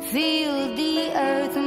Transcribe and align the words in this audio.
Feel 0.00 0.74
the 0.74 1.10
earth 1.14 1.61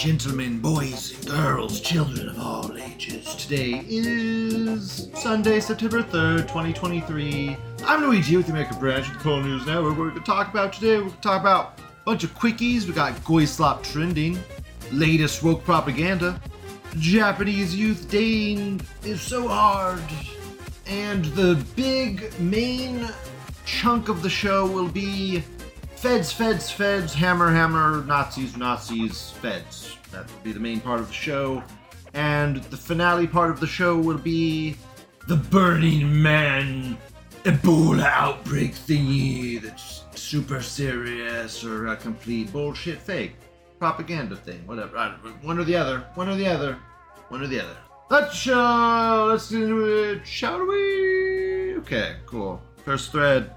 gentlemen, 0.00 0.58
boys 0.58 1.12
and 1.12 1.28
girls, 1.28 1.78
children 1.78 2.30
of 2.30 2.40
all 2.40 2.74
ages. 2.78 3.34
Today 3.34 3.84
is 3.86 5.10
Sunday, 5.14 5.60
September 5.60 6.02
3rd, 6.02 6.40
2023. 6.44 7.54
I'm 7.84 8.04
Luigi 8.04 8.34
with 8.38 8.46
the 8.46 8.52
American 8.52 8.78
branch 8.78 9.08
of 9.08 9.12
the 9.12 9.18
Pol 9.18 9.42
News 9.42 9.66
Network. 9.66 9.98
We're 9.98 10.08
going 10.08 10.18
to 10.18 10.24
talk 10.24 10.48
about 10.48 10.72
today, 10.72 10.96
we're 10.96 11.02
going 11.02 11.10
to 11.16 11.20
talk 11.20 11.42
about 11.42 11.78
a 11.78 11.82
bunch 12.06 12.24
of 12.24 12.34
quickies. 12.34 12.86
We 12.86 12.94
got 12.94 13.22
Goy 13.26 13.44
Slop 13.44 13.82
trending, 13.82 14.38
latest 14.90 15.42
woke 15.42 15.64
propaganda, 15.64 16.40
Japanese 16.96 17.76
youth 17.76 18.10
dating 18.10 18.80
is 19.04 19.20
so 19.20 19.48
hard, 19.48 20.00
and 20.86 21.26
the 21.26 21.62
big 21.76 22.32
main 22.40 23.06
chunk 23.66 24.08
of 24.08 24.22
the 24.22 24.30
show 24.30 24.66
will 24.66 24.88
be 24.88 25.42
Feds, 26.00 26.32
Feds, 26.32 26.70
Feds, 26.70 27.12
Hammer, 27.12 27.50
Hammer, 27.50 28.02
Nazis, 28.06 28.56
Nazis, 28.56 29.32
Feds. 29.32 29.98
That 30.12 30.26
will 30.26 30.42
be 30.42 30.52
the 30.52 30.58
main 30.58 30.80
part 30.80 30.98
of 30.98 31.08
the 31.08 31.12
show. 31.12 31.62
And 32.14 32.56
the 32.64 32.76
finale 32.78 33.26
part 33.26 33.50
of 33.50 33.60
the 33.60 33.66
show 33.66 33.98
will 33.98 34.16
be 34.16 34.76
the 35.28 35.36
Burning 35.36 36.22
Man 36.22 36.96
Ebola 37.44 38.06
outbreak 38.06 38.72
thingy 38.72 39.60
that's 39.60 40.04
super 40.14 40.62
serious 40.62 41.62
or 41.64 41.88
a 41.88 41.96
complete 41.96 42.50
bullshit 42.50 42.98
fake 42.98 43.34
propaganda 43.78 44.36
thing, 44.36 44.66
whatever. 44.66 44.96
One 45.42 45.58
or 45.58 45.64
the 45.64 45.76
other. 45.76 45.98
One 46.14 46.30
or 46.30 46.36
the 46.36 46.46
other. 46.46 46.78
One 47.28 47.42
or 47.42 47.46
the 47.46 47.60
other. 47.60 47.76
Let's 48.08 48.48
uh, 48.48 49.26
let's 49.26 49.50
get 49.50 49.60
into 49.60 49.84
it, 49.84 50.26
shall 50.26 50.66
we? 50.66 51.76
Okay, 51.76 52.16
cool. 52.24 52.62
First 52.86 53.12
thread. 53.12 53.52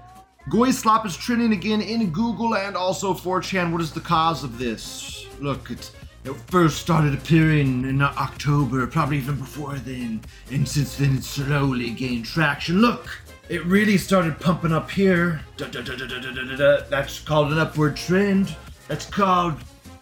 Goy 0.50 0.72
Slop 0.72 1.06
is 1.06 1.16
trending 1.16 1.54
again 1.54 1.80
in 1.80 2.10
Google 2.10 2.54
and 2.54 2.76
also 2.76 3.14
4chan. 3.14 3.72
What 3.72 3.80
is 3.80 3.92
the 3.92 4.00
cause 4.00 4.44
of 4.44 4.58
this? 4.58 5.26
Look, 5.40 5.70
it, 5.70 5.90
it 6.24 6.34
first 6.48 6.76
started 6.78 7.14
appearing 7.14 7.86
in 7.86 8.02
October, 8.02 8.86
probably 8.86 9.16
even 9.16 9.36
before 9.36 9.76
then, 9.76 10.20
and 10.50 10.68
since 10.68 10.96
then 10.96 11.16
it 11.16 11.24
slowly 11.24 11.88
gained 11.90 12.26
traction. 12.26 12.82
Look, 12.82 13.08
it 13.48 13.64
really 13.64 13.96
started 13.96 14.38
pumping 14.38 14.72
up 14.72 14.90
here. 14.90 15.40
Da, 15.56 15.68
da, 15.68 15.80
da. 15.80 16.80
That's 16.90 17.20
called 17.20 17.50
an 17.50 17.56
upward 17.58 17.96
trend. 17.96 18.54
That's 18.86 19.06
called 19.06 19.54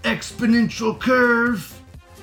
exponential 0.02 0.98
curve. 0.98 1.72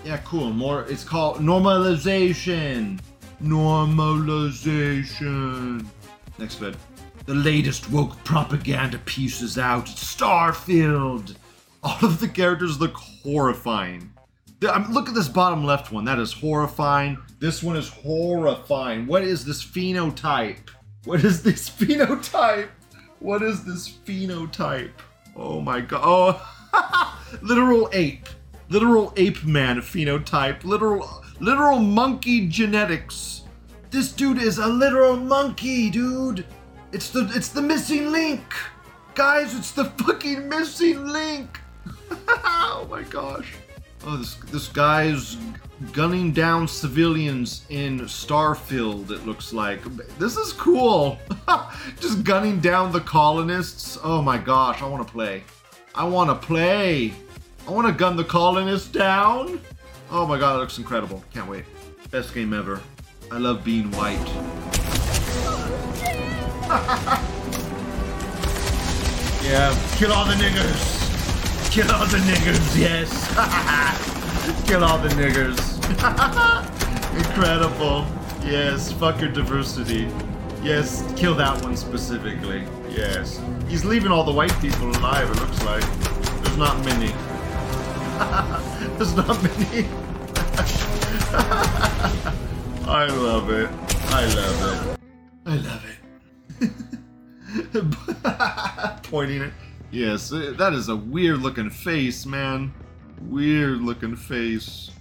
Yeah, 0.03 0.18
cool. 0.25 0.50
More. 0.50 0.84
It's 0.90 1.06
called 1.06 1.38
normalization. 1.38 3.00
Normalization. 3.41 5.85
Next 6.38 6.56
bit. 6.56 6.75
The 7.29 7.35
latest 7.35 7.91
woke 7.91 8.23
propaganda 8.23 8.97
piece 9.06 9.44
is 9.44 9.59
out. 9.59 9.85
Starfield. 9.85 11.35
All 11.84 12.03
of 12.03 12.19
the 12.19 12.28
characters 12.28 12.79
look 12.79 12.95
horrifying. 12.95 14.12
The- 14.62 14.75
um, 14.75 14.91
look 14.91 15.07
at 15.07 15.13
this 15.13 15.28
bottom 15.28 15.63
left 15.63 15.91
one. 15.91 16.06
That 16.06 16.17
is 16.17 16.34
horrifying. 16.34 17.19
This 17.38 17.62
one 17.62 17.75
is 17.75 17.88
horrifying. 17.88 19.06
What 19.06 19.22
is 19.22 19.45
this 19.45 19.63
phenotype? 19.63 20.72
What 21.06 21.23
is 21.23 21.44
this 21.44 21.69
phenotype? 21.79 22.69
What 23.19 23.44
is 23.44 23.63
this 23.63 23.88
phenotype? 23.88 24.90
Oh 25.35 25.61
my 25.61 25.81
god. 25.81 26.41
Oh, 26.73 27.19
literal 27.44 27.91
ape. 27.94 28.28
Literal 28.69 29.13
ape 29.17 29.44
man 29.44 29.81
phenotype. 29.81 30.63
Literal 30.63 31.23
literal 31.40 31.78
monkey 31.78 32.47
genetics. 32.47 33.44
This 33.91 34.11
dude 34.11 34.40
is 34.40 34.57
a 34.57 34.67
literal 34.67 35.16
monkey, 35.16 35.91
dude. 35.91 36.44
It's 36.91 37.09
the 37.11 37.29
it's 37.35 37.50
the 37.50 37.61
missing 37.61 38.11
link. 38.11 38.41
Guys, 39.14 39.55
it's 39.55 39.72
the 39.72 39.85
fucking 39.85 40.49
missing 40.49 41.05
link. 41.05 41.59
oh 42.28 42.87
my 42.90 43.03
gosh. 43.03 43.53
Oh, 44.05 44.17
this 44.17 44.35
this 44.35 44.67
guy's 44.67 45.37
gunning 45.91 46.31
down 46.31 46.67
civilians 46.67 47.66
in 47.69 47.99
Starfield. 48.02 49.11
It 49.11 49.25
looks 49.25 49.53
like 49.53 49.84
this 50.17 50.35
is 50.35 50.52
cool. 50.53 51.19
Just 51.99 52.23
gunning 52.23 52.59
down 52.59 52.91
the 52.91 53.02
colonists. 53.02 53.99
Oh 54.03 54.22
my 54.22 54.37
gosh, 54.37 54.81
I 54.81 54.87
want 54.87 55.05
to 55.05 55.11
play. 55.11 55.43
I 55.93 56.05
want 56.05 56.29
to 56.29 56.47
play. 56.47 57.14
I 57.67 57.72
want 57.72 57.87
to 57.87 57.93
gun 57.93 58.16
the 58.16 58.23
colonists 58.23 58.87
down. 58.87 59.61
Oh 60.09 60.25
my 60.25 60.40
god, 60.40 60.55
it 60.55 60.59
looks 60.59 60.79
incredible. 60.79 61.23
Can't 61.34 61.47
wait. 61.47 61.66
Best 62.09 62.34
game 62.34 62.52
ever. 62.52 62.81
I 63.31 63.37
love 63.37 63.64
being 63.64 63.91
white. 63.91 64.89
yeah, 69.43 69.73
kill 69.97 70.13
all 70.13 70.25
the 70.25 70.35
niggers. 70.35 70.99
Kill 71.71 71.89
all 71.91 72.05
the 72.05 72.17
niggers, 72.17 72.77
yes. 72.77 73.09
Kill 74.67 74.83
all 74.83 74.99
the 74.99 75.09
niggers. 75.09 75.57
Incredible. 77.17 78.05
Yes, 78.45 78.91
fuck 78.91 79.19
your 79.19 79.31
diversity. 79.31 80.07
Yes, 80.61 81.03
kill 81.16 81.33
that 81.35 81.59
one 81.63 81.75
specifically. 81.75 82.63
Yes. 82.89 83.41
He's 83.67 83.83
leaving 83.83 84.11
all 84.11 84.23
the 84.23 84.31
white 84.31 84.53
people 84.61 84.91
alive, 84.91 85.27
it 85.29 85.37
looks 85.37 85.63
like. 85.63 85.83
There's 86.43 86.57
not 86.57 86.77
many. 86.85 87.11
There's 88.97 89.16
not 89.16 89.41
many. 89.41 89.87
I 92.87 93.07
love 93.07 93.49
it. 93.49 93.69
I 94.11 94.25
love 94.25 94.63
it. 94.63 94.99
I 95.45 95.55
love 95.55 95.85
it. 95.85 95.98
Pointing 99.03 99.41
it. 99.41 99.53
Yes, 99.91 100.32
uh, 100.32 100.53
that 100.58 100.73
is 100.73 100.90
a 100.90 100.96
weird 100.96 101.40
looking 101.40 101.70
face, 101.70 102.26
man. 102.26 102.73
Weird 103.22 103.82
looking 103.82 104.16
face. 104.16 104.91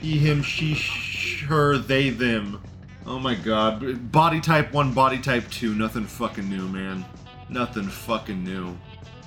He, 0.00 0.18
him, 0.18 0.42
she, 0.42 0.74
sh- 0.74 1.44
her, 1.44 1.76
they, 1.76 2.10
them. 2.10 2.62
Oh 3.06 3.18
my 3.18 3.34
god. 3.34 4.10
Body 4.12 4.40
type 4.40 4.72
1, 4.72 4.94
body 4.94 5.18
type 5.18 5.48
2. 5.50 5.74
Nothing 5.74 6.04
fucking 6.04 6.48
new, 6.48 6.68
man. 6.68 7.04
Nothing 7.48 7.88
fucking 7.88 8.42
new. 8.42 8.76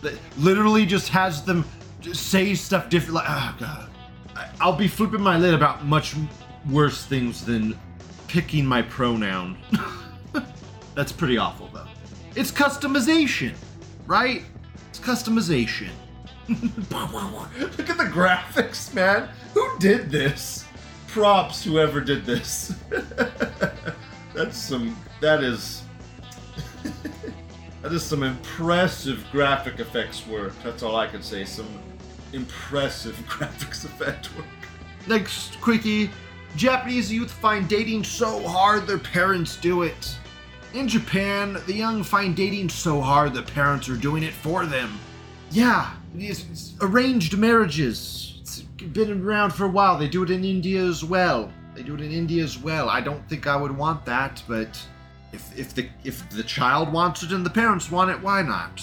That 0.02 0.18
literally 0.38 0.86
just 0.86 1.10
has 1.10 1.44
them 1.44 1.66
just 2.00 2.30
say 2.30 2.56
stuff 2.56 2.90
different. 2.90 3.16
Like, 3.16 3.30
oh 3.30 3.56
god. 3.60 3.90
I'll 4.60 4.76
be 4.76 4.88
flipping 4.88 5.22
my 5.22 5.38
lid 5.38 5.54
about 5.54 5.86
much 5.86 6.16
worse 6.70 7.06
things 7.06 7.46
than 7.46 7.78
picking 8.28 8.66
my 8.66 8.82
pronoun. 8.82 9.58
That's 10.96 11.12
pretty 11.12 11.38
awful, 11.38 11.70
though. 11.74 11.88
It's 12.36 12.52
customization, 12.52 13.54
right? 14.08 14.44
It's 14.90 15.00
customization. 15.00 15.90
Look 16.50 17.90
at 17.90 17.98
the 17.98 18.10
graphics, 18.12 18.94
man. 18.94 19.30
Who 19.54 19.80
did 19.80 20.10
this? 20.12 20.66
Props, 21.08 21.64
whoever 21.64 22.02
did 22.02 22.26
this. 22.26 22.74
That's 24.34 24.58
some. 24.58 24.98
That 25.20 25.44
is. 25.44 25.84
that 27.82 27.92
is 27.92 28.04
some 28.04 28.24
impressive 28.24 29.26
graphic 29.32 29.80
effects 29.80 30.26
work. 30.28 30.54
That's 30.64 30.84
all 30.84 30.96
I 30.96 31.08
can 31.08 31.22
say. 31.22 31.46
Some 31.46 31.68
impressive 32.34 33.16
graphics 33.28 33.86
effect 33.86 34.36
work. 34.36 34.46
Next 35.08 35.60
quickie. 35.62 36.10
Japanese 36.56 37.12
youth 37.12 37.32
find 37.32 37.68
dating 37.70 38.04
so 38.04 38.46
hard 38.48 38.88
their 38.88 39.00
parents 39.00 39.56
do 39.56 39.84
it. 39.84 40.18
In 40.74 40.88
Japan, 40.88 41.58
the 41.68 41.74
young 41.74 42.02
find 42.02 42.34
dating 42.34 42.70
so 42.70 43.02
hard 43.02 43.34
the 43.34 43.44
parents 43.44 43.90
are 43.90 43.98
doing 43.98 44.24
it 44.24 44.34
for 44.34 44.66
them. 44.66 44.98
Yeah, 45.52 45.92
it's, 46.18 46.46
it's 46.50 46.74
arranged 46.80 47.38
marriages. 47.38 48.38
It's 48.40 48.62
been 48.62 49.22
around 49.22 49.52
for 49.52 49.66
a 49.66 49.70
while. 49.70 49.98
They 49.98 50.08
do 50.08 50.24
it 50.24 50.30
in 50.30 50.46
India 50.46 50.82
as 50.82 51.04
well. 51.04 51.52
They 51.76 51.84
do 51.84 51.94
it 51.96 52.00
in 52.00 52.12
India 52.12 52.42
as 52.42 52.58
well. 52.58 52.90
I 52.90 53.02
don't 53.02 53.28
think 53.28 53.48
I 53.48 53.58
would 53.58 53.76
want 53.76 54.06
that, 54.06 54.42
but 54.48 54.82
if 55.34 55.58
if 55.60 55.76
the 55.76 55.90
if 56.06 56.30
the 56.30 56.44
child 56.44 56.94
wants 56.94 57.22
it 57.22 57.34
and 57.34 57.46
the 57.46 57.50
parents 57.50 57.92
want 57.92 58.10
it, 58.10 58.22
why 58.22 58.42
not? 58.42 58.82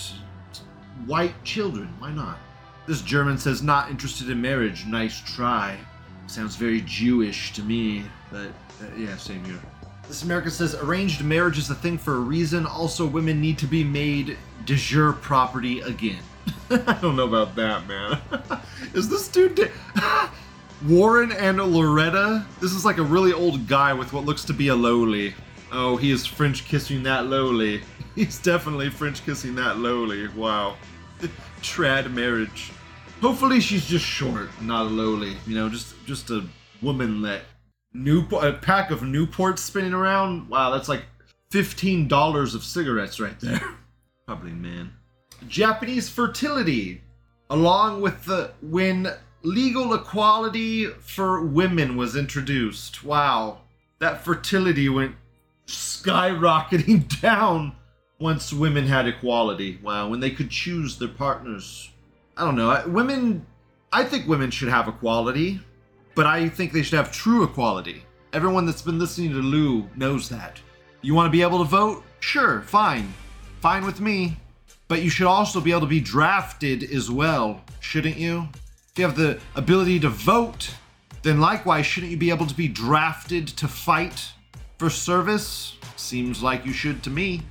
White 1.07 1.43
children, 1.43 1.89
why 2.01 2.13
not? 2.13 2.39
This 2.87 3.01
German 3.01 3.39
says 3.39 3.63
not 3.63 3.91
interested 3.91 4.29
in 4.29 4.43
marriage. 4.43 4.85
Nice 4.85 5.21
try. 5.21 5.79
Sounds 6.27 6.57
very 6.57 6.83
Jewish 6.83 7.55
to 7.55 7.63
me, 7.63 8.05
but 8.31 8.49
uh, 8.49 8.95
yeah, 8.99 9.17
same 9.17 9.43
here. 9.45 9.61
This 10.09 10.23
American 10.23 10.51
says 10.51 10.75
arranged 10.75 11.23
marriage 11.23 11.59
is 11.59 11.69
a 11.69 11.75
thing 11.75 11.99
for 11.99 12.15
a 12.15 12.21
reason. 12.21 12.65
Also, 12.65 13.07
women 13.07 13.43
need 13.43 13.59
to 13.59 13.67
be 13.67 13.85
made 13.85 14.39
de 14.65 14.75
jure 14.75 15.13
property 15.13 15.81
again. 15.81 16.23
I 16.71 16.99
don't 17.03 17.15
know 17.15 17.27
about 17.27 17.55
that, 17.57 17.87
man. 17.87 18.19
is 18.95 19.11
this 19.11 19.29
dude? 19.29 19.71
Warren 20.87 21.31
and 21.33 21.59
Loretta? 21.59 22.47
This 22.59 22.73
is 22.73 22.87
like 22.87 22.97
a 22.97 23.03
really 23.03 23.35
old 23.35 23.69
guy 23.69 23.93
with 23.93 24.15
what 24.15 24.25
looks 24.25 24.45
to 24.45 24.55
be 24.55 24.69
a 24.69 24.75
lowly. 24.75 25.35
Oh, 25.73 25.97
he 25.97 26.11
is 26.11 26.25
French 26.25 26.65
kissing 26.65 27.03
that 27.03 27.27
lowly. 27.27 27.83
He's 28.15 28.39
definitely 28.39 28.89
French 28.89 29.23
kissing 29.27 29.55
that 29.57 29.77
lowly. 29.77 30.29
Wow. 30.29 30.77
Trad 31.61 32.11
marriage. 32.11 32.73
Hopefully 33.21 33.61
she's 33.61 33.85
just 33.85 34.05
short, 34.07 34.49
not 34.63 34.87
a 34.87 34.89
lowly. 34.89 35.37
You 35.47 35.57
know, 35.57 35.69
just 35.69 35.95
just 36.07 36.31
a 36.31 36.47
woman 36.81 37.21
Newport, 37.99 38.45
a 38.45 38.53
pack 38.53 38.91
of 38.91 39.01
Newports 39.01 39.59
spinning 39.59 39.93
around. 39.93 40.49
Wow, 40.49 40.71
that's 40.71 40.89
like 40.89 41.05
fifteen 41.51 42.09
dollars 42.09 42.55
of 42.55 42.63
cigarettes 42.63 43.21
right 43.21 43.39
there. 43.41 43.61
Probably 44.27 44.53
man. 44.53 44.93
Japanese 45.49 46.09
fertility, 46.09 47.03
along 47.51 48.01
with 48.01 48.25
the 48.25 48.53
when 48.63 49.09
legal 49.43 49.95
equality 49.95 50.87
for 50.87 51.45
women 51.45 51.97
was 51.97 52.17
introduced. 52.17 53.05
Wow, 53.05 53.59
that 53.99 54.25
fertility 54.25 54.89
went 54.89 55.17
skyrocketing 55.67 57.21
down 57.21 57.75
once 58.21 58.53
women 58.53 58.87
had 58.87 59.07
equality. 59.07 59.79
Wow, 59.83 60.09
when 60.09 60.21
they 60.21 60.31
could 60.31 60.51
choose 60.51 60.99
their 60.99 61.09
partners. 61.09 61.91
I 62.37 62.45
don't 62.45 62.57
know. 62.57 62.85
Women, 62.87 63.47
I 63.93 64.05
think 64.05 64.29
women 64.29 64.51
should 64.51 64.69
have 64.69 64.87
equality, 64.87 65.61
but 66.19 66.27
I 66.27 66.49
think 66.49 66.73
they 66.73 66.83
should 66.83 66.97
have 66.97 67.13
true 67.13 67.45
equality. 67.45 68.03
Everyone 68.33 68.67
that's 68.67 68.83
been 68.83 68.99
listening 68.99 69.31
to 69.31 69.37
Lou 69.37 69.89
knows 69.95 70.29
that. 70.31 70.61
You 71.01 71.15
want 71.15 71.29
to 71.29 71.31
be 71.31 71.43
able 71.43 71.59
to 71.59 71.65
vote? 71.65 72.03
Sure, 72.19 72.63
fine. 72.63 73.15
Fine 73.61 73.85
with 73.85 74.01
me. 74.01 74.37
But 74.89 75.01
you 75.03 75.11
should 75.11 75.29
also 75.29 75.61
be 75.61 75.71
able 75.71 75.83
to 75.83 75.87
be 75.87 76.01
drafted 76.01 76.83
as 76.83 77.09
well, 77.09 77.63
shouldn't 77.79 78.17
you? 78.17 78.49
If 78.91 78.99
you 78.99 79.05
have 79.05 79.15
the 79.15 79.39
ability 79.55 80.01
to 80.01 80.09
vote, 80.09 80.75
then 81.23 81.39
likewise, 81.39 81.87
shouldn't 81.87 82.11
you 82.11 82.19
be 82.19 82.31
able 82.31 82.47
to 82.47 82.55
be 82.55 82.67
drafted 82.67 83.47
to 83.47 83.69
fight 83.69 84.33
for 84.77 84.91
service? 84.91 85.77
Seems 85.95 86.43
like 86.43 86.67
you 86.67 86.73
should 86.73 87.01
to 87.05 87.11
me. 87.11 87.43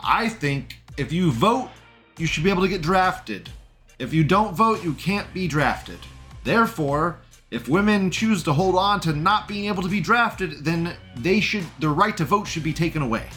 I 0.00 0.30
think 0.30 0.78
if 0.96 1.12
you 1.12 1.30
vote, 1.30 1.68
you 2.16 2.26
should 2.26 2.42
be 2.42 2.48
able 2.48 2.62
to 2.62 2.68
get 2.68 2.80
drafted. 2.80 3.50
If 3.98 4.14
you 4.14 4.24
don't 4.24 4.54
vote, 4.54 4.82
you 4.82 4.94
can't 4.94 5.30
be 5.34 5.46
drafted. 5.46 5.98
Therefore, 6.42 7.18
if 7.54 7.68
women 7.68 8.10
choose 8.10 8.42
to 8.42 8.52
hold 8.52 8.74
on 8.74 8.98
to 8.98 9.12
not 9.12 9.46
being 9.46 9.66
able 9.66 9.82
to 9.84 9.88
be 9.88 10.00
drafted, 10.00 10.64
then 10.64 10.96
they 11.16 11.38
should 11.38 11.64
their 11.78 11.90
right 11.90 12.16
to 12.16 12.24
vote 12.24 12.48
should 12.48 12.64
be 12.64 12.72
taken 12.72 13.00
away. 13.00 13.28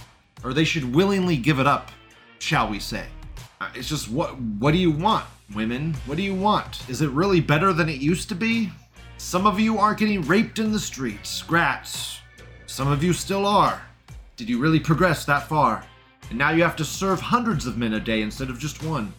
Or 0.44 0.54
they 0.54 0.64
should 0.64 0.96
willingly 0.96 1.38
give 1.38 1.60
it 1.60 1.68
up, 1.68 1.92
shall 2.40 2.68
we 2.68 2.80
say. 2.80 3.06
Uh, 3.62 3.70
It's 3.76 3.90
just 3.90 4.10
what 4.10 4.40
what 4.40 4.72
do 4.72 4.80
you 4.80 4.90
want, 4.90 5.26
women? 5.54 5.94
What 6.08 6.18
do 6.18 6.24
you 6.24 6.34
want? 6.34 6.90
Is 6.90 7.02
it 7.02 7.12
really 7.12 7.40
better 7.40 7.74
than 7.74 7.90
it 7.90 8.02
used 8.02 8.28
to 8.30 8.36
be? 8.36 8.72
Some 9.20 9.46
of 9.46 9.60
you 9.60 9.78
aren't 9.78 10.00
getting 10.00 10.24
raped 10.24 10.58
in 10.58 10.72
the 10.72 10.80
streets, 10.80 11.44
grats. 11.44 12.18
Some 12.66 12.88
of 12.88 13.04
you 13.04 13.14
still 13.14 13.46
are. 13.46 13.80
Did 14.36 14.50
you 14.50 14.58
really 14.58 14.80
progress 14.80 15.26
that 15.26 15.48
far? 15.48 15.86
And 16.30 16.40
now 16.40 16.50
you 16.50 16.64
have 16.64 16.76
to 16.78 16.86
serve 16.86 17.22
hundreds 17.22 17.68
of 17.68 17.78
men 17.78 17.94
a 17.94 18.00
day 18.00 18.22
instead 18.24 18.50
of 18.50 18.58
just 18.58 18.84
one. 18.84 19.14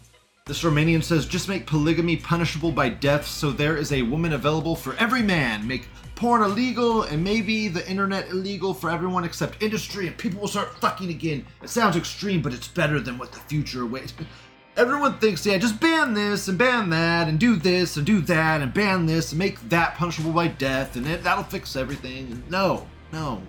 This 0.48 0.62
Romanian 0.62 1.04
says 1.04 1.26
just 1.26 1.46
make 1.46 1.66
polygamy 1.66 2.16
punishable 2.16 2.72
by 2.72 2.88
death 2.88 3.26
so 3.26 3.50
there 3.50 3.76
is 3.76 3.92
a 3.92 4.00
woman 4.00 4.32
available 4.32 4.74
for 4.74 4.96
every 4.96 5.22
man. 5.22 5.68
Make 5.68 5.86
porn 6.14 6.42
illegal 6.42 7.02
and 7.02 7.22
maybe 7.22 7.68
the 7.68 7.86
internet 7.86 8.30
illegal 8.30 8.72
for 8.72 8.88
everyone 8.88 9.24
except 9.24 9.62
industry 9.62 10.06
and 10.06 10.16
people 10.16 10.40
will 10.40 10.48
start 10.48 10.80
fucking 10.80 11.10
again. 11.10 11.44
It 11.62 11.68
sounds 11.68 11.96
extreme, 11.96 12.40
but 12.40 12.54
it's 12.54 12.66
better 12.66 12.98
than 12.98 13.18
what 13.18 13.30
the 13.30 13.40
future 13.40 13.82
awaits. 13.82 14.14
Everyone 14.78 15.18
thinks, 15.18 15.44
yeah, 15.44 15.58
just 15.58 15.80
ban 15.80 16.14
this 16.14 16.48
and 16.48 16.56
ban 16.56 16.88
that 16.88 17.28
and 17.28 17.38
do 17.38 17.56
this 17.56 17.98
and 17.98 18.06
do 18.06 18.22
that 18.22 18.62
and 18.62 18.72
ban 18.72 19.04
this 19.04 19.32
and 19.32 19.38
make 19.38 19.60
that 19.68 19.96
punishable 19.96 20.32
by 20.32 20.48
death 20.48 20.96
and 20.96 21.06
it, 21.06 21.22
that'll 21.22 21.44
fix 21.44 21.76
everything. 21.76 22.42
No, 22.48 22.86
no. 23.12 23.42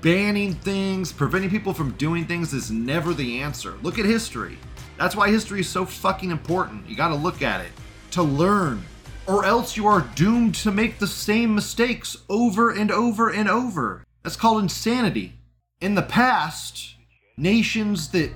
Banning 0.00 0.54
things, 0.54 1.12
preventing 1.12 1.50
people 1.50 1.72
from 1.72 1.92
doing 1.92 2.26
things 2.26 2.52
is 2.52 2.72
never 2.72 3.14
the 3.14 3.40
answer. 3.40 3.76
Look 3.82 4.00
at 4.00 4.04
history. 4.04 4.58
That's 5.00 5.16
why 5.16 5.30
history 5.30 5.60
is 5.60 5.68
so 5.68 5.86
fucking 5.86 6.30
important. 6.30 6.86
You 6.86 6.94
gotta 6.94 7.14
look 7.14 7.40
at 7.40 7.64
it 7.64 7.72
to 8.10 8.22
learn, 8.22 8.82
or 9.26 9.46
else 9.46 9.74
you 9.74 9.86
are 9.86 10.02
doomed 10.14 10.54
to 10.56 10.70
make 10.70 10.98
the 10.98 11.06
same 11.06 11.54
mistakes 11.54 12.18
over 12.28 12.70
and 12.70 12.90
over 12.90 13.30
and 13.30 13.48
over. 13.48 14.04
That's 14.22 14.36
called 14.36 14.62
insanity. 14.62 15.32
In 15.80 15.94
the 15.94 16.02
past, 16.02 16.96
nations 17.38 18.10
that 18.10 18.30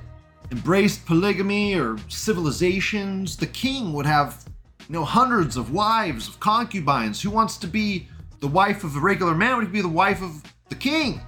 embraced 0.50 1.04
polygamy 1.04 1.74
or 1.74 1.98
civilizations, 2.08 3.36
the 3.36 3.46
king 3.46 3.92
would 3.92 4.06
have, 4.06 4.42
you 4.88 4.94
know, 4.94 5.04
hundreds 5.04 5.58
of 5.58 5.70
wives, 5.70 6.28
of 6.28 6.40
concubines. 6.40 7.20
Who 7.20 7.28
wants 7.28 7.58
to 7.58 7.66
be 7.66 8.08
the 8.40 8.48
wife 8.48 8.84
of 8.84 8.96
a 8.96 9.00
regular 9.00 9.34
man 9.34 9.58
would 9.58 9.70
be 9.70 9.82
the 9.82 9.88
wife 9.88 10.22
of 10.22 10.42
the 10.70 10.76
king. 10.76 11.20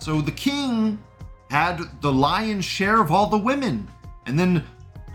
So 0.00 0.20
the 0.20 0.32
king 0.32 1.02
had 1.48 1.80
the 2.02 2.12
lion's 2.12 2.66
share 2.66 3.00
of 3.00 3.10
all 3.10 3.28
the 3.28 3.38
women. 3.38 3.88
And 4.26 4.38
then 4.38 4.62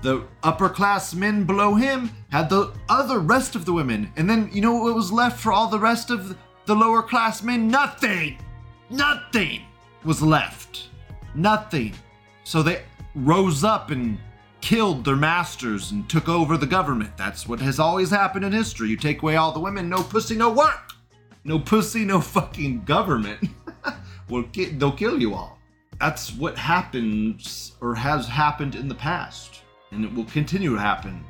the 0.02 0.26
upper 0.44 0.70
class 0.70 1.14
men 1.14 1.44
below 1.44 1.76
him 1.76 2.12
had 2.30 2.50
the 2.50 2.74
other 2.90 3.20
rest 3.20 3.56
of 3.56 3.66
the 3.66 3.74
women. 3.74 4.12
And 4.16 4.30
then 4.30 4.50
you 4.52 4.62
know 4.62 4.76
what 4.76 4.96
was 4.96 5.12
left 5.12 5.40
for 5.40 5.52
all 5.52 5.68
the 5.68 5.80
rest 5.80 6.12
of 6.12 6.38
the 6.66 6.76
lower 6.76 7.02
class 7.02 7.42
men? 7.42 7.68
Nothing. 7.68 8.38
Nothing 8.90 9.62
was 10.04 10.22
left. 10.22 10.90
Nothing. 11.36 11.94
So 12.44 12.64
they 12.64 12.84
rose 13.16 13.64
up 13.64 13.92
and 13.92 14.18
killed 14.62 15.06
their 15.06 15.16
masters 15.16 15.92
and 15.92 16.10
took 16.10 16.28
over 16.30 16.58
the 16.58 16.66
government. 16.66 17.16
That's 17.18 17.48
what 17.48 17.60
has 17.60 17.80
always 17.80 18.10
happened 18.10 18.46
in 18.46 18.52
history. 18.52 18.90
You 18.90 18.98
take 18.98 19.22
away 19.22 19.36
all 19.36 19.52
the 19.52 19.60
women, 19.60 19.90
no 19.90 20.04
pussy, 20.04 20.36
no 20.36 20.52
work. 20.52 20.94
No 21.44 21.60
pussy, 21.60 22.04
no 22.04 22.20
fucking 22.20 22.84
government. 22.84 23.50
well, 24.30 24.44
they'll 24.54 24.92
kill 24.92 25.22
you 25.22 25.34
all. 25.34 25.58
That's 26.00 26.34
what 26.34 26.58
happens 26.58 27.74
or 27.82 27.96
has 27.96 28.28
happened 28.28 28.76
in 28.76 28.88
the 28.88 28.96
past, 28.96 29.57
and 29.92 30.04
it 30.04 30.14
will 30.14 30.26
continue 30.26 30.74
to 30.74 30.80
happen. 30.80 31.24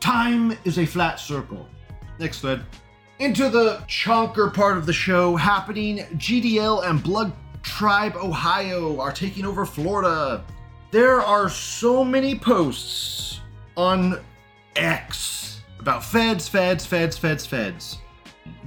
Time 0.00 0.56
is 0.64 0.78
a 0.78 0.86
flat 0.86 1.18
circle. 1.20 1.66
Next 2.18 2.40
thread. 2.40 2.64
Into 3.18 3.48
the 3.48 3.78
chonker 3.88 4.52
part 4.52 4.78
of 4.78 4.86
the 4.86 4.92
show 4.92 5.34
happening, 5.34 5.98
GDL 6.16 6.88
and 6.88 7.02
Blood 7.02 7.32
Tribe 7.62 8.14
Ohio 8.16 9.00
are 9.00 9.12
taking 9.12 9.44
over 9.44 9.66
Florida. 9.66 10.44
There 10.90 11.20
are 11.20 11.48
so 11.48 12.04
many 12.04 12.38
posts 12.38 13.40
on 13.76 14.20
X 14.76 15.62
about 15.80 16.04
feds, 16.04 16.48
feds, 16.48 16.86
feds, 16.86 17.18
feds, 17.18 17.46
feds. 17.46 17.98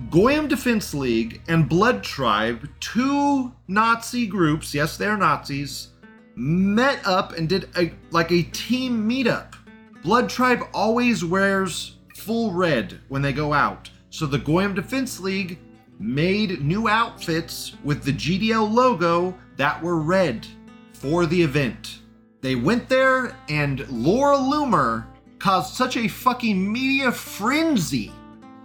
Goyim 0.10 0.48
Defense 0.48 0.94
League 0.94 1.42
and 1.48 1.68
Blood 1.68 2.04
Tribe, 2.04 2.68
two 2.80 3.52
Nazi 3.68 4.28
groups, 4.28 4.74
yes, 4.74 4.98
they're 4.98 5.18
Nazis, 5.18 5.90
met 6.36 7.06
up 7.06 7.34
and 7.34 7.48
did 7.50 7.70
a 7.78 7.94
like 8.12 8.32
a 8.32 8.44
team 8.44 9.10
meetup. 9.10 9.56
Blood 10.04 10.30
Tribe 10.30 10.64
always 10.74 11.24
wears 11.24 11.98
full 12.16 12.52
red 12.52 13.00
when 13.08 13.22
they 13.22 13.34
go 13.34 13.54
out. 13.54 13.90
So 14.10 14.26
the 14.26 14.38
Goyim 14.38 14.74
Defense 14.74 15.20
League 15.20 15.60
made 16.00 16.62
new 16.62 16.88
outfits 16.88 17.76
with 17.84 18.04
the 18.04 18.14
GDL 18.14 18.72
logo 18.72 19.38
that 19.58 19.82
were 19.82 19.98
red 19.98 20.48
for 20.94 21.26
the 21.26 21.42
event. 21.42 22.00
They 22.42 22.56
went 22.56 22.90
there 22.90 23.36
and 23.50 23.88
Laura 23.90 24.38
Loomer 24.38 25.06
caused 25.38 25.76
such 25.76 25.98
a 25.98 26.08
fucking 26.08 26.72
media 26.72 27.12
frenzy. 27.12 28.12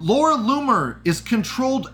Laura 0.01 0.35
Loomer 0.35 1.01
is 1.05 1.21
controlled 1.21 1.93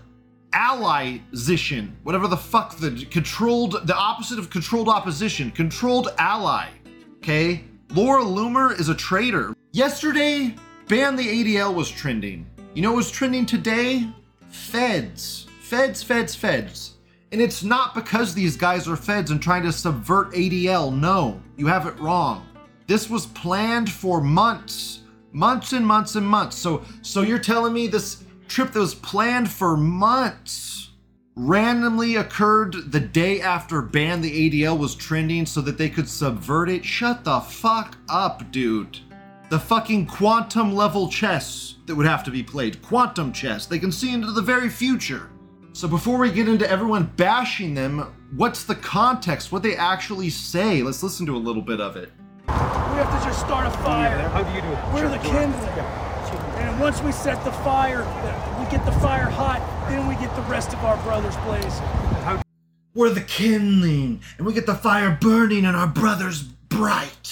allyzition, 0.53 1.91
whatever 2.03 2.27
the 2.27 2.37
fuck 2.37 2.77
the 2.77 3.05
controlled, 3.11 3.87
the 3.87 3.95
opposite 3.95 4.39
of 4.39 4.49
controlled 4.49 4.89
opposition, 4.89 5.51
controlled 5.51 6.09
ally. 6.17 6.69
Okay? 7.17 7.63
Laura 7.91 8.23
Loomer 8.23 8.79
is 8.79 8.89
a 8.89 8.95
traitor. 8.95 9.53
Yesterday, 9.71 10.55
Ban 10.87 11.15
the 11.15 11.23
ADL 11.23 11.73
was 11.73 11.89
trending. 11.89 12.45
You 12.73 12.81
know 12.81 12.91
what 12.91 12.97
was 12.97 13.11
trending 13.11 13.45
today? 13.45 14.07
Feds. 14.49 15.47
Feds, 15.61 16.03
feds, 16.03 16.35
feds. 16.35 16.93
And 17.31 17.41
it's 17.41 17.63
not 17.63 17.95
because 17.95 18.33
these 18.33 18.55
guys 18.55 18.87
are 18.87 18.95
feds 18.95 19.31
and 19.31 19.41
trying 19.41 19.63
to 19.63 19.71
subvert 19.71 20.31
ADL. 20.33 20.95
No, 20.95 21.41
you 21.57 21.65
have 21.67 21.87
it 21.87 21.97
wrong. 21.99 22.45
This 22.85 23.09
was 23.09 23.25
planned 23.27 23.91
for 23.91 24.21
months. 24.21 25.01
Months 25.31 25.73
and 25.73 25.85
months 25.85 26.15
and 26.15 26.27
months. 26.27 26.55
So 26.55 26.83
so 27.01 27.21
you're 27.21 27.39
telling 27.39 27.73
me 27.73 27.87
this 27.87 28.22
trip 28.53 28.71
that 28.71 28.79
was 28.79 28.93
planned 28.93 29.49
for 29.49 29.75
months 29.75 30.91
randomly 31.35 32.17
occurred 32.17 32.91
the 32.91 32.99
day 32.99 33.41
after 33.41 33.81
Ban 33.81 34.21
the 34.21 34.51
ADL 34.51 34.77
was 34.77 34.93
trending 34.93 35.47
so 35.47 35.59
that 35.61 35.79
they 35.79 35.89
could 35.89 36.07
subvert 36.07 36.69
it? 36.69 36.85
Shut 36.85 37.23
the 37.23 37.39
fuck 37.39 37.97
up, 38.07 38.51
dude. 38.51 38.99
The 39.49 39.57
fucking 39.57 40.05
quantum 40.05 40.75
level 40.75 41.09
chess 41.09 41.75
that 41.87 41.95
would 41.95 42.05
have 42.05 42.23
to 42.25 42.31
be 42.31 42.43
played. 42.43 42.79
Quantum 42.83 43.33
chess. 43.33 43.65
They 43.65 43.79
can 43.79 43.91
see 43.91 44.13
into 44.13 44.31
the 44.31 44.41
very 44.41 44.69
future. 44.69 45.31
So 45.73 45.87
before 45.87 46.19
we 46.19 46.31
get 46.31 46.47
into 46.47 46.69
everyone 46.69 47.11
bashing 47.17 47.73
them, 47.73 48.13
what's 48.35 48.65
the 48.65 48.75
context? 48.75 49.51
What 49.51 49.63
they 49.63 49.75
actually 49.75 50.29
say? 50.29 50.83
Let's 50.83 51.01
listen 51.01 51.25
to 51.25 51.35
a 51.35 51.39
little 51.39 51.63
bit 51.63 51.81
of 51.81 51.95
it. 51.97 52.11
We 52.47 52.53
have 52.53 53.19
to 53.19 53.27
just 53.27 53.39
start 53.39 53.65
a 53.65 53.71
fire. 53.79 54.29
How 54.29 54.43
do 54.43 54.53
you 54.53 54.61
do 54.61 54.67
it? 54.67 54.93
We're 54.93 55.09
the 55.09 55.17
kindling. 55.17 56.02
And 56.73 56.81
once 56.81 57.03
we 57.03 57.11
set 57.11 57.45
the 57.45 57.51
fire, 57.51 57.99
we 58.59 58.65
get 58.71 58.83
the 58.83 58.91
fire 58.93 59.29
hot, 59.29 59.61
then 59.89 60.07
we 60.07 60.15
get 60.15 60.35
the 60.35 60.41
rest 60.41 60.73
of 60.73 60.83
our 60.83 60.97
brothers 61.03 61.35
blazing. 61.45 61.85
We're 62.95 63.11
the 63.11 63.21
kindling, 63.21 64.21
and 64.39 64.47
we 64.47 64.53
get 64.53 64.65
the 64.65 64.73
fire 64.73 65.15
burning 65.21 65.65
and 65.65 65.77
our 65.77 65.85
brothers 65.85 66.41
bright. 66.41 67.27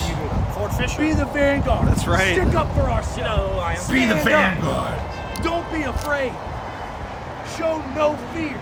Fort 0.53 0.71
Fisher. 0.73 1.01
Be 1.01 1.13
the 1.13 1.25
vanguard. 1.25 1.87
That's 1.87 2.05
right. 2.05 2.35
Stick 2.35 2.53
up 2.53 2.71
for 2.75 2.81
ourselves. 2.81 3.89
Be 3.89 4.05
the 4.05 4.21
Stand 4.21 4.63
up. 4.63 4.63
vanguard. 4.63 5.43
Don't 5.43 5.73
be 5.73 5.81
afraid. 5.81 6.33
Show 7.57 7.81
no 7.95 8.15
fear. 8.35 8.59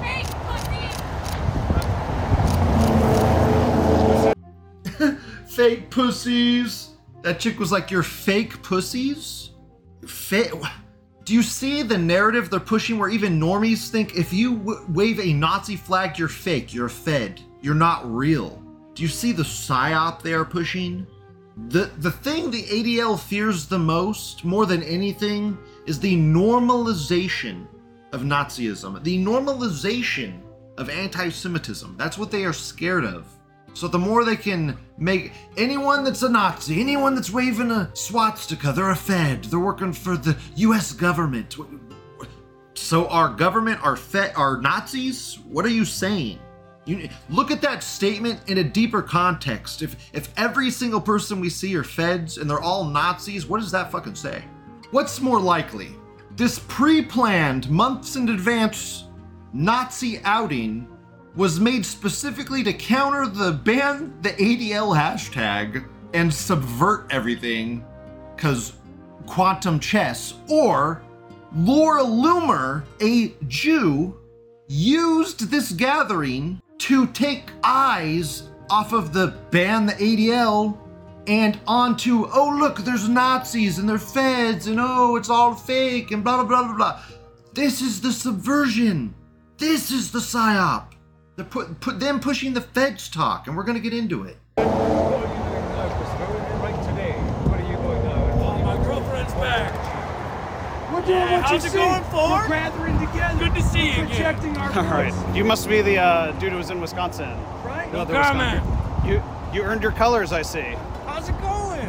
fake 0.00 0.26
pussy! 4.96 5.16
Fake 5.54 5.90
pussies. 5.90 6.89
That 7.22 7.40
chick 7.40 7.58
was 7.58 7.70
like, 7.72 7.90
"You're 7.90 8.02
fake 8.02 8.62
pussies." 8.62 9.50
Fake. 10.06 10.52
Do 11.24 11.34
you 11.34 11.42
see 11.42 11.82
the 11.82 11.98
narrative 11.98 12.50
they're 12.50 12.58
pushing 12.58 12.98
where 12.98 13.10
even 13.10 13.38
normies 13.38 13.88
think 13.88 14.16
if 14.16 14.32
you 14.32 14.56
w- 14.56 14.84
wave 14.88 15.20
a 15.20 15.32
Nazi 15.32 15.76
flag, 15.76 16.18
you're 16.18 16.28
fake, 16.28 16.74
you're 16.74 16.88
fed, 16.88 17.40
you're 17.60 17.74
not 17.74 18.10
real? 18.10 18.60
Do 18.94 19.02
you 19.02 19.08
see 19.08 19.32
the 19.32 19.42
psyop 19.42 20.22
they 20.22 20.32
are 20.32 20.44
pushing? 20.44 21.06
The, 21.68 21.90
the 21.98 22.10
thing 22.10 22.50
the 22.50 22.64
ADL 22.64 23.20
fears 23.20 23.66
the 23.66 23.78
most, 23.78 24.44
more 24.44 24.66
than 24.66 24.82
anything, 24.82 25.58
is 25.86 26.00
the 26.00 26.16
normalization 26.16 27.66
of 28.12 28.22
Nazism, 28.22 29.02
the 29.04 29.18
normalization 29.24 30.40
of 30.78 30.88
anti 30.88 31.28
Semitism. 31.28 31.96
That's 31.96 32.18
what 32.18 32.30
they 32.30 32.44
are 32.44 32.52
scared 32.52 33.04
of. 33.04 33.26
So 33.74 33.88
the 33.88 33.98
more 33.98 34.24
they 34.24 34.36
can 34.36 34.76
make 34.98 35.32
anyone 35.56 36.04
that's 36.04 36.22
a 36.22 36.28
Nazi, 36.28 36.80
anyone 36.80 37.14
that's 37.14 37.30
waving 37.30 37.70
a 37.70 37.90
swastika, 37.94 38.72
they're 38.72 38.90
a 38.90 38.96
Fed. 38.96 39.44
They're 39.44 39.58
working 39.58 39.92
for 39.92 40.16
the 40.16 40.36
U.S. 40.56 40.92
government. 40.92 41.56
So 42.74 43.06
our 43.08 43.28
government 43.28 43.82
are 43.84 43.96
Fed 43.96 44.32
are 44.36 44.60
Nazis? 44.60 45.38
What 45.48 45.64
are 45.64 45.70
you 45.70 45.84
saying? 45.84 46.38
You 46.86 47.08
look 47.28 47.50
at 47.50 47.60
that 47.62 47.82
statement 47.82 48.40
in 48.48 48.58
a 48.58 48.64
deeper 48.64 49.02
context. 49.02 49.82
If 49.82 50.10
if 50.12 50.32
every 50.36 50.70
single 50.70 51.00
person 51.00 51.38
we 51.40 51.50
see 51.50 51.76
are 51.76 51.84
Feds 51.84 52.38
and 52.38 52.48
they're 52.48 52.60
all 52.60 52.84
Nazis, 52.84 53.46
what 53.46 53.60
does 53.60 53.70
that 53.70 53.92
fucking 53.92 54.14
say? 54.14 54.42
What's 54.90 55.20
more 55.20 55.40
likely? 55.40 55.90
This 56.36 56.58
pre-planned 56.68 57.70
months 57.70 58.16
in 58.16 58.28
advance 58.28 59.04
Nazi 59.52 60.20
outing 60.24 60.88
was 61.36 61.60
made 61.60 61.86
specifically 61.86 62.62
to 62.64 62.72
counter 62.72 63.26
the 63.26 63.52
ban 63.52 64.12
the 64.22 64.30
ADL 64.30 64.96
hashtag 64.96 65.86
and 66.12 66.32
subvert 66.32 67.06
everything 67.10 67.84
because 68.34 68.72
quantum 69.26 69.78
chess, 69.78 70.34
or 70.48 71.02
Laura 71.54 72.02
Loomer, 72.02 72.84
a 73.00 73.34
Jew, 73.46 74.16
used 74.66 75.50
this 75.50 75.72
gathering 75.72 76.60
to 76.78 77.06
take 77.08 77.50
eyes 77.62 78.48
off 78.70 78.92
of 78.92 79.12
the 79.12 79.28
ban 79.50 79.86
the 79.86 79.92
ADL 79.94 80.78
and 81.26 81.60
onto, 81.66 82.26
oh, 82.32 82.56
look, 82.58 82.78
there's 82.78 83.08
Nazis 83.08 83.78
and 83.78 83.88
they're 83.88 83.98
feds 83.98 84.66
and 84.66 84.78
oh, 84.80 85.16
it's 85.16 85.28
all 85.28 85.54
fake 85.54 86.10
and 86.12 86.24
blah, 86.24 86.36
blah, 86.36 86.46
blah, 86.46 86.66
blah, 86.68 86.76
blah. 86.76 87.02
This 87.52 87.82
is 87.82 88.00
the 88.00 88.12
subversion. 88.12 89.14
This 89.58 89.90
is 89.90 90.10
the 90.10 90.18
psyop. 90.18 90.92
They're 91.36 91.44
put, 91.44 91.80
put 91.80 92.00
them 92.00 92.20
pushing 92.20 92.52
the 92.54 92.60
feds 92.60 93.08
talk, 93.08 93.46
and 93.46 93.56
we're 93.56 93.62
gonna 93.64 93.80
get 93.80 93.94
into 93.94 94.24
it. 94.24 94.36
What 94.56 94.66
are 94.66 95.20
you 95.20 95.26
doing 95.26 95.68
now, 95.72 95.96
Christopher? 95.96 96.34
Right 96.62 96.88
today. 96.88 97.12
What 97.48 97.60
are 97.60 97.70
you 97.70 97.76
going 97.76 98.04
now? 98.04 98.64
My 98.64 98.76
girlfriend's 98.84 99.32
back. 99.34 99.72
We're 100.92 101.00
doing 101.02 101.18
Yeah, 101.18 101.36
what 101.40 101.42
how's 101.50 101.62
you 101.62 101.68
it 101.68 101.72
see. 101.72 101.78
going, 101.78 102.02
Ford? 102.04 102.40
We're 102.42 102.48
gathering 102.48 102.98
together. 102.98 103.38
Good 103.38 103.54
to 103.54 103.62
see 103.62 103.78
you 103.86 103.98
We're 103.98 104.04
again. 104.04 104.08
Projecting 104.08 104.56
our 104.58 104.72
All 104.76 104.84
right. 104.84 105.12
voice, 105.14 105.36
You 105.36 105.44
must 105.44 105.68
be 105.68 105.80
the 105.82 105.98
uh, 105.98 106.32
dude 106.32 106.52
who 106.52 106.58
was 106.58 106.70
in 106.70 106.80
Wisconsin. 106.80 107.30
right? 107.64 107.90
No, 107.92 108.04
the 108.04 108.12
comment. 108.14 108.62
Wisconsin. 108.64 109.08
You 109.08 109.22
you 109.54 109.62
earned 109.62 109.82
your 109.82 109.92
colors, 109.92 110.32
I 110.32 110.42
see. 110.42 110.60
How's 111.06 111.28
it 111.28 111.32
going? 111.40 111.86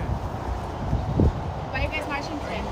Why 1.72 1.80
are 1.80 1.84
you 1.84 1.90
guys 1.90 2.08
marching 2.08 2.40
today? 2.40 2.64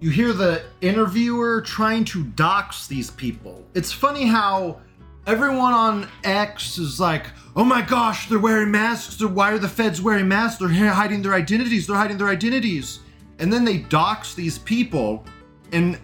You 0.00 0.10
hear 0.10 0.32
the 0.32 0.62
interviewer 0.82 1.62
trying 1.62 2.04
to 2.06 2.24
dox 2.24 2.86
these 2.86 3.10
people. 3.10 3.64
It's 3.74 3.90
funny 3.90 4.26
how 4.26 4.80
everyone 5.26 5.72
on 5.72 6.08
X 6.22 6.78
is 6.78 7.00
like, 7.00 7.26
oh 7.56 7.64
my 7.64 7.82
gosh, 7.82 8.28
they're 8.28 8.38
wearing 8.38 8.70
masks. 8.70 9.16
They're, 9.16 9.28
why 9.28 9.52
are 9.52 9.58
the 9.58 9.68
feds 9.68 10.00
wearing 10.00 10.28
masks? 10.28 10.58
They're 10.58 10.68
hiding 10.68 11.22
their 11.22 11.34
identities. 11.34 11.86
They're 11.86 11.96
hiding 11.96 12.18
their 12.18 12.28
identities. 12.28 13.00
And 13.38 13.52
then 13.52 13.64
they 13.64 13.78
dox 13.78 14.34
these 14.34 14.58
people, 14.58 15.24
and 15.72 15.98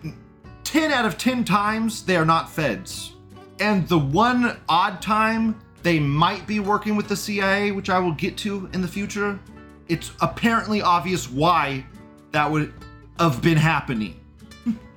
10 0.65 0.91
out 0.91 1.05
of 1.05 1.17
10 1.17 1.45
times, 1.45 2.03
they 2.05 2.17
are 2.17 2.25
not 2.25 2.50
feds. 2.50 3.15
And 3.61 3.87
the 3.89 3.99
one 3.99 4.57
odd 4.69 5.00
time 5.00 5.61
they 5.83 5.99
might 5.99 6.47
be 6.47 6.61
working 6.61 6.97
with 6.97 7.09
the 7.09 7.17
CIA, 7.17 7.71
which 7.71 7.89
I 7.89 7.99
will 7.99 8.12
get 8.12 8.37
to 8.39 8.69
in 8.73 8.83
the 8.83 8.89
future, 8.89 9.39
it's 9.89 10.11
apparently 10.21 10.83
obvious 10.83 11.31
why 11.31 11.85
that 12.33 12.50
would 12.50 12.73
have 13.19 13.41
been 13.43 13.57
happening. 13.57 14.19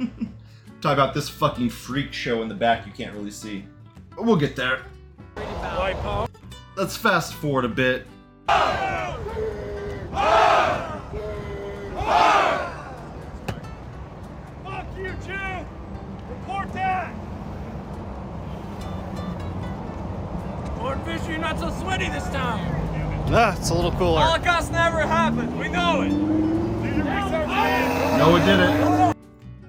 Talk 0.82 0.94
about 0.94 1.14
this 1.14 1.30
fucking 1.30 1.70
freak 1.70 2.12
show 2.12 2.42
in 2.42 2.50
the 2.50 2.56
back 2.56 2.86
you 2.86 2.92
can't 2.92 3.16
really 3.16 3.32
see. 3.32 3.66
But 4.16 4.26
we'll 4.26 4.36
get 4.36 4.56
there. 4.56 4.82
Let's 6.76 6.98
fast 6.98 7.34
forward 7.36 7.66
a 7.66 7.70
bit. 7.70 8.08
Fuck 8.48 9.20
you, 14.98 15.14
Jew! 15.26 15.66
Report 16.30 16.74
that! 16.74 17.14
fish, 21.06 21.28
you're 21.28 21.38
not 21.38 21.60
so 21.60 21.70
sweaty 21.82 22.10
this 22.10 22.24
time. 22.30 22.60
Ah, 23.36 23.56
it's 23.58 23.70
a 23.70 23.74
little 23.74 23.92
cooler. 23.92 24.22
Holocaust 24.22 24.72
never 24.72 25.02
happened. 25.02 25.58
We 25.60 25.68
know 25.68 26.02
it. 26.02 26.12
No, 28.18 28.36
it 28.36 28.46
didn't. 28.46 29.18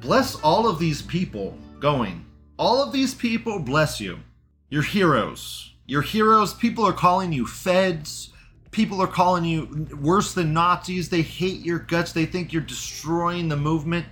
Bless 0.00 0.34
all 0.36 0.68
of 0.68 0.78
these 0.78 1.02
people 1.02 1.56
going. 1.80 2.24
All 2.58 2.82
of 2.82 2.92
these 2.92 3.14
people, 3.14 3.58
bless 3.58 4.00
you. 4.00 4.18
You're 4.75 4.83
heroes. 4.83 5.73
You're 5.87 6.02
heroes. 6.02 6.52
People 6.52 6.85
are 6.85 6.93
calling 6.93 7.33
you 7.33 7.47
feds. 7.47 8.31
People 8.73 9.00
are 9.00 9.07
calling 9.07 9.45
you 9.45 9.87
worse 10.00 10.35
than 10.35 10.52
Nazis. 10.52 11.09
They 11.09 11.23
hate 11.23 11.61
your 11.61 11.78
guts. 11.78 12.11
They 12.11 12.26
think 12.26 12.52
you're 12.52 12.61
destroying 12.61 13.49
the 13.49 13.57
movement. 13.57 14.04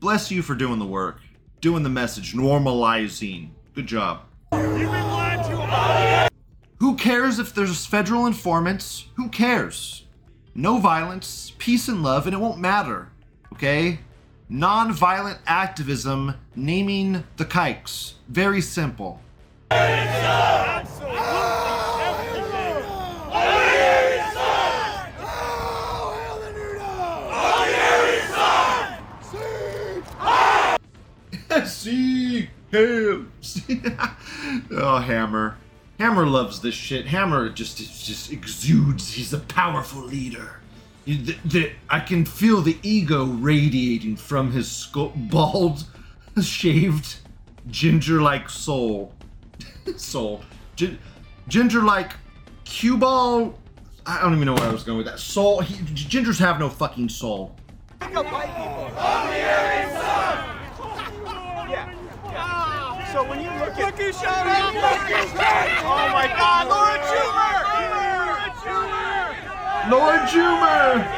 Bless 0.00 0.28
you 0.32 0.42
for 0.42 0.56
doing 0.56 0.80
the 0.80 0.84
work, 0.84 1.20
doing 1.60 1.84
the 1.84 1.88
message, 1.88 2.34
normalizing. 2.34 3.50
Good 3.76 3.86
job. 3.86 4.22
Who 6.80 6.96
cares 6.96 7.38
if 7.38 7.54
there's 7.54 7.86
federal 7.86 8.26
informants? 8.26 9.04
Who 9.14 9.28
cares? 9.28 10.04
No 10.52 10.78
violence, 10.78 11.52
peace 11.58 11.86
and 11.86 12.02
love, 12.02 12.26
and 12.26 12.34
it 12.34 12.40
won't 12.40 12.58
matter. 12.58 13.12
Okay? 13.52 14.00
Non-violent 14.48 15.38
activism, 15.46 16.34
naming 16.56 17.22
the 17.36 17.44
kikes. 17.44 18.14
Very 18.28 18.60
simple. 18.60 19.22
See 31.64 32.48
oh, 32.72 33.24
Hammer. 35.04 35.56
Hammer 35.98 36.26
loves 36.26 36.60
this 36.60 36.74
shit. 36.74 37.06
Hammer 37.06 37.48
just 37.48 37.78
just 37.78 38.32
exudes. 38.32 39.12
He's 39.12 39.32
a 39.32 39.40
powerful 39.40 40.02
leader. 40.02 40.60
The- 41.04 41.36
the- 41.44 41.72
I 41.88 42.00
can 42.00 42.24
feel 42.24 42.60
the 42.60 42.78
ego 42.82 43.24
radiating 43.24 44.16
from 44.16 44.52
his 44.52 44.70
skull, 44.70 45.12
bald, 45.16 45.84
shaved, 46.42 47.16
ginger-like 47.70 48.50
soul. 48.50 49.14
Soul. 49.96 50.42
Gin- 50.76 50.98
ginger-like 51.48 52.12
cue 52.64 52.96
ball. 52.96 53.58
I 54.06 54.20
don't 54.22 54.34
even 54.34 54.46
know 54.46 54.54
where 54.54 54.68
I 54.68 54.72
was 54.72 54.84
going 54.84 54.98
with 54.98 55.06
that. 55.06 55.18
Soul. 55.18 55.60
He, 55.60 55.74
gingers 55.94 56.38
have 56.38 56.58
no 56.58 56.68
fucking 56.68 57.08
soul. 57.08 57.56
So 63.12 63.24
when 63.24 63.40
you 63.40 63.50
look 63.58 63.76
at 63.78 63.78
look 63.78 63.96
who 63.96 64.12
showed 64.12 64.28
up, 64.28 64.74
look 64.74 65.08
who's 65.08 65.32
back! 65.32 65.82
Oh 65.82 66.08
my 66.12 66.28
God, 66.28 66.68
Laura 66.68 66.98
Schumer! 67.08 67.64
Laura 67.90 68.52
Schumer! 68.60 69.08
Lord 69.90 70.20
Jumer! 70.28 71.17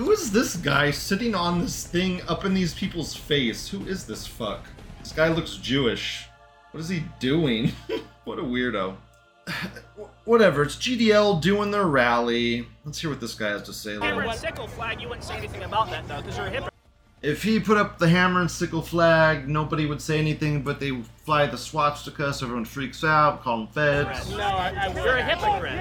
Who 0.00 0.12
is 0.12 0.32
this 0.32 0.56
guy 0.56 0.90
sitting 0.92 1.34
on 1.34 1.60
this 1.60 1.86
thing 1.86 2.22
up 2.26 2.46
in 2.46 2.54
these 2.54 2.72
people's 2.72 3.14
face? 3.14 3.68
Who 3.68 3.86
is 3.86 4.06
this 4.06 4.26
fuck? 4.26 4.64
This 4.98 5.12
guy 5.12 5.28
looks 5.28 5.56
Jewish. 5.56 6.24
What 6.70 6.80
is 6.80 6.88
he 6.88 7.04
doing? 7.18 7.72
what 8.24 8.38
a 8.38 8.42
weirdo. 8.42 8.96
Whatever, 10.24 10.62
it's 10.62 10.76
GDL 10.76 11.42
doing 11.42 11.70
their 11.70 11.84
rally. 11.84 12.66
Let's 12.86 12.98
hear 12.98 13.10
what 13.10 13.20
this 13.20 13.34
guy 13.34 13.48
has 13.48 13.62
to 13.64 13.74
say. 13.74 13.98
And 14.00 14.32
sickle 14.38 14.68
flag, 14.68 15.02
you 15.02 15.08
wouldn't 15.08 15.26
say 15.26 15.36
anything 15.36 15.64
about 15.64 15.90
that 15.90 16.08
though. 16.08 16.69
If 17.22 17.42
he 17.42 17.60
put 17.60 17.76
up 17.76 17.98
the 17.98 18.08
hammer 18.08 18.40
and 18.40 18.50
sickle 18.50 18.80
flag, 18.80 19.46
nobody 19.46 19.84
would 19.84 20.00
say 20.00 20.18
anything, 20.18 20.62
but 20.62 20.80
they 20.80 21.02
fly 21.26 21.44
the 21.46 21.58
swastika, 21.58 22.32
so 22.32 22.46
everyone 22.46 22.64
freaks 22.64 23.04
out, 23.04 23.42
call 23.42 23.58
them 23.58 23.66
feds. 23.66 24.30
No, 24.30 24.38
I, 24.38 24.70
I, 24.70 25.04
you're 25.04 25.18
a 25.18 25.22
hypocrite. 25.22 25.72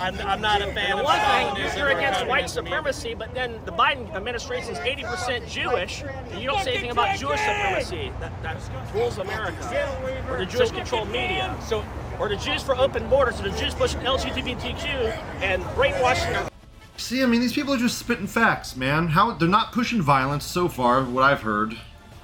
I'm, 0.00 0.18
I'm 0.26 0.40
not 0.40 0.62
a 0.62 0.72
fan. 0.72 0.96
The 0.96 1.04
one 1.04 1.20
thing 1.20 1.78
you're 1.78 1.90
against 1.90 2.26
white 2.26 2.48
supremacy, 2.48 3.12
but 3.12 3.34
then 3.34 3.60
the 3.66 3.72
Biden 3.72 4.10
administration 4.14 4.72
is 4.72 4.78
80% 4.78 5.46
Jewish, 5.46 6.02
and 6.02 6.40
you 6.40 6.48
don't 6.48 6.64
say 6.64 6.72
anything 6.72 6.92
about 6.92 7.18
Jewish 7.18 7.40
supremacy. 7.40 8.10
That, 8.20 8.32
that 8.42 8.94
rules 8.94 9.18
America, 9.18 10.24
or 10.30 10.38
the 10.38 10.46
Jewish-controlled 10.46 11.10
media. 11.10 11.54
So, 11.66 11.84
or 12.18 12.30
the 12.30 12.36
Jews 12.36 12.62
for 12.62 12.74
open 12.74 13.06
borders, 13.10 13.38
or 13.38 13.50
the 13.50 13.58
Jews 13.58 13.74
pushing 13.74 14.00
LGBTQ 14.00 15.12
and 15.42 15.62
brainwashing 15.74 16.32
their 16.32 16.48
See, 16.96 17.22
I 17.22 17.26
mean, 17.26 17.40
these 17.40 17.52
people 17.52 17.74
are 17.74 17.78
just 17.78 17.98
spitting 17.98 18.26
facts, 18.26 18.74
man. 18.74 19.08
How 19.08 19.32
they're 19.32 19.48
not 19.48 19.72
pushing 19.72 20.00
violence 20.00 20.44
so 20.44 20.68
far, 20.68 21.04
what 21.04 21.22
I've 21.22 21.42
heard. 21.42 21.76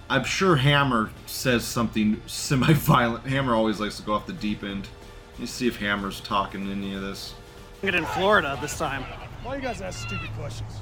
I'm 0.09 0.25
sure 0.25 0.57
Hammer 0.57 1.11
says 1.27 1.65
something 1.65 2.21
semi-violent. 2.27 3.27
Hammer 3.27 3.55
always 3.55 3.81
likes 3.81 3.99
to 3.99 4.03
go 4.03 4.15
off 4.15 4.27
the 4.27 4.33
deep 4.33 4.63
end. 4.63 4.89
Let 5.33 5.41
me 5.41 5.47
see 5.47 5.67
if 5.67 5.77
Hammer's 5.77 6.21
talking 6.21 6.71
any 6.71 6.95
of 6.95 7.03
this. 7.03 7.35
It 7.83 7.95
in 7.95 8.05
Florida 8.07 8.59
this 8.61 8.79
time. 8.79 9.05
Why 9.43 9.57
you 9.57 9.63
guys 9.63 9.81
ask 9.81 10.07
stupid 10.07 10.31
questions? 10.39 10.73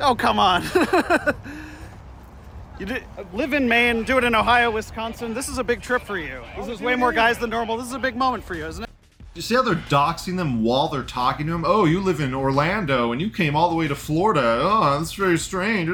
Oh, 0.00 0.14
come 0.14 0.38
on. 0.38 0.62
you 2.78 2.86
did, 2.86 3.04
live 3.32 3.52
in 3.52 3.68
Maine, 3.68 4.04
do 4.04 4.18
it 4.18 4.24
in 4.24 4.34
Ohio, 4.34 4.70
Wisconsin. 4.70 5.34
This 5.34 5.48
is 5.48 5.58
a 5.58 5.64
big 5.64 5.82
trip 5.82 6.02
for 6.02 6.18
you. 6.18 6.40
This 6.56 6.68
is 6.68 6.80
way 6.80 6.96
more 6.96 7.12
guys 7.12 7.38
than 7.38 7.50
normal. 7.50 7.76
This 7.76 7.86
is 7.86 7.92
a 7.92 7.98
big 7.98 8.16
moment 8.16 8.42
for 8.42 8.54
you, 8.54 8.66
isn't 8.66 8.84
it? 8.84 8.89
You 9.34 9.42
see 9.42 9.54
how 9.54 9.62
they're 9.62 9.76
doxing 9.76 10.36
them 10.36 10.64
while 10.64 10.88
they're 10.88 11.04
talking 11.04 11.46
to 11.46 11.54
him? 11.54 11.64
Oh, 11.64 11.84
you 11.84 12.00
live 12.00 12.18
in 12.18 12.34
Orlando 12.34 13.12
and 13.12 13.20
you 13.20 13.30
came 13.30 13.54
all 13.54 13.70
the 13.70 13.76
way 13.76 13.86
to 13.86 13.94
Florida. 13.94 14.58
Oh, 14.60 14.98
that's 14.98 15.12
very 15.12 15.38
strange. 15.38 15.88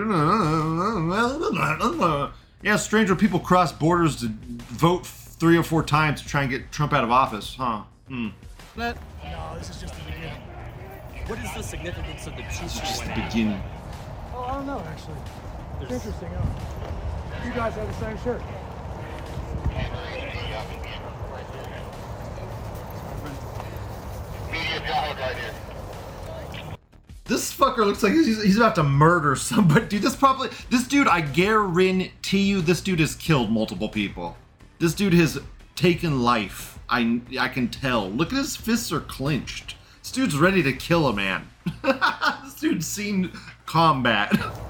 Yeah, 2.62 2.76
strange 2.76 3.10
when 3.10 3.18
people 3.18 3.38
cross 3.38 3.72
borders 3.72 4.16
to 4.20 4.28
vote 4.28 5.06
three 5.06 5.58
or 5.58 5.62
four 5.62 5.82
times 5.82 6.22
to 6.22 6.28
try 6.28 6.42
and 6.42 6.50
get 6.50 6.72
Trump 6.72 6.94
out 6.94 7.04
of 7.04 7.10
office, 7.10 7.54
huh? 7.54 7.82
Hmm. 8.08 8.28
Isn't? 8.76 8.96
No, 9.24 9.54
this 9.58 9.68
is 9.68 9.80
just 9.82 9.94
the 9.94 10.04
beginning. 10.04 10.32
What 11.26 11.38
is 11.40 11.52
the 11.54 11.62
significance 11.62 12.26
of 12.26 12.36
the 12.36 12.42
two 12.42 12.64
It's 12.64 12.80
just 12.80 13.04
the 13.04 13.12
beginning. 13.14 13.62
Oh, 14.32 14.44
I 14.44 14.54
don't 14.54 14.66
know, 14.66 14.80
actually. 14.88 15.18
It's 15.82 15.92
interesting, 15.92 16.30
huh? 16.30 17.44
You 17.44 17.52
guys 17.52 17.74
have 17.74 17.86
the 17.86 17.94
same 17.94 18.18
shirt. 18.24 18.40
This 27.26 27.52
fucker 27.52 27.78
looks 27.78 28.04
like 28.04 28.12
he's, 28.12 28.42
he's 28.42 28.56
about 28.56 28.76
to 28.76 28.84
murder 28.84 29.34
somebody. 29.34 29.86
Dude, 29.88 30.02
this 30.02 30.14
probably 30.14 30.48
this 30.70 30.86
dude. 30.86 31.08
I 31.08 31.20
guarantee 31.20 32.42
you, 32.42 32.60
this 32.60 32.80
dude 32.80 33.00
has 33.00 33.16
killed 33.16 33.50
multiple 33.50 33.88
people. 33.88 34.36
This 34.78 34.94
dude 34.94 35.14
has 35.14 35.38
taken 35.74 36.22
life. 36.22 36.78
I 36.88 37.20
I 37.38 37.48
can 37.48 37.68
tell. 37.68 38.08
Look 38.08 38.32
at 38.32 38.38
his 38.38 38.56
fists 38.56 38.92
are 38.92 39.00
clenched. 39.00 39.74
This 40.02 40.12
dude's 40.12 40.38
ready 40.38 40.62
to 40.62 40.72
kill 40.72 41.08
a 41.08 41.12
man. 41.12 41.48
this 41.82 42.54
dude's 42.60 42.86
seen 42.86 43.32
combat. 43.66 44.32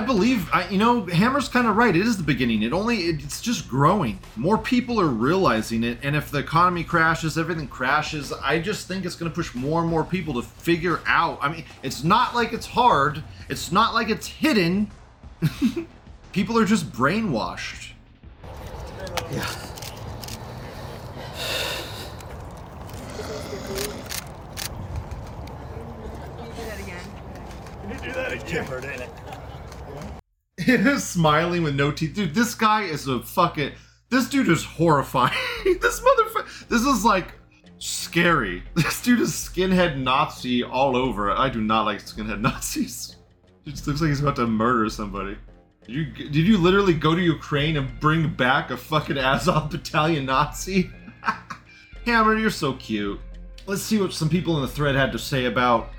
I 0.00 0.02
believe, 0.02 0.48
I, 0.50 0.66
you 0.70 0.78
know, 0.78 1.04
Hammer's 1.04 1.50
kind 1.50 1.66
of 1.66 1.76
right. 1.76 1.94
It 1.94 2.06
is 2.06 2.16
the 2.16 2.22
beginning. 2.22 2.62
It 2.62 2.72
only, 2.72 3.00
it's 3.00 3.42
just 3.42 3.68
growing. 3.68 4.18
More 4.34 4.56
people 4.56 4.98
are 4.98 5.08
realizing 5.08 5.84
it, 5.84 5.98
and 6.02 6.16
if 6.16 6.30
the 6.30 6.38
economy 6.38 6.84
crashes, 6.84 7.36
everything 7.36 7.68
crashes. 7.68 8.32
I 8.32 8.60
just 8.60 8.88
think 8.88 9.04
it's 9.04 9.14
going 9.14 9.30
to 9.30 9.34
push 9.34 9.54
more 9.54 9.82
and 9.82 9.90
more 9.90 10.02
people 10.02 10.32
to 10.40 10.42
figure 10.42 11.00
out. 11.06 11.38
I 11.42 11.52
mean, 11.52 11.66
it's 11.82 12.02
not 12.02 12.34
like 12.34 12.54
it's 12.54 12.64
hard. 12.64 13.22
It's 13.50 13.72
not 13.72 13.92
like 13.92 14.08
it's 14.08 14.26
hidden. 14.26 14.90
people 16.32 16.58
are 16.58 16.64
just 16.64 16.90
brainwashed. 16.90 17.92
Smiling 30.98 31.62
with 31.62 31.74
no 31.74 31.90
teeth. 31.90 32.14
Dude, 32.14 32.34
this 32.34 32.54
guy 32.54 32.82
is 32.82 33.08
a 33.08 33.20
fucking. 33.20 33.72
This 34.10 34.28
dude 34.28 34.48
is 34.48 34.64
horrifying. 34.64 35.32
this 35.64 36.00
motherfucker. 36.00 36.68
This 36.68 36.82
is 36.82 37.04
like 37.04 37.34
scary. 37.78 38.62
This 38.74 39.02
dude 39.02 39.20
is 39.20 39.32
skinhead 39.32 39.98
Nazi 39.98 40.62
all 40.62 40.96
over. 40.96 41.30
I 41.30 41.48
do 41.48 41.60
not 41.60 41.84
like 41.84 41.98
skinhead 42.00 42.40
Nazis. 42.42 43.16
It 43.66 43.70
just 43.70 43.86
looks 43.86 44.00
like 44.00 44.08
he's 44.08 44.20
about 44.20 44.36
to 44.36 44.46
murder 44.46 44.88
somebody. 44.88 45.36
Did 45.86 45.94
you 45.94 46.04
did 46.04 46.46
you 46.46 46.58
literally 46.58 46.94
go 46.94 47.14
to 47.14 47.20
Ukraine 47.20 47.76
and 47.76 48.00
bring 48.00 48.28
back 48.28 48.70
a 48.70 48.76
fucking 48.76 49.18
Azov 49.18 49.70
battalion 49.70 50.26
Nazi? 50.26 50.90
Hammer, 52.06 52.36
you're 52.36 52.50
so 52.50 52.74
cute. 52.74 53.20
Let's 53.66 53.82
see 53.82 53.98
what 53.98 54.12
some 54.12 54.28
people 54.28 54.56
in 54.56 54.62
the 54.62 54.68
thread 54.68 54.94
had 54.94 55.12
to 55.12 55.18
say 55.18 55.44
about 55.44 55.90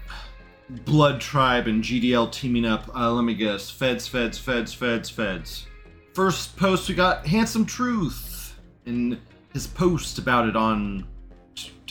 Blood 0.86 1.20
Tribe 1.20 1.68
and 1.68 1.84
GDL 1.84 2.32
teaming 2.32 2.66
up. 2.66 2.90
Uh, 2.96 3.12
let 3.12 3.24
me 3.24 3.34
guess. 3.34 3.70
Feds, 3.70 4.08
feds, 4.08 4.38
feds, 4.38 4.74
feds, 4.74 5.10
feds. 5.10 5.68
First 6.14 6.56
post, 6.58 6.88
we 6.88 6.96
got 6.96 7.26
Handsome 7.26 7.66
Truth 7.66 8.60
in 8.86 9.20
his 9.54 9.68
post 9.68 10.18
about 10.18 10.48
it 10.48 10.56
on 10.56 11.06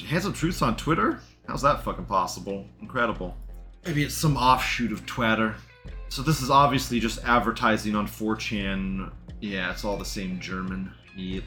Handsome 0.07 0.33
Truth 0.33 0.63
on 0.63 0.77
Twitter. 0.77 1.21
How's 1.47 1.63
that 1.63 1.85
fucking 1.85 2.07
possible? 2.07 2.67
Incredible. 2.81 3.37
Maybe 3.85 4.03
it's 4.05 4.15
some 4.15 4.37
offshoot 4.37 4.93
of 4.93 5.05
Twitter. 5.07 5.55
So 6.09 6.23
this 6.23 6.43
is 6.43 6.51
obviously 6.51 7.01
just 7.01 7.23
advertising 7.25 7.95
on 7.95 8.07
4chan. 8.07 9.11
Yeah, 9.41 9.71
it's 9.71 9.85
all 9.85 9.97
the 9.97 10.05
same 10.05 10.41
German. 10.41 10.93
Yep. 11.17 11.45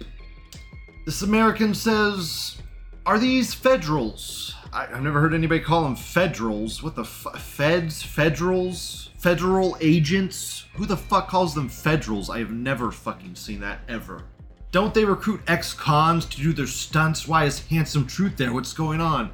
This 1.05 1.21
American 1.21 1.73
says, 1.73 2.57
"Are 3.05 3.19
these 3.19 3.53
federals?" 3.53 4.55
I, 4.73 4.85
I've 4.85 5.03
never 5.03 5.21
heard 5.21 5.33
anybody 5.33 5.59
call 5.59 5.83
them 5.83 5.95
federals. 5.95 6.81
What 6.81 6.95
the 6.95 7.03
f- 7.03 7.39
feds? 7.39 8.01
Federals? 8.01 9.09
Federal 9.17 9.77
agents? 9.79 10.65
Who 10.73 10.85
the 10.85 10.97
fuck 10.97 11.27
calls 11.27 11.53
them 11.53 11.69
federals? 11.69 12.29
I 12.29 12.39
have 12.39 12.51
never 12.51 12.91
fucking 12.91 13.35
seen 13.35 13.59
that 13.61 13.81
ever. 13.87 14.23
Don't 14.71 14.93
they 14.93 15.05
recruit 15.05 15.41
ex-cons 15.47 16.25
to 16.25 16.41
do 16.41 16.51
their 16.51 16.65
stunts? 16.65 17.27
Why 17.27 17.45
is 17.45 17.65
Handsome 17.67 18.07
Truth 18.07 18.37
there? 18.37 18.51
What's 18.51 18.73
going 18.73 18.99
on? 18.99 19.31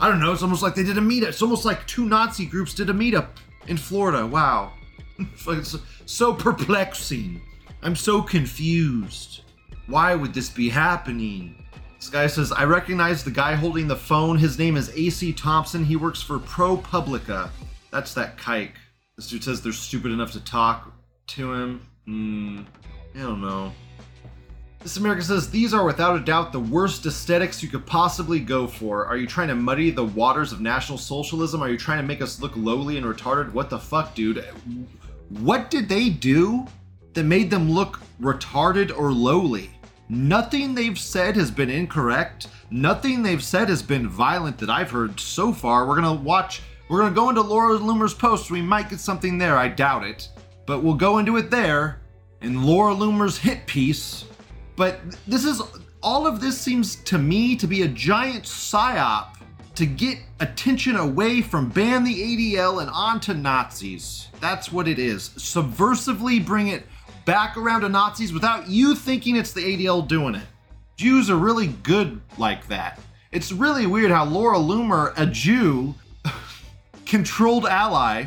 I 0.00 0.08
don't 0.08 0.20
know. 0.20 0.32
It's 0.32 0.42
almost 0.42 0.62
like 0.62 0.74
they 0.74 0.82
did 0.82 0.98
a 0.98 1.00
meetup. 1.00 1.28
It's 1.28 1.42
almost 1.42 1.64
like 1.64 1.86
two 1.86 2.04
Nazi 2.04 2.44
groups 2.44 2.74
did 2.74 2.90
a 2.90 2.92
meetup 2.92 3.28
in 3.68 3.76
Florida. 3.76 4.26
Wow. 4.26 4.72
it's 5.48 5.76
so 6.04 6.34
perplexing. 6.34 7.40
I'm 7.82 7.96
so 7.96 8.20
confused. 8.20 9.42
Why 9.86 10.14
would 10.16 10.34
this 10.34 10.50
be 10.50 10.68
happening? 10.68 11.64
This 11.98 12.10
guy 12.10 12.26
says, 12.26 12.52
I 12.52 12.64
recognize 12.64 13.24
the 13.24 13.30
guy 13.30 13.54
holding 13.54 13.88
the 13.88 13.96
phone. 13.96 14.36
His 14.38 14.58
name 14.58 14.76
is 14.76 14.90
AC 14.94 15.32
Thompson. 15.32 15.84
He 15.84 15.96
works 15.96 16.22
for 16.22 16.38
ProPublica. 16.38 17.50
That's 17.90 18.14
that 18.14 18.36
kike. 18.36 18.72
This 19.16 19.28
dude 19.28 19.42
says 19.42 19.62
they're 19.62 19.72
stupid 19.72 20.12
enough 20.12 20.32
to 20.32 20.40
talk 20.44 20.92
to 21.28 21.52
him. 21.52 21.86
Hmm. 22.04 22.60
I 23.14 23.20
don't 23.20 23.40
know. 23.40 23.72
This 24.82 24.98
America 24.98 25.22
says 25.22 25.50
these 25.50 25.74
are 25.74 25.84
without 25.84 26.16
a 26.16 26.20
doubt 26.20 26.52
the 26.52 26.60
worst 26.60 27.06
aesthetics 27.06 27.62
you 27.62 27.68
could 27.68 27.86
possibly 27.86 28.38
go 28.38 28.66
for. 28.66 29.06
Are 29.06 29.16
you 29.16 29.26
trying 29.26 29.48
to 29.48 29.54
muddy 29.54 29.90
the 29.90 30.04
waters 30.04 30.52
of 30.52 30.60
National 30.60 30.98
Socialism? 30.98 31.62
Are 31.62 31.68
you 31.68 31.78
trying 31.78 31.98
to 31.98 32.06
make 32.06 32.20
us 32.20 32.40
look 32.40 32.52
lowly 32.54 32.98
and 32.98 33.06
retarded? 33.06 33.52
What 33.52 33.70
the 33.70 33.78
fuck, 33.78 34.14
dude? 34.14 34.44
What 35.30 35.70
did 35.70 35.88
they 35.88 36.10
do 36.10 36.66
that 37.14 37.24
made 37.24 37.50
them 37.50 37.70
look 37.70 38.00
retarded 38.20 38.96
or 38.96 39.12
lowly? 39.12 39.70
Nothing 40.08 40.74
they've 40.74 40.98
said 40.98 41.36
has 41.36 41.50
been 41.50 41.70
incorrect. 41.70 42.48
Nothing 42.70 43.22
they've 43.22 43.42
said 43.42 43.68
has 43.68 43.82
been 43.82 44.08
violent 44.08 44.58
that 44.58 44.70
I've 44.70 44.90
heard 44.90 45.18
so 45.18 45.52
far. 45.52 45.86
We're 45.86 45.96
gonna 45.96 46.14
watch, 46.14 46.62
we're 46.88 47.00
gonna 47.00 47.14
go 47.14 47.28
into 47.28 47.42
Laura 47.42 47.76
Loomer's 47.76 48.14
post. 48.14 48.50
We 48.50 48.62
might 48.62 48.88
get 48.88 49.00
something 49.00 49.38
there, 49.38 49.56
I 49.56 49.68
doubt 49.68 50.04
it. 50.04 50.28
But 50.64 50.82
we'll 50.82 50.94
go 50.94 51.18
into 51.18 51.36
it 51.36 51.50
there 51.50 52.00
in 52.40 52.62
Laura 52.62 52.94
Loomer's 52.94 53.38
hit 53.38 53.66
piece. 53.66 54.24
But 54.76 55.00
this 55.26 55.44
is 55.44 55.62
all 56.02 56.26
of 56.26 56.40
this 56.40 56.60
seems 56.60 56.96
to 56.96 57.18
me 57.18 57.56
to 57.56 57.66
be 57.66 57.82
a 57.82 57.88
giant 57.88 58.44
psyop 58.44 59.36
to 59.74 59.86
get 59.86 60.18
attention 60.40 60.96
away 60.96 61.42
from 61.42 61.68
ban 61.68 62.04
the 62.04 62.14
ADL 62.54 62.80
and 62.80 62.90
onto 62.90 63.34
Nazis. 63.34 64.28
That's 64.40 64.72
what 64.72 64.88
it 64.88 64.98
is. 64.98 65.30
Subversively 65.30 66.44
bring 66.44 66.68
it 66.68 66.86
back 67.26 67.58
around 67.58 67.82
to 67.82 67.90
Nazis 67.90 68.32
without 68.32 68.70
you 68.70 68.94
thinking 68.94 69.36
it's 69.36 69.52
the 69.52 69.60
ADL 69.60 70.08
doing 70.08 70.36
it. 70.36 70.46
Jews 70.96 71.28
are 71.28 71.36
really 71.36 71.66
good 71.66 72.22
like 72.38 72.66
that. 72.68 72.98
It's 73.32 73.52
really 73.52 73.86
weird 73.86 74.10
how 74.10 74.24
Laura 74.24 74.56
Loomer, 74.56 75.12
a 75.18 75.26
Jew, 75.26 75.94
controlled 77.04 77.66
ally, 77.66 78.24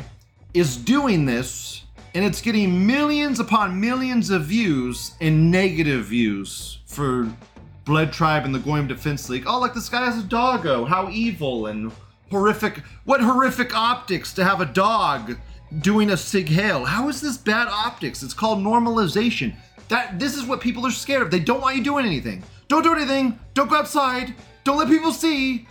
is 0.54 0.76
doing 0.76 1.24
this 1.24 1.82
and 2.14 2.24
it's 2.24 2.40
getting 2.40 2.86
millions 2.86 3.40
upon 3.40 3.80
millions 3.80 4.30
of 4.30 4.44
views 4.44 5.12
and 5.20 5.50
negative 5.50 6.06
views 6.06 6.78
for 6.86 7.28
Blood 7.84 8.12
Tribe 8.12 8.44
and 8.44 8.54
the 8.54 8.58
Goyim 8.58 8.86
Defense 8.86 9.28
League. 9.28 9.44
Oh, 9.46 9.60
like 9.60 9.74
this 9.74 9.88
guy 9.88 10.04
has 10.04 10.18
a 10.18 10.26
doggo. 10.26 10.84
How 10.84 11.08
evil 11.08 11.66
and 11.66 11.92
horrific. 12.30 12.78
What 13.04 13.20
horrific 13.20 13.74
optics 13.74 14.32
to 14.34 14.44
have 14.44 14.60
a 14.60 14.66
dog 14.66 15.38
doing 15.78 16.10
a 16.10 16.16
Sieg 16.16 16.48
Heil. 16.48 16.84
How 16.84 17.08
is 17.08 17.20
this 17.20 17.36
bad 17.36 17.68
optics? 17.68 18.22
It's 18.22 18.34
called 18.34 18.58
normalization. 18.58 19.54
That 19.88 20.18
this 20.18 20.36
is 20.36 20.44
what 20.44 20.60
people 20.60 20.86
are 20.86 20.90
scared 20.90 21.22
of. 21.22 21.30
They 21.30 21.40
don't 21.40 21.60
want 21.60 21.76
you 21.76 21.84
doing 21.84 22.06
anything. 22.06 22.42
Don't 22.68 22.82
do 22.82 22.92
anything. 22.92 23.38
Don't 23.54 23.68
go 23.68 23.76
outside. 23.76 24.34
Don't 24.64 24.78
let 24.78 24.88
people 24.88 25.12
see. 25.12 25.66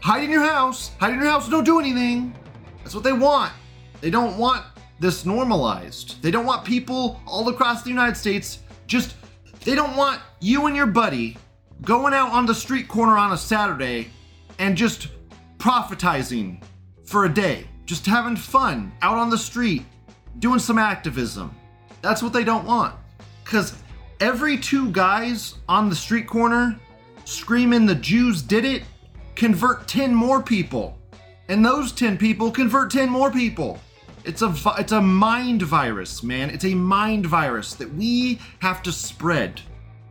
Hide 0.00 0.24
in 0.24 0.30
your 0.30 0.44
house. 0.44 0.90
Hide 1.00 1.12
in 1.12 1.20
your 1.20 1.28
house. 1.28 1.48
Don't 1.48 1.64
do 1.64 1.78
anything. 1.78 2.34
That's 2.78 2.94
what 2.94 3.04
they 3.04 3.12
want. 3.12 3.52
They 4.00 4.10
don't 4.10 4.36
want 4.36 4.64
this 5.00 5.24
normalized. 5.24 6.22
They 6.22 6.30
don't 6.30 6.46
want 6.46 6.64
people 6.64 7.20
all 7.26 7.48
across 7.48 7.82
the 7.82 7.90
United 7.90 8.16
States 8.16 8.60
just 8.86 9.14
they 9.64 9.74
don't 9.74 9.96
want 9.96 10.20
you 10.40 10.66
and 10.66 10.76
your 10.76 10.86
buddy 10.86 11.36
going 11.82 12.14
out 12.14 12.30
on 12.30 12.46
the 12.46 12.54
street 12.54 12.88
corner 12.88 13.16
on 13.16 13.32
a 13.32 13.38
Saturday 13.38 14.08
and 14.58 14.76
just 14.76 15.08
prophetizing 15.58 16.62
for 17.04 17.24
a 17.24 17.28
day, 17.32 17.66
just 17.86 18.06
having 18.06 18.36
fun 18.36 18.92
out 19.02 19.16
on 19.16 19.30
the 19.30 19.38
street, 19.38 19.84
doing 20.38 20.58
some 20.58 20.78
activism. 20.78 21.54
That's 22.00 22.22
what 22.22 22.32
they 22.32 22.44
don't 22.44 22.66
want. 22.66 22.94
Cuz 23.44 23.74
every 24.20 24.56
two 24.56 24.90
guys 24.90 25.56
on 25.68 25.88
the 25.88 25.96
street 25.96 26.26
corner 26.26 26.78
screaming 27.24 27.86
the 27.86 27.94
Jews 27.94 28.42
did 28.42 28.64
it 28.64 28.82
convert 29.34 29.88
10 29.88 30.14
more 30.14 30.42
people. 30.42 30.98
And 31.48 31.64
those 31.64 31.92
10 31.92 32.18
people 32.18 32.50
convert 32.50 32.90
10 32.90 33.08
more 33.08 33.30
people. 33.30 33.80
It's 34.24 34.42
a 34.42 34.54
it's 34.78 34.92
a 34.92 35.00
mind 35.00 35.62
virus, 35.62 36.22
man. 36.22 36.50
It's 36.50 36.64
a 36.64 36.74
mind 36.74 37.26
virus 37.26 37.74
that 37.74 37.92
we 37.94 38.38
have 38.60 38.82
to 38.84 38.92
spread. 38.92 39.60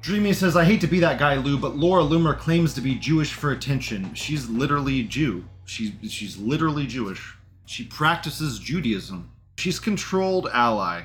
Dreamy 0.01 0.33
says, 0.33 0.57
"I 0.57 0.65
hate 0.65 0.81
to 0.81 0.87
be 0.87 0.99
that 0.99 1.17
guy, 1.17 1.35
Lou, 1.35 1.57
but 1.57 1.77
Laura 1.77 2.03
Loomer 2.03 2.37
claims 2.37 2.73
to 2.73 2.81
be 2.81 2.95
Jewish 2.95 3.31
for 3.33 3.51
attention. 3.51 4.13
She's 4.13 4.49
literally 4.49 5.03
Jew. 5.03 5.45
She's 5.63 5.93
she's 6.09 6.37
literally 6.37 6.87
Jewish. 6.87 7.35
She 7.71 7.85
practices 7.85 8.59
Judaism. 8.59 9.31
She's 9.57 9.79
controlled 9.79 10.49
ally, 10.51 11.03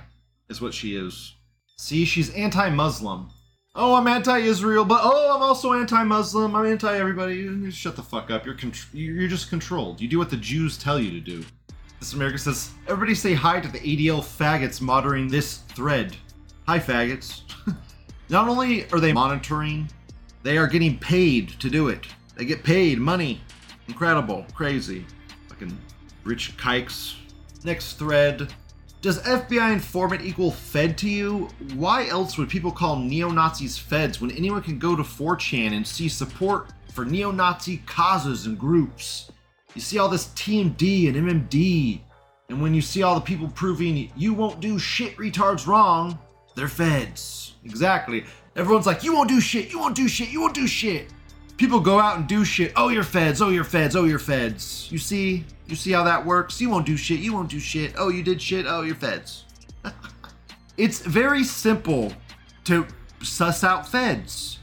is 0.49 0.61
what 0.61 0.75
she 0.75 0.97
is. 0.97 1.37
See, 1.77 2.05
she's 2.05 2.31
anti-Muslim. 2.31 3.31
Oh, 3.77 3.95
I'm 3.95 4.09
anti-Israel, 4.09 4.85
but 4.85 4.99
oh, 5.01 5.37
I'm 5.37 5.43
also 5.43 5.75
anti-Muslim. 5.75 6.57
I'm 6.57 6.67
anti-everybody. 6.67 7.71
Shut 7.71 7.95
the 7.95 8.03
fuck 8.03 8.33
up. 8.33 8.45
You're 8.45 8.57
contr- 8.57 8.89
you're 8.93 9.29
just 9.29 9.49
controlled. 9.49 10.01
You 10.01 10.09
do 10.09 10.19
what 10.19 10.29
the 10.29 10.37
Jews 10.37 10.77
tell 10.77 10.99
you 10.99 11.13
to 11.13 11.21
do." 11.21 11.45
This 12.01 12.15
America 12.15 12.39
says, 12.39 12.71
everybody 12.89 13.15
say 13.15 13.35
hi 13.35 13.61
to 13.61 13.69
the 13.69 13.79
ADL 13.79 14.21
faggots 14.21 14.81
monitoring 14.81 15.29
this 15.29 15.59
thread. 15.59 16.17
Hi, 16.67 16.81
faggots. 16.81 17.43
Not 18.29 18.49
only 18.49 18.91
are 18.91 18.99
they 18.99 19.13
monitoring, 19.13 19.89
they 20.43 20.59
are 20.59 20.67
getting 20.67 20.99
paid 20.99 21.51
to 21.61 21.71
do 21.71 21.91
it. 21.91 22.09
They 22.35 22.45
get 22.45 22.65
paid 22.65 22.99
money. 22.99 23.41
Incredible. 23.87 24.45
Crazy. 24.53 25.07
Fucking 25.49 25.79
rich 26.27 26.57
kikes. 26.57 27.17
Next 27.65 27.95
thread. 27.95 28.53
Does 29.01 29.23
FBI 29.23 29.73
informant 29.73 30.23
equal 30.23 30.51
Fed 30.51 30.99
to 30.99 31.09
you? 31.09 31.49
Why 31.75 32.09
else 32.09 32.37
would 32.37 32.49
people 32.49 32.73
call 32.73 32.97
neo 32.97 33.31
Nazis 33.31 33.79
Feds 33.79 34.21
when 34.21 34.33
anyone 34.33 34.63
can 34.63 34.79
go 34.79 34.97
to 34.97 35.03
4chan 35.03 35.73
and 35.73 35.87
see 35.87 36.09
support 36.09 36.71
for 36.93 37.05
neo 37.05 37.31
Nazi 37.31 37.79
causes 37.87 38.47
and 38.47 38.59
groups? 38.59 39.31
You 39.75 39.81
see 39.81 39.99
all 39.99 40.09
this 40.09 40.29
TMD 40.29 41.09
and 41.09 41.17
MMD, 41.17 42.01
and 42.49 42.61
when 42.61 42.75
you 42.75 42.81
see 42.81 43.03
all 43.03 43.15
the 43.15 43.21
people 43.21 43.49
proving 43.49 44.11
you 44.17 44.35
won't 44.35 44.61
do 44.61 44.79
shit 44.79 45.17
retards 45.17 45.67
wrong, 45.67 46.19
they're 46.55 46.67
feds. 46.67 47.55
Exactly. 47.65 48.25
Everyone's 48.57 48.87
like, 48.87 49.05
you 49.05 49.15
won't 49.15 49.29
do 49.29 49.41
shit, 49.41 49.71
you 49.71 49.79
won't 49.79 49.95
do 49.95 50.09
shit, 50.09 50.31
you 50.31 50.41
won't 50.41 50.55
do 50.55 50.67
shit. 50.67 51.13
People 51.57 51.81
go 51.81 51.99
out 51.99 52.19
and 52.19 52.27
do 52.27 52.45
shit. 52.45 52.73
Oh, 52.77 52.89
you're 52.89 53.03
feds, 53.03 53.41
oh, 53.41 53.49
you're 53.49 53.65
feds, 53.65 53.97
oh, 53.97 54.05
you're 54.05 54.19
feds. 54.19 54.89
You 54.91 54.99
see? 54.99 55.45
You 55.67 55.75
see 55.75 55.93
how 55.93 56.05
that 56.05 56.25
works? 56.25 56.61
You 56.61 56.69
won't 56.69 56.87
do 56.87 56.97
shit, 56.97 57.21
you 57.21 57.33
won't 57.33 57.51
do 57.51 57.59
shit. 57.59 57.95
Oh, 57.97 58.09
you 58.09 58.23
did 58.23 58.41
shit, 58.41 58.67
oh, 58.69 58.83
you're 58.83 58.95
feds. 58.95 59.45
it's 60.77 61.01
very 61.01 61.45
simple 61.45 62.13
to 62.65 62.87
suss 63.23 63.65
out 63.65 63.89
feds. 63.89 64.59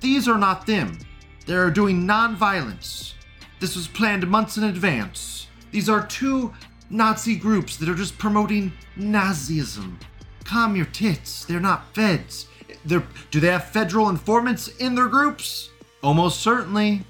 These 0.00 0.26
are 0.26 0.38
not 0.38 0.66
them. 0.66 0.98
They're 1.46 1.70
doing 1.70 2.06
non-violence. 2.06 3.14
This 3.60 3.76
was 3.76 3.88
planned 3.88 4.26
months 4.26 4.56
in 4.56 4.64
advance. 4.64 5.48
These 5.70 5.88
are 5.88 6.06
two 6.06 6.54
Nazi 6.90 7.36
groups 7.36 7.76
that 7.76 7.88
are 7.88 7.94
just 7.94 8.16
promoting 8.16 8.72
Nazism. 8.96 9.96
Calm 10.44 10.76
your 10.76 10.86
tits. 10.86 11.44
They're 11.44 11.60
not 11.60 11.94
feds. 11.94 12.46
They're, 12.84 13.06
do 13.30 13.40
they 13.40 13.48
have 13.48 13.64
federal 13.64 14.08
informants 14.08 14.68
in 14.68 14.94
their 14.94 15.08
groups? 15.08 15.70
Almost 16.02 16.40
certainly. 16.40 17.02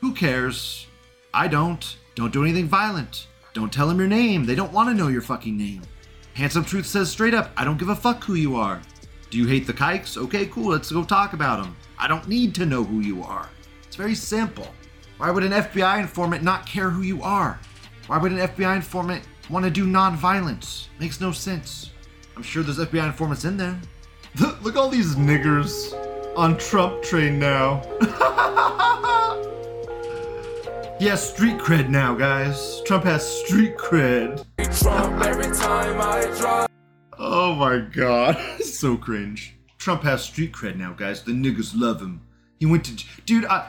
Who 0.00 0.14
cares? 0.14 0.86
I 1.34 1.46
don't. 1.46 1.96
Don't 2.14 2.32
do 2.32 2.42
anything 2.42 2.66
violent. 2.66 3.26
Don't 3.52 3.72
tell 3.72 3.86
them 3.86 3.98
your 3.98 4.08
name. 4.08 4.46
They 4.46 4.54
don't 4.54 4.72
want 4.72 4.88
to 4.88 4.94
know 4.94 5.08
your 5.08 5.20
fucking 5.20 5.56
name. 5.56 5.82
Handsome 6.34 6.64
Truth 6.64 6.86
says 6.86 7.10
straight 7.10 7.34
up, 7.34 7.50
I 7.56 7.64
don't 7.64 7.78
give 7.78 7.90
a 7.90 7.96
fuck 7.96 8.24
who 8.24 8.34
you 8.34 8.56
are. 8.56 8.80
Do 9.28 9.36
you 9.36 9.46
hate 9.46 9.66
the 9.66 9.74
kikes? 9.74 10.16
Okay, 10.16 10.46
cool. 10.46 10.70
Let's 10.70 10.90
go 10.90 11.04
talk 11.04 11.34
about 11.34 11.62
them. 11.62 11.76
I 11.98 12.08
don't 12.08 12.28
need 12.28 12.54
to 12.54 12.66
know 12.66 12.82
who 12.82 13.00
you 13.00 13.22
are. 13.22 13.48
It's 13.86 13.96
very 13.96 14.14
simple. 14.14 14.66
Why 15.18 15.30
would 15.30 15.44
an 15.44 15.52
FBI 15.52 16.00
informant 16.00 16.42
not 16.42 16.66
care 16.66 16.88
who 16.88 17.02
you 17.02 17.22
are? 17.22 17.60
Why 18.06 18.16
would 18.16 18.32
an 18.32 18.38
FBI 18.38 18.74
informant 18.76 19.22
want 19.50 19.66
to 19.66 19.70
do 19.70 19.86
non-violence? 19.86 20.88
Makes 20.98 21.20
no 21.20 21.30
sense. 21.30 21.90
I'm 22.36 22.42
sure 22.42 22.62
there's 22.62 22.78
FBI 22.78 23.04
informants 23.04 23.44
in 23.44 23.58
there. 23.58 23.78
Look 24.62 24.76
all 24.76 24.88
these 24.88 25.14
niggers 25.16 25.94
on 26.40 26.56
Trump 26.56 27.02
train 27.02 27.38
now. 27.38 27.82
has 30.98 31.28
street 31.28 31.58
cred 31.58 31.90
now, 31.90 32.14
guys. 32.14 32.80
Trump 32.86 33.04
has 33.04 33.28
street 33.28 33.76
cred. 33.76 34.42
I. 36.40 36.66
Oh 37.18 37.54
my 37.54 37.80
god. 37.80 38.38
so 38.62 38.96
cringe. 38.96 39.54
Trump 39.76 40.02
has 40.02 40.24
street 40.24 40.52
cred 40.52 40.76
now, 40.76 40.94
guys. 40.94 41.22
The 41.22 41.32
niggas 41.32 41.72
love 41.74 42.00
him. 42.00 42.22
He 42.58 42.64
went 42.64 42.86
to. 42.86 43.04
Dude, 43.26 43.44
uh, 43.44 43.66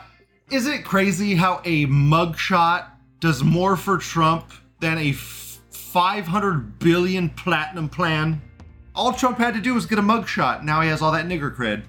isn't 0.49 0.71
it 0.71 0.85
crazy 0.85 1.35
how 1.35 1.59
a 1.65 1.87
mugshot 1.87 2.85
does 3.19 3.43
more 3.43 3.75
for 3.75 3.97
Trump 3.97 4.49
than 4.79 4.97
a 4.97 5.09
f- 5.09 5.59
500 5.71 6.79
billion 6.79 7.27
platinum 7.31 7.89
plan? 7.89 8.41
All 8.95 9.11
Trump 9.11 9.39
had 9.39 9.55
to 9.55 9.59
do 9.59 9.73
was 9.73 9.85
get 9.85 9.99
a 9.99 10.01
mugshot. 10.01 10.63
Now 10.63 10.79
he 10.79 10.87
has 10.87 11.01
all 11.01 11.11
that 11.11 11.25
nigger 11.25 11.53
cred. 11.53 11.83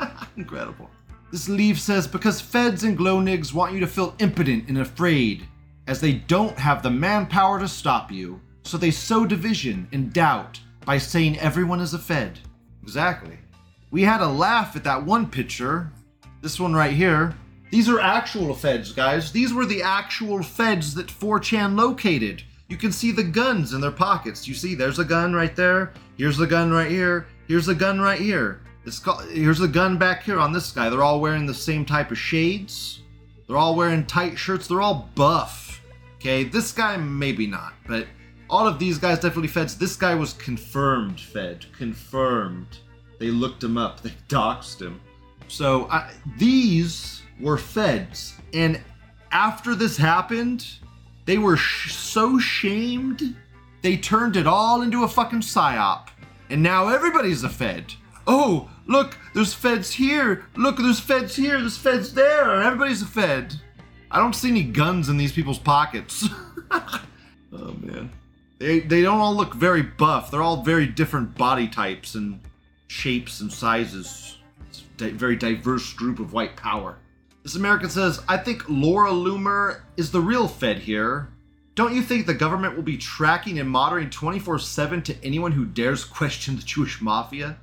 Incredible. 0.36 0.90
This 1.32 1.48
leaf 1.48 1.80
says 1.80 2.06
because 2.06 2.40
feds 2.40 2.84
and 2.84 2.96
glow 2.96 3.18
nigs 3.18 3.52
want 3.52 3.72
you 3.72 3.80
to 3.80 3.86
feel 3.86 4.14
impotent 4.18 4.68
and 4.68 4.78
afraid, 4.78 5.48
as 5.86 6.00
they 6.00 6.12
don't 6.12 6.58
have 6.58 6.82
the 6.82 6.90
manpower 6.90 7.58
to 7.58 7.68
stop 7.68 8.12
you, 8.12 8.40
so 8.62 8.78
they 8.78 8.90
sow 8.90 9.26
division 9.26 9.88
and 9.92 10.12
doubt 10.12 10.60
by 10.84 10.98
saying 10.98 11.38
everyone 11.38 11.80
is 11.80 11.94
a 11.94 11.98
fed. 11.98 12.38
Exactly. 12.82 13.38
We 13.90 14.02
had 14.02 14.20
a 14.20 14.28
laugh 14.28 14.76
at 14.76 14.84
that 14.84 15.04
one 15.04 15.30
picture. 15.30 15.90
This 16.40 16.60
one 16.60 16.74
right 16.74 16.92
here. 16.92 17.34
These 17.70 17.88
are 17.88 18.00
actual 18.00 18.54
feds, 18.54 18.92
guys. 18.92 19.32
These 19.32 19.52
were 19.52 19.66
the 19.66 19.82
actual 19.82 20.42
feds 20.42 20.94
that 20.94 21.06
4chan 21.06 21.76
located. 21.76 22.42
You 22.68 22.76
can 22.76 22.92
see 22.92 23.10
the 23.10 23.22
guns 23.22 23.72
in 23.72 23.80
their 23.80 23.90
pockets. 23.90 24.46
You 24.46 24.54
see, 24.54 24.74
there's 24.74 24.98
a 24.98 25.04
gun 25.04 25.32
right 25.34 25.54
there. 25.54 25.92
Here's 26.16 26.40
a 26.40 26.46
gun 26.46 26.70
right 26.70 26.90
here. 26.90 27.26
Here's 27.48 27.68
a 27.68 27.74
gun 27.74 28.00
right 28.00 28.20
here. 28.20 28.60
Gu- 28.84 29.28
here's 29.32 29.60
a 29.60 29.68
gun 29.68 29.96
back 29.98 30.22
here 30.24 30.38
on 30.38 30.52
this 30.52 30.70
guy. 30.70 30.90
They're 30.90 31.02
all 31.02 31.20
wearing 31.20 31.46
the 31.46 31.54
same 31.54 31.84
type 31.84 32.10
of 32.10 32.18
shades. 32.18 33.00
They're 33.46 33.56
all 33.56 33.74
wearing 33.74 34.04
tight 34.06 34.38
shirts. 34.38 34.68
They're 34.68 34.82
all 34.82 35.08
buff. 35.14 35.82
Okay, 36.16 36.44
this 36.44 36.72
guy 36.72 36.96
maybe 36.96 37.46
not, 37.46 37.74
but 37.86 38.06
all 38.48 38.66
of 38.66 38.78
these 38.78 38.98
guys 38.98 39.18
definitely 39.18 39.48
feds. 39.48 39.76
This 39.76 39.96
guy 39.96 40.14
was 40.14 40.32
confirmed 40.34 41.20
fed. 41.20 41.66
Confirmed. 41.76 42.78
They 43.18 43.30
looked 43.30 43.62
him 43.62 43.76
up. 43.78 44.00
They 44.00 44.10
doxed 44.28 44.80
him. 44.80 45.00
So 45.48 45.86
I, 45.90 46.10
these 46.38 47.22
were 47.40 47.58
feds, 47.58 48.34
and 48.54 48.80
after 49.32 49.74
this 49.74 49.96
happened, 49.96 50.66
they 51.26 51.36
were 51.38 51.56
sh- 51.56 51.92
so 51.92 52.38
shamed 52.38 53.36
they 53.82 53.96
turned 53.98 54.36
it 54.36 54.46
all 54.46 54.80
into 54.82 55.04
a 55.04 55.08
fucking 55.08 55.40
psyop, 55.40 56.08
and 56.48 56.62
now 56.62 56.88
everybody's 56.88 57.44
a 57.44 57.48
fed. 57.50 57.92
Oh, 58.26 58.70
look, 58.86 59.16
there's 59.34 59.54
feds 59.54 59.92
here. 59.92 60.44
Look, 60.56 60.78
there's 60.78 61.00
feds 61.00 61.36
here. 61.36 61.60
There's 61.60 61.76
feds 61.76 62.14
there. 62.14 62.62
Everybody's 62.62 63.02
a 63.02 63.06
fed. 63.06 63.54
I 64.10 64.18
don't 64.18 64.34
see 64.34 64.50
any 64.50 64.64
guns 64.64 65.08
in 65.08 65.16
these 65.16 65.32
people's 65.32 65.58
pockets. 65.58 66.28
oh 66.70 67.74
man, 67.80 68.12
they 68.58 68.80
they 68.80 69.02
don't 69.02 69.20
all 69.20 69.34
look 69.34 69.54
very 69.54 69.82
buff. 69.82 70.30
They're 70.30 70.42
all 70.42 70.62
very 70.62 70.86
different 70.86 71.36
body 71.36 71.66
types 71.66 72.14
and 72.14 72.40
shapes 72.86 73.40
and 73.40 73.52
sizes. 73.52 74.38
It's 74.68 74.82
a 75.02 75.10
very 75.10 75.36
diverse 75.36 75.92
group 75.92 76.20
of 76.20 76.32
white 76.32 76.56
power. 76.56 76.96
This 77.42 77.56
American 77.56 77.90
says, 77.90 78.22
I 78.26 78.38
think 78.38 78.64
Laura 78.68 79.10
Loomer 79.10 79.82
is 79.96 80.10
the 80.10 80.20
real 80.20 80.48
Fed 80.48 80.78
here. 80.78 81.28
Don't 81.74 81.94
you 81.94 82.02
think 82.02 82.24
the 82.24 82.34
government 82.34 82.76
will 82.76 82.84
be 82.84 82.96
tracking 82.96 83.58
and 83.58 83.68
monitoring 83.68 84.08
24 84.08 84.60
7 84.60 85.02
to 85.02 85.24
anyone 85.24 85.52
who 85.52 85.64
dares 85.64 86.04
question 86.04 86.56
the 86.56 86.62
Jewish 86.62 87.02
mafia? 87.02 87.58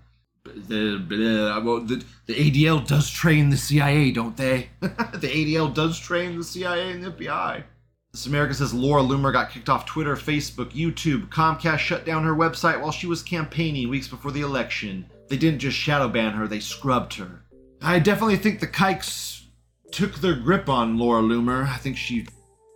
The, 0.56 1.04
the, 1.08 2.06
the 2.26 2.34
ADL 2.34 2.86
does 2.88 3.10
train 3.10 3.50
the 3.50 3.58
CIA, 3.58 4.12
don't 4.12 4.38
they? 4.38 4.70
the 4.80 4.88
ADL 5.28 5.74
does 5.74 6.00
train 6.00 6.38
the 6.38 6.44
CIA 6.44 6.92
and 6.92 7.04
the 7.04 7.12
FBI. 7.12 7.64
This 8.12 8.26
American 8.26 8.56
says 8.56 8.74
Laura 8.74 9.02
Loomer 9.02 9.32
got 9.32 9.52
kicked 9.52 9.70
off 9.70 9.86
Twitter, 9.86 10.16
Facebook, 10.18 10.72
YouTube. 10.72 11.30
Comcast 11.30 11.78
shut 11.78 12.06
down 12.06 12.26
her 12.26 12.36
website 12.36 12.82
while 12.82 12.92
she 12.92 13.08
was 13.08 13.24
campaigning 13.24 13.88
weeks 13.88 14.10
before 14.10 14.32
the 14.32 14.42
election. 14.42 15.06
They 15.30 15.38
didn't 15.38 15.60
just 15.60 15.78
shadow 15.78 16.10
ban 16.10 16.34
her, 16.34 16.46
they 16.46 16.60
scrubbed 16.60 17.14
her. 17.14 17.44
I 17.82 18.00
definitely 18.00 18.36
think 18.36 18.60
the 18.60 18.68
kikes 18.68 19.48
took 19.92 20.16
their 20.16 20.36
grip 20.36 20.68
on 20.68 20.98
Laura 20.98 21.22
Loomer. 21.22 21.66
I 21.68 21.78
think 21.78 21.96
she 21.96 22.28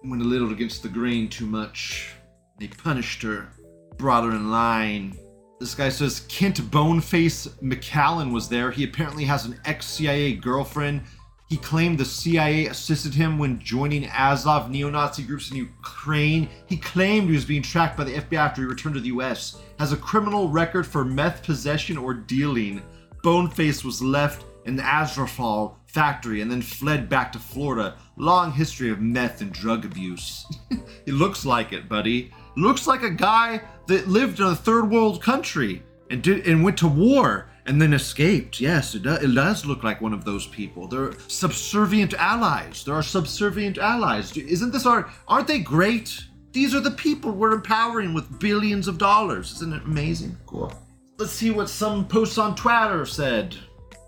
went 0.05 0.21
a 0.21 0.25
little 0.25 0.51
against 0.51 0.83
the 0.83 0.89
grain 0.89 1.27
too 1.27 1.45
much. 1.45 2.13
They 2.59 2.67
punished 2.67 3.21
her, 3.23 3.49
brought 3.97 4.23
her 4.23 4.31
in 4.31 4.49
line. 4.51 5.17
This 5.59 5.73
guy 5.73 5.87
says 5.87 6.25
Kent 6.27 6.69
Boneface 6.69 7.47
McLellan 7.61 8.33
was 8.33 8.49
there. 8.49 8.71
He 8.71 8.83
apparently 8.83 9.23
has 9.23 9.45
an 9.45 9.59
ex 9.63 9.85
CIA 9.85 10.33
girlfriend. 10.33 11.03
He 11.47 11.57
claimed 11.57 11.97
the 11.97 12.05
CIA 12.05 12.65
assisted 12.65 13.13
him 13.13 13.37
when 13.37 13.59
joining 13.59 14.07
Azov 14.07 14.69
neo 14.69 14.89
Nazi 14.89 15.23
groups 15.23 15.51
in 15.51 15.57
Ukraine. 15.57 16.49
He 16.65 16.75
claimed 16.75 17.29
he 17.29 17.35
was 17.35 17.45
being 17.45 17.61
tracked 17.61 17.97
by 17.97 18.03
the 18.03 18.15
FBI 18.15 18.37
after 18.37 18.61
he 18.61 18.67
returned 18.67 18.95
to 18.95 19.01
the 19.01 19.09
US. 19.09 19.61
Has 19.79 19.93
a 19.93 19.97
criminal 19.97 20.49
record 20.49 20.85
for 20.85 21.05
meth 21.05 21.43
possession 21.43 21.97
or 21.97 22.13
dealing. 22.13 22.81
Boneface 23.23 23.85
was 23.85 24.01
left 24.01 24.43
in 24.65 24.75
the 24.75 24.83
Azovstal 24.83 25.75
factory 25.85 26.41
and 26.41 26.51
then 26.51 26.61
fled 26.61 27.07
back 27.07 27.31
to 27.31 27.39
Florida. 27.39 27.95
Long 28.17 28.51
history 28.51 28.89
of 28.89 28.99
meth 28.99 29.39
and 29.39 29.53
drug 29.53 29.85
abuse. 29.85 30.45
it 31.05 31.13
looks 31.13 31.45
like 31.45 31.71
it, 31.71 31.87
buddy. 31.87 32.33
Looks 32.55 32.87
like 32.87 33.03
a 33.03 33.09
guy 33.09 33.61
that 33.87 34.07
lived 34.07 34.39
in 34.39 34.47
a 34.47 34.55
third 34.55 34.89
world 34.89 35.21
country 35.21 35.83
and 36.09 36.21
did 36.21 36.47
and 36.47 36.63
went 36.63 36.77
to 36.77 36.87
war 36.87 37.49
and 37.65 37.81
then 37.81 37.93
escaped. 37.93 38.59
Yes, 38.59 38.95
it, 38.95 39.03
do, 39.03 39.13
it 39.13 39.33
does 39.33 39.65
look 39.65 39.83
like 39.83 40.01
one 40.01 40.13
of 40.13 40.23
those 40.23 40.47
people. 40.47 40.87
They're 40.87 41.13
subservient 41.27 42.13
allies. 42.13 42.83
There 42.83 42.95
are 42.95 43.03
subservient 43.03 43.77
allies. 43.77 44.35
Isn't 44.37 44.71
this 44.71 44.85
our? 44.85 45.09
Aren't 45.27 45.47
they 45.47 45.59
great? 45.59 46.23
These 46.53 46.73
are 46.73 46.79
the 46.79 46.91
people 46.91 47.31
we're 47.31 47.51
empowering 47.51 48.13
with 48.13 48.39
billions 48.39 48.87
of 48.87 48.97
dollars. 48.97 49.51
Isn't 49.53 49.73
it 49.73 49.83
amazing? 49.83 50.37
Cool. 50.45 50.71
Let's 51.17 51.33
see 51.33 51.51
what 51.51 51.69
some 51.69 52.07
posts 52.07 52.37
on 52.37 52.55
Twitter 52.55 53.05
said. 53.05 53.55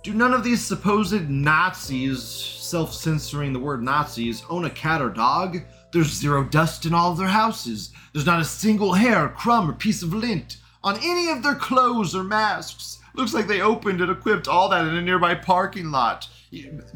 Do 0.03 0.13
none 0.13 0.33
of 0.33 0.43
these 0.43 0.63
supposed 0.63 1.29
Nazis, 1.29 2.23
self 2.23 2.93
censoring 2.93 3.51
the 3.51 3.59
word 3.59 3.83
Nazis, 3.83 4.43
own 4.49 4.63
a 4.65 4.69
cat 4.69 5.01
or 5.01 5.09
dog? 5.09 5.59
There's 5.91 6.13
zero 6.13 6.43
dust 6.43 6.85
in 6.85 6.93
all 6.93 7.11
of 7.11 7.17
their 7.17 7.27
houses. 7.27 7.91
There's 8.17 8.25
not 8.25 8.41
a 8.41 8.45
single 8.45 8.93
hair, 8.93 9.29
crumb, 9.29 9.69
or 9.69 9.73
piece 9.73 10.01
of 10.01 10.11
lint 10.11 10.57
on 10.83 10.97
any 11.03 11.29
of 11.29 11.43
their 11.43 11.53
clothes 11.53 12.15
or 12.15 12.23
masks. 12.23 12.97
Looks 13.13 13.31
like 13.31 13.45
they 13.45 13.61
opened 13.61 14.01
and 14.01 14.11
equipped 14.11 14.47
all 14.47 14.69
that 14.69 14.87
in 14.87 14.95
a 14.95 15.03
nearby 15.03 15.35
parking 15.35 15.91
lot. 15.91 16.27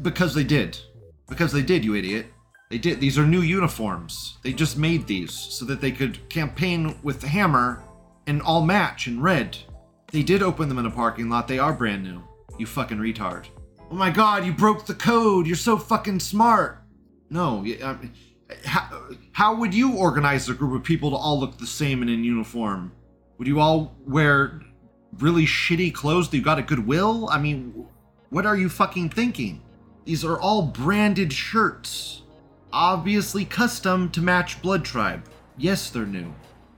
Because 0.02 0.34
they 0.34 0.42
did. 0.42 0.76
Because 1.28 1.52
they 1.52 1.62
did, 1.62 1.84
you 1.84 1.94
idiot. 1.94 2.26
They 2.70 2.78
did. 2.78 2.98
These 2.98 3.20
are 3.20 3.24
new 3.24 3.42
uniforms. 3.42 4.38
They 4.42 4.52
just 4.52 4.76
made 4.76 5.06
these 5.06 5.32
so 5.32 5.64
that 5.66 5.80
they 5.80 5.92
could 5.92 6.28
campaign 6.28 6.98
with 7.04 7.20
the 7.20 7.28
hammer 7.28 7.84
and 8.26 8.42
all 8.42 8.64
match 8.64 9.06
in 9.06 9.22
red. 9.22 9.56
They 10.10 10.24
did 10.24 10.42
open 10.42 10.68
them 10.68 10.78
in 10.78 10.86
a 10.86 10.90
parking 10.90 11.28
lot. 11.28 11.46
They 11.46 11.60
are 11.60 11.72
brand 11.72 12.02
new. 12.02 12.20
You 12.58 12.66
fucking 12.66 12.98
retard. 12.98 13.46
Oh 13.92 13.94
my 13.94 14.10
god, 14.10 14.44
you 14.44 14.52
broke 14.52 14.86
the 14.86 14.94
code. 14.94 15.46
You're 15.46 15.54
so 15.54 15.76
fucking 15.76 16.18
smart. 16.18 16.82
No, 17.30 17.64
I 17.64 17.96
how, 18.64 19.02
how 19.32 19.54
would 19.54 19.74
you 19.74 19.96
organize 19.96 20.48
a 20.48 20.54
group 20.54 20.74
of 20.74 20.84
people 20.84 21.10
to 21.10 21.16
all 21.16 21.38
look 21.38 21.58
the 21.58 21.66
same 21.66 22.02
and 22.02 22.10
in 22.10 22.24
uniform? 22.24 22.92
Would 23.38 23.48
you 23.48 23.60
all 23.60 23.94
wear 24.06 24.60
really 25.18 25.44
shitty 25.44 25.92
clothes 25.92 26.28
that 26.28 26.36
you 26.36 26.42
got 26.42 26.58
at 26.58 26.66
Goodwill? 26.66 27.28
I 27.30 27.38
mean, 27.38 27.86
what 28.30 28.46
are 28.46 28.56
you 28.56 28.68
fucking 28.68 29.10
thinking? 29.10 29.60
These 30.04 30.24
are 30.24 30.38
all 30.40 30.62
branded 30.62 31.32
shirts. 31.32 32.22
Obviously 32.72 33.44
custom 33.44 34.10
to 34.10 34.20
match 34.20 34.62
Blood 34.62 34.84
Tribe. 34.84 35.24
Yes, 35.58 35.90
they're 35.90 36.06
new. 36.06 36.34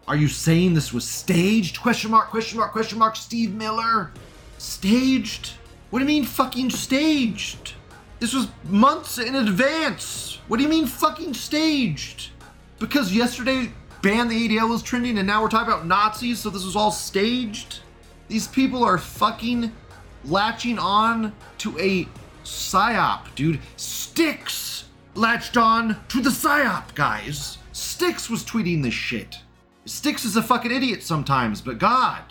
Are 0.06 0.16
you 0.16 0.28
saying 0.28 0.74
this 0.74 0.92
was 0.92 1.06
staged? 1.06 1.80
Question 1.80 2.10
mark, 2.10 2.28
question 2.28 2.58
mark, 2.58 2.72
question 2.72 2.98
mark, 2.98 3.16
Steve 3.16 3.54
Miller? 3.54 4.10
Staged? 4.58 5.52
What 5.90 6.00
do 6.00 6.04
you 6.04 6.08
mean 6.08 6.24
fucking 6.24 6.70
staged? 6.70 7.74
This 8.20 8.32
was 8.32 8.48
months 8.64 9.18
in 9.18 9.34
advance. 9.34 10.38
What 10.48 10.58
do 10.58 10.62
you 10.62 10.68
mean 10.68 10.86
fucking 10.86 11.34
staged? 11.34 12.30
Because 12.78 13.12
yesterday 13.12 13.70
ban 14.02 14.28
the 14.28 14.48
ADL 14.48 14.68
was 14.68 14.82
trending 14.82 15.18
and 15.18 15.26
now 15.26 15.42
we're 15.42 15.48
talking 15.48 15.72
about 15.72 15.86
Nazis, 15.86 16.40
so 16.40 16.50
this 16.50 16.64
was 16.64 16.76
all 16.76 16.90
staged? 16.90 17.80
These 18.28 18.48
people 18.48 18.84
are 18.84 18.98
fucking 18.98 19.72
latching 20.24 20.78
on 20.78 21.32
to 21.58 21.78
a 21.78 22.06
psyop, 22.44 23.34
dude. 23.34 23.60
Styx 23.76 24.84
latched 25.14 25.56
on 25.56 25.96
to 26.08 26.20
the 26.20 26.30
psyop, 26.30 26.94
guys. 26.94 27.58
Styx 27.72 28.28
was 28.28 28.44
tweeting 28.44 28.82
this 28.82 28.94
shit. 28.94 29.38
Styx 29.86 30.24
is 30.24 30.36
a 30.36 30.42
fucking 30.42 30.70
idiot 30.70 31.02
sometimes, 31.02 31.60
but 31.60 31.78
God. 31.78 32.22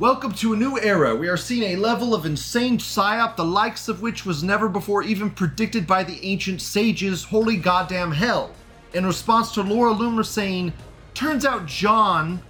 Welcome 0.00 0.32
to 0.36 0.54
a 0.54 0.56
new 0.56 0.80
era. 0.80 1.14
We 1.14 1.28
are 1.28 1.36
seeing 1.36 1.74
a 1.74 1.76
level 1.76 2.14
of 2.14 2.24
insane 2.24 2.78
psyop, 2.78 3.36
the 3.36 3.44
likes 3.44 3.86
of 3.86 4.00
which 4.00 4.24
was 4.24 4.42
never 4.42 4.66
before 4.66 5.02
even 5.02 5.28
predicted 5.28 5.86
by 5.86 6.04
the 6.04 6.18
ancient 6.24 6.62
sages. 6.62 7.22
Holy 7.22 7.58
goddamn 7.58 8.10
hell. 8.10 8.54
In 8.94 9.04
response 9.04 9.52
to 9.52 9.62
Laura 9.62 9.92
Loomer 9.92 10.24
saying, 10.24 10.72
Turns 11.12 11.44
out 11.44 11.66
John, 11.66 12.40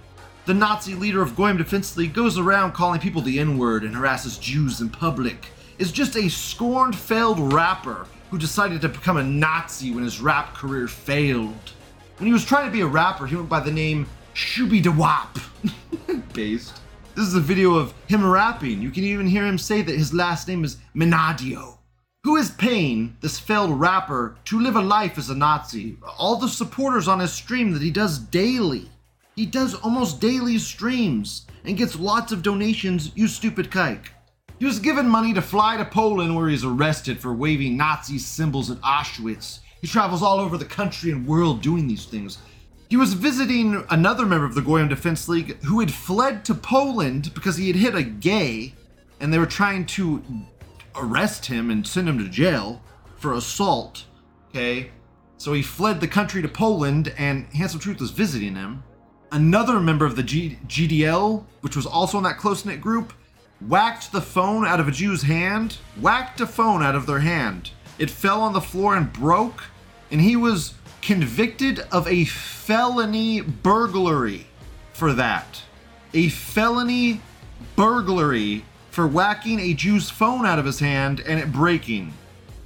the 0.45 0.53
Nazi 0.53 0.95
leader 0.95 1.21
of 1.21 1.35
Goyim 1.35 1.57
Defense 1.57 1.97
League 1.97 2.13
goes 2.13 2.37
around 2.37 2.71
calling 2.71 3.01
people 3.01 3.21
the 3.21 3.37
N 3.37 3.57
word 3.57 3.83
and 3.83 3.93
harasses 3.93 4.37
Jews 4.37 4.79
in 4.79 4.87
public, 4.87 5.47
is 5.77 5.91
just 5.91 6.15
a 6.15 6.29
scorned, 6.29 6.95
failed 6.95 7.51
rapper 7.51 8.07
who 8.29 8.37
decided 8.37 8.79
to 8.79 8.87
become 8.87 9.17
a 9.17 9.23
Nazi 9.23 9.91
when 9.91 10.05
his 10.05 10.21
rap 10.21 10.53
career 10.53 10.87
failed. 10.87 11.71
When 12.15 12.27
he 12.27 12.33
was 12.33 12.45
trying 12.45 12.67
to 12.67 12.71
be 12.71 12.79
a 12.79 12.87
rapper, 12.87 13.27
he 13.27 13.35
went 13.35 13.49
by 13.49 13.59
the 13.59 13.73
name 13.73 14.07
Shooby 14.35 14.81
Dawap. 14.81 15.43
Based. 16.33 16.80
This 17.13 17.27
is 17.27 17.35
a 17.35 17.41
video 17.41 17.75
of 17.75 17.93
him 18.07 18.25
rapping. 18.25 18.81
You 18.81 18.89
can 18.89 19.03
even 19.03 19.27
hear 19.27 19.45
him 19.45 19.57
say 19.57 19.81
that 19.81 19.97
his 19.97 20.13
last 20.13 20.47
name 20.47 20.63
is 20.63 20.77
Minadeo. 20.95 21.77
Who 22.23 22.37
is 22.37 22.51
paying 22.51 23.17
this 23.19 23.37
failed 23.37 23.77
rapper 23.77 24.37
to 24.45 24.61
live 24.61 24.77
a 24.77 24.81
life 24.81 25.17
as 25.17 25.29
a 25.29 25.35
Nazi? 25.35 25.97
All 26.17 26.37
the 26.37 26.47
supporters 26.47 27.09
on 27.09 27.19
his 27.19 27.33
stream 27.33 27.73
that 27.73 27.81
he 27.81 27.91
does 27.91 28.17
daily. 28.17 28.89
He 29.35 29.45
does 29.45 29.75
almost 29.75 30.21
daily 30.21 30.57
streams 30.57 31.47
and 31.65 31.77
gets 31.77 31.99
lots 31.99 32.31
of 32.31 32.43
donations, 32.43 33.11
you 33.13 33.27
stupid 33.27 33.69
kike. 33.69 34.07
He 34.57 34.65
was 34.65 34.79
given 34.79 35.09
money 35.09 35.33
to 35.33 35.41
fly 35.41 35.75
to 35.75 35.83
Poland 35.83 36.33
where 36.33 36.47
he's 36.47 36.63
arrested 36.63 37.19
for 37.19 37.33
waving 37.33 37.75
Nazi 37.75 38.19
symbols 38.19 38.71
at 38.71 38.79
Auschwitz. 38.81 39.59
He 39.81 39.87
travels 39.87 40.23
all 40.23 40.39
over 40.39 40.57
the 40.57 40.63
country 40.63 41.11
and 41.11 41.27
world 41.27 41.61
doing 41.61 41.87
these 41.87 42.05
things. 42.05 42.37
He 42.91 42.97
was 42.97 43.13
visiting 43.13 43.85
another 43.89 44.25
member 44.25 44.45
of 44.45 44.53
the 44.53 44.61
Goyim 44.61 44.89
Defense 44.89 45.29
League 45.29 45.63
who 45.63 45.79
had 45.79 45.93
fled 45.93 46.43
to 46.43 46.53
Poland 46.53 47.33
because 47.33 47.55
he 47.55 47.67
had 47.67 47.77
hit 47.77 47.95
a 47.95 48.03
gay 48.03 48.73
and 49.21 49.31
they 49.33 49.39
were 49.39 49.45
trying 49.45 49.85
to 49.85 50.21
arrest 50.93 51.45
him 51.45 51.71
and 51.71 51.87
send 51.87 52.09
him 52.09 52.17
to 52.17 52.27
jail 52.27 52.81
for 53.15 53.31
assault. 53.31 54.03
Okay? 54.49 54.91
So 55.37 55.53
he 55.53 55.61
fled 55.61 56.01
the 56.01 56.07
country 56.09 56.41
to 56.41 56.49
Poland 56.49 57.13
and 57.17 57.45
Handsome 57.53 57.79
Truth 57.79 58.01
was 58.01 58.11
visiting 58.11 58.55
him. 58.55 58.83
Another 59.31 59.79
member 59.79 60.05
of 60.05 60.17
the 60.17 60.23
G- 60.23 60.59
GDL, 60.67 61.45
which 61.61 61.77
was 61.77 61.85
also 61.85 62.17
in 62.17 62.25
that 62.25 62.39
close 62.39 62.65
knit 62.65 62.81
group, 62.81 63.13
whacked 63.69 64.11
the 64.11 64.19
phone 64.19 64.65
out 64.67 64.81
of 64.81 64.89
a 64.89 64.91
Jew's 64.91 65.21
hand, 65.21 65.77
whacked 66.01 66.41
a 66.41 66.45
phone 66.45 66.83
out 66.83 66.95
of 66.95 67.05
their 67.05 67.19
hand. 67.19 67.71
It 67.97 68.09
fell 68.09 68.41
on 68.41 68.51
the 68.51 68.59
floor 68.59 68.97
and 68.97 69.13
broke, 69.13 69.63
and 70.11 70.19
he 70.19 70.35
was 70.35 70.73
convicted 71.01 71.79
of 71.91 72.07
a 72.07 72.25
felony 72.25 73.41
burglary 73.41 74.47
for 74.93 75.13
that. 75.13 75.61
A 76.13 76.29
felony 76.29 77.21
burglary 77.75 78.65
for 78.89 79.07
whacking 79.07 79.59
a 79.59 79.73
Jew's 79.73 80.09
phone 80.09 80.45
out 80.45 80.59
of 80.59 80.65
his 80.65 80.79
hand 80.79 81.21
and 81.21 81.39
it 81.39 81.51
breaking. 81.51 82.13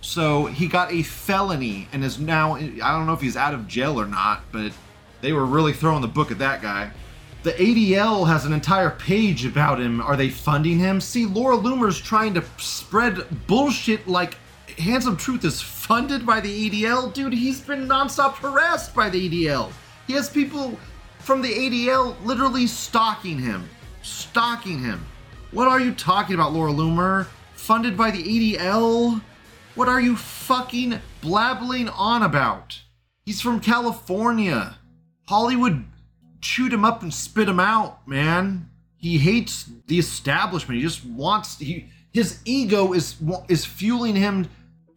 So 0.02 0.46
he 0.46 0.68
got 0.68 0.92
a 0.92 1.04
felony 1.04 1.88
and 1.94 2.04
is 2.04 2.20
now, 2.20 2.56
I 2.56 2.68
don't 2.78 3.06
know 3.06 3.14
if 3.14 3.22
he's 3.22 3.38
out 3.38 3.54
of 3.54 3.68
jail 3.68 4.00
or 4.00 4.06
not, 4.06 4.44
but 4.52 4.72
they 5.22 5.34
were 5.34 5.46
really 5.46 5.74
throwing 5.74 6.02
the 6.02 6.08
book 6.08 6.32
at 6.32 6.40
that 6.40 6.62
guy. 6.62 6.92
The 7.44 7.54
ADL 7.54 8.28
has 8.28 8.46
an 8.46 8.54
entire 8.54 8.90
page 8.90 9.46
about 9.46 9.80
him. 9.80 10.02
Are 10.02 10.16
they 10.16 10.30
funding 10.30 10.80
him? 10.80 11.00
See, 11.00 11.26
Laura 11.26 11.58
Loomer's 11.58 12.02
trying 12.02 12.34
to 12.34 12.44
spread 12.58 13.46
bullshit 13.46 14.08
like 14.08 14.38
Handsome 14.78 15.16
Truth 15.16 15.46
is 15.46 15.62
funded 15.62 16.26
by 16.26 16.42
the 16.42 16.70
ADL. 16.70 17.14
Dude, 17.14 17.34
he's 17.34 17.62
been 17.62 17.88
nonstop 17.88 18.36
harassed 18.36 18.94
by 18.94 19.10
the 19.10 19.30
ADL. 19.30 19.72
He 20.06 20.14
has 20.14 20.30
people 20.30 20.78
from 21.20 21.42
the 21.42 21.52
ADL 21.52 22.16
literally 22.24 22.68
stalking 22.68 23.40
him. 23.40 23.70
Stalking 24.02 24.80
him. 24.80 25.06
What 25.52 25.68
are 25.68 25.80
you 25.80 25.94
talking 25.94 26.36
about, 26.36 26.52
Laura 26.52 26.74
Loomer? 26.74 27.28
Funded 27.54 27.96
by 27.96 28.12
the 28.12 28.22
ADL? 28.22 29.22
What 29.76 29.88
are 29.88 30.02
you 30.02 30.16
fucking 30.18 31.00
blabbling 31.22 31.90
on 31.90 32.24
about? 32.24 32.82
He's 33.26 33.42
from 33.42 33.62
California. 33.62 34.78
Hollywood 35.28 35.86
chewed 36.42 36.74
him 36.74 36.86
up 36.86 37.02
and 37.02 37.14
spit 37.14 37.50
him 37.50 37.60
out, 37.60 38.08
man. 38.08 38.70
He 38.98 39.18
hates 39.18 39.70
the 39.88 39.98
establishment. 39.98 40.78
He 40.80 40.86
just 40.86 41.06
wants 41.06 41.58
he 41.58 41.90
his 42.14 42.40
ego 42.46 42.94
is 42.94 43.16
is 43.50 43.66
fueling 43.66 44.16
him 44.16 44.48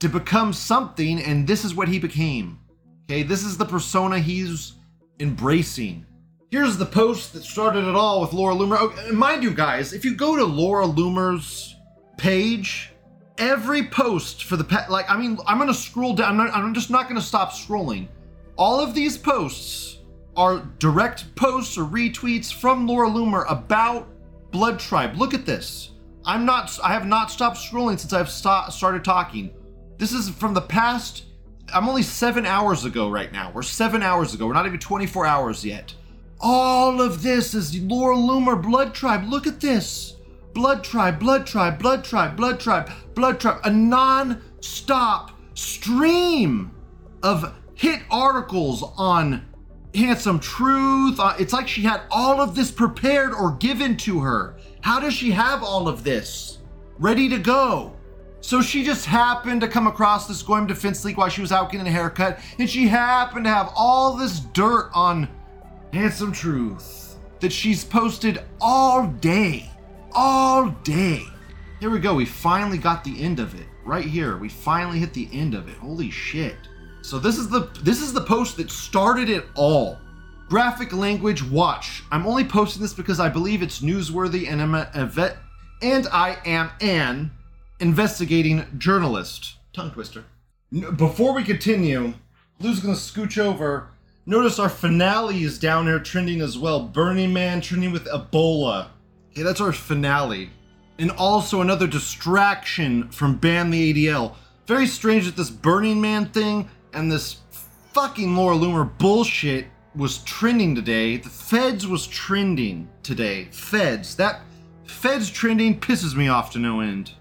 to 0.01 0.09
become 0.09 0.53
something 0.53 1.21
and 1.23 1.47
this 1.47 1.65
is 1.65 1.75
what 1.75 1.89
he 1.89 1.99
became. 1.99 2.59
Okay, 3.05 3.23
this 3.23 3.45
is 3.45 3.57
the 3.57 3.65
persona 3.65 4.19
he's 4.19 4.75
embracing. 5.21 6.05
Here's 6.51 6.77
the 6.77 6.87
post 6.87 7.33
that 7.35 7.43
started 7.43 7.85
it 7.85 7.95
all 7.95 8.21
with 8.21 8.33
Laura 8.33 8.55
Loomer. 8.55 9.13
Mind 9.13 9.43
you, 9.43 9.53
guys, 9.53 9.93
if 9.93 10.05
you 10.05 10.15
go 10.15 10.37
to 10.37 10.45
Laura 10.45 10.87
Loomer's 10.87 11.77
page, 12.17 12.91
every 13.37 13.85
post 13.85 14.45
for 14.45 14.57
the 14.57 14.65
pet, 14.65 14.91
like, 14.91 15.11
I 15.11 15.17
mean, 15.17 15.39
I'm 15.47 15.59
gonna 15.59 15.75
scroll 15.75 16.15
down. 16.15 16.31
I'm, 16.31 16.47
not, 16.47 16.57
I'm 16.57 16.75
just 16.75 16.91
not 16.91 17.09
gonna 17.09 17.21
stop 17.21 17.53
scrolling. 17.53 18.09
All 18.57 18.81
of 18.81 18.95
these 18.95 19.19
posts 19.19 19.99
are 20.37 20.59
direct 20.79 21.35
posts 21.35 21.77
or 21.77 21.85
retweets 21.85 22.53
from 22.53 22.87
Laura 22.87 23.09
Loomer 23.09 23.45
about 23.49 24.09
Blood 24.51 24.79
Tribe. 24.79 25.17
Look 25.17 25.35
at 25.35 25.45
this. 25.45 25.91
I'm 26.25 26.45
not. 26.45 26.79
I 26.83 26.93
have 26.93 27.07
not 27.07 27.31
stopped 27.31 27.57
scrolling 27.57 27.99
since 27.99 28.13
I've 28.13 28.31
sta- 28.31 28.71
started 28.71 29.05
talking. 29.05 29.51
This 29.99 30.13
is 30.13 30.31
from 30.31 30.55
the 30.55 30.61
past. 30.61 31.25
I'm 31.75 31.89
only 31.89 32.05
seven 32.05 32.47
hours 32.47 32.85
ago 32.85 33.11
right 33.11 33.33
now. 33.33 33.51
We're 33.53 33.63
seven 33.63 34.01
hours 34.03 34.33
ago. 34.33 34.47
We're 34.47 34.55
not 34.55 34.67
even 34.67 34.79
24 34.79 35.27
hours 35.27 35.65
yet. 35.65 35.93
All 36.41 37.01
of 37.03 37.23
this 37.23 37.53
is 37.53 37.77
Laura 37.83 38.17
Loomer 38.17 38.63
Blood 38.63 38.95
Tribe. 38.95 39.25
Look 39.25 39.49
at 39.49 39.61
this. 39.61 40.15
Blood 40.55 40.85
Tribe, 40.85 41.19
Blood 41.19 41.47
Tribe, 41.47 41.81
Blood 41.81 42.05
Tribe, 42.05 42.37
Blood 42.37 42.61
Tribe, 42.61 42.91
Blood 43.15 43.41
Tribe. 43.41 43.61
A 43.65 43.71
non 43.71 44.41
stop 44.61 45.33
stream 45.55 46.71
of 47.25 47.55
hit 47.75 48.01
articles 48.09 48.85
on 48.97 49.47
Handsome 49.97 50.39
Truth. 50.39 51.19
Uh, 51.19 51.35
it's 51.41 51.53
like 51.53 51.67
she 51.67 51.83
had 51.83 52.03
all 52.11 52.41
of 52.41 52.55
this 52.55 52.71
prepared 52.71 53.33
or 53.33 53.57
given 53.57 53.97
to 53.99 54.21
her. 54.21 54.57
How 54.81 55.01
does 55.01 55.15
she 55.15 55.33
have 55.33 55.65
all 55.65 55.89
of 55.89 56.05
this 56.05 56.59
ready 56.99 57.29
to 57.29 57.39
go? 57.39 57.98
So 58.41 58.63
she 58.63 58.85
just 58.85 59.05
happened 59.05 59.61
to 59.63 59.69
come 59.69 59.87
across 59.87 60.27
this 60.27 60.43
Goyim 60.43 60.67
Defense 60.67 61.05
League 61.05 61.17
while 61.17 61.29
she 61.29 61.41
was 61.41 61.53
out 61.53 61.71
getting 61.71 61.87
a 61.87 61.91
haircut, 61.91 62.39
and 62.59 62.71
she 62.71 62.87
happened 62.87 63.45
to 63.45 63.51
have 63.51 63.73
all 63.77 64.17
this 64.17 64.41
dirt 64.41 64.91
on 64.95 65.29
Handsome 65.93 66.33
Truth 66.33 67.17
that 67.41 67.53
she's 67.53 67.85
posted 67.85 68.43
all 68.61 69.07
day. 69.07 69.71
All 70.13 70.71
day. 70.85 71.25
Here 71.81 71.91
we 71.91 71.99
go. 71.99 72.15
We 72.15 72.25
finally 72.25 72.79
got 72.79 73.05
the 73.05 73.23
end 73.23 73.39
of 73.41 73.55
it. 73.55 73.67
Right 73.85 74.05
here. 74.05 74.37
We 74.37 74.49
finally 74.49 74.99
hit 74.99 75.15
the 75.15 75.29
end 75.33 75.55
of 75.55 75.69
it. 75.69 75.77
Holy 75.77 76.11
shit. 76.11 76.57
So 77.03 77.19
this 77.19 77.39
is 77.39 77.49
the 77.49 77.71
this 77.83 78.03
is 78.03 78.13
the 78.13 78.21
post 78.21 78.57
that 78.57 78.71
started 78.71 79.29
it 79.29 79.47
all. 79.55 79.99
Graphic 80.49 80.93
language 80.93 81.43
watch. 81.43 82.03
I'm 82.11 82.27
only 82.27 82.45
posting 82.45 82.83
this 82.83 82.93
because 82.93 83.21
I 83.21 83.29
believe 83.29 83.63
it's 83.63 83.81
newsworthy 83.81 84.49
and 84.49 84.61
I'm 84.61 84.75
a, 84.75 84.91
a 84.95 85.07
vet 85.07 85.37
and 85.81 86.07
I 86.09 86.39
am 86.45 86.71
an 86.81 87.31
investigating 87.81 88.65
journalist. 88.79 89.57
Tongue 89.73 89.91
twister. 89.91 90.25
Before 90.97 91.33
we 91.33 91.45
continue, 91.45 92.15
Lou's 92.61 92.81
gonna 92.81 92.95
scooch 92.95 93.39
over. 93.39 93.89
Notice 94.27 94.59
our 94.59 94.69
finale 94.69 95.43
is 95.43 95.59
down 95.59 95.87
here 95.87 95.99
trending 95.99 96.41
as 96.41 96.59
well. 96.59 96.81
Burning 96.81 97.33
Man 97.33 97.61
trending 97.61 97.93
with 97.93 98.05
Ebola. 98.07 98.89
Okay, 99.31 99.43
that's 99.43 99.61
our 99.61 99.73
finale. 99.73 100.51
And 100.99 101.11
also 101.13 101.61
another 101.61 101.87
distraction 101.87 103.09
from 103.11 103.37
Ban 103.37 103.71
the 103.71 103.95
ADL. 103.95 104.35
Very 104.67 104.87
strange 104.87 105.25
that 105.27 105.37
this 105.37 105.49
Burning 105.49 106.01
Man 106.01 106.27
thing 106.27 106.69
and 106.93 107.11
this 107.11 107.39
fucking 107.93 108.37
Laura 108.37 108.57
Loomer 108.57 108.91
bullshit 108.99 109.67
was 109.95 110.19
trending 110.19 110.75
today. 110.75 111.17
The 111.17 111.31
Feds 111.31 111.87
was 111.87 112.07
trending 112.07 112.89
today. 113.03 113.49
Feds. 113.51 114.17
That 114.17 114.43
Feds 114.85 115.31
trending 115.31 115.81
pisses 115.81 116.15
me 116.15 116.29
off 116.29 116.51
to 116.53 116.59
no 116.59 116.81
end. 116.81 117.13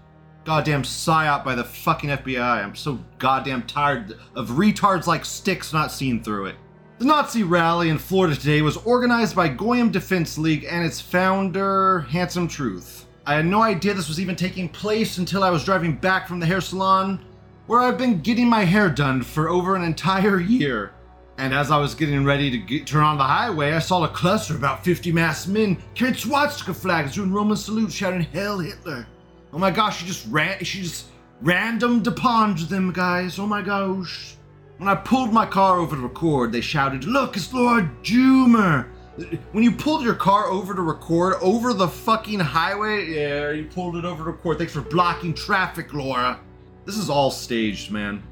Goddamn 0.48 0.82
psyop 0.82 1.44
by 1.44 1.54
the 1.54 1.62
fucking 1.62 2.08
FBI. 2.08 2.64
I'm 2.64 2.74
so 2.74 2.98
goddamn 3.18 3.64
tired 3.64 4.16
of 4.34 4.48
retards 4.52 5.06
like 5.06 5.26
Styx 5.26 5.74
not 5.74 5.92
seeing 5.92 6.22
through 6.22 6.46
it. 6.46 6.56
The 6.98 7.04
Nazi 7.04 7.42
rally 7.42 7.90
in 7.90 7.98
Florida 7.98 8.34
today 8.34 8.62
was 8.62 8.78
organized 8.78 9.36
by 9.36 9.48
Goyim 9.48 9.90
Defense 9.90 10.38
League 10.38 10.64
and 10.64 10.82
its 10.82 11.02
founder, 11.02 12.00
Handsome 12.08 12.48
Truth. 12.48 13.04
I 13.26 13.34
had 13.34 13.44
no 13.44 13.60
idea 13.60 13.92
this 13.92 14.08
was 14.08 14.20
even 14.20 14.36
taking 14.36 14.70
place 14.70 15.18
until 15.18 15.44
I 15.44 15.50
was 15.50 15.66
driving 15.66 15.94
back 15.94 16.26
from 16.26 16.40
the 16.40 16.46
hair 16.46 16.62
salon, 16.62 17.22
where 17.66 17.80
I've 17.80 17.98
been 17.98 18.22
getting 18.22 18.48
my 18.48 18.64
hair 18.64 18.88
done 18.88 19.20
for 19.20 19.50
over 19.50 19.76
an 19.76 19.84
entire 19.84 20.40
year. 20.40 20.94
And 21.36 21.52
as 21.52 21.70
I 21.70 21.76
was 21.76 21.94
getting 21.94 22.24
ready 22.24 22.50
to 22.52 22.56
get, 22.56 22.86
turn 22.86 23.04
on 23.04 23.18
the 23.18 23.24
highway, 23.24 23.72
I 23.72 23.80
saw 23.80 24.02
a 24.02 24.08
cluster 24.08 24.54
of 24.54 24.60
about 24.60 24.82
50 24.82 25.12
masked 25.12 25.48
men 25.48 25.76
carrying 25.94 26.16
swastika 26.16 26.72
flags 26.72 27.16
doing 27.16 27.34
Roman 27.34 27.58
salutes 27.58 27.92
shouting 27.92 28.22
Hail 28.22 28.60
Hitler. 28.60 29.06
Oh 29.52 29.58
my 29.58 29.70
gosh, 29.70 30.00
she 30.00 30.06
just 30.06 30.26
ran, 30.28 30.62
she 30.64 30.82
just 30.82 31.06
random 31.40 32.02
deponed 32.02 32.58
them 32.68 32.92
guys. 32.92 33.38
Oh 33.38 33.46
my 33.46 33.62
gosh. 33.62 34.34
When 34.76 34.88
I 34.88 34.94
pulled 34.94 35.32
my 35.32 35.46
car 35.46 35.78
over 35.78 35.96
to 35.96 36.02
record, 36.02 36.52
they 36.52 36.60
shouted, 36.60 37.04
Look, 37.04 37.36
it's 37.36 37.52
Lord 37.52 37.90
Jumer. 38.02 38.86
When 39.50 39.64
you 39.64 39.72
pulled 39.72 40.04
your 40.04 40.14
car 40.14 40.46
over 40.46 40.74
to 40.74 40.82
record 40.82 41.34
over 41.42 41.72
the 41.72 41.88
fucking 41.88 42.38
highway, 42.38 43.06
yeah, 43.06 43.50
you 43.50 43.64
pulled 43.64 43.96
it 43.96 44.04
over 44.04 44.22
to 44.22 44.30
record. 44.30 44.58
Thanks 44.58 44.72
for 44.72 44.82
blocking 44.82 45.34
traffic, 45.34 45.92
Laura. 45.92 46.38
This 46.84 46.96
is 46.96 47.10
all 47.10 47.30
staged, 47.32 47.90
man. 47.90 48.22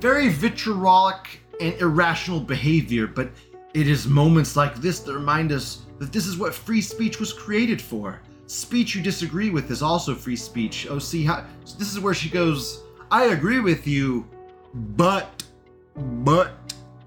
Very 0.00 0.28
vitriolic 0.28 1.40
and 1.60 1.74
irrational 1.80 2.40
behavior, 2.40 3.06
but 3.06 3.30
It 3.74 3.88
is 3.88 4.06
moments 4.06 4.54
like 4.54 4.76
this 4.76 5.00
that 5.00 5.14
remind 5.14 5.50
us 5.50 5.82
that 5.98 6.12
this 6.12 6.26
is 6.26 6.36
what 6.38 6.54
free 6.54 6.80
speech 6.80 7.18
was 7.18 7.32
created 7.32 7.82
for. 7.82 8.20
Speech 8.54 8.94
you 8.94 9.02
disagree 9.02 9.50
with 9.50 9.68
is 9.72 9.82
also 9.82 10.14
free 10.14 10.36
speech. 10.36 10.86
Oh, 10.88 11.00
see 11.00 11.24
how 11.24 11.44
this 11.76 11.92
is 11.92 11.98
where 11.98 12.14
she 12.14 12.28
goes, 12.28 12.84
I 13.10 13.24
agree 13.24 13.58
with 13.58 13.84
you, 13.84 14.28
but, 14.72 15.42
but, 15.96 16.52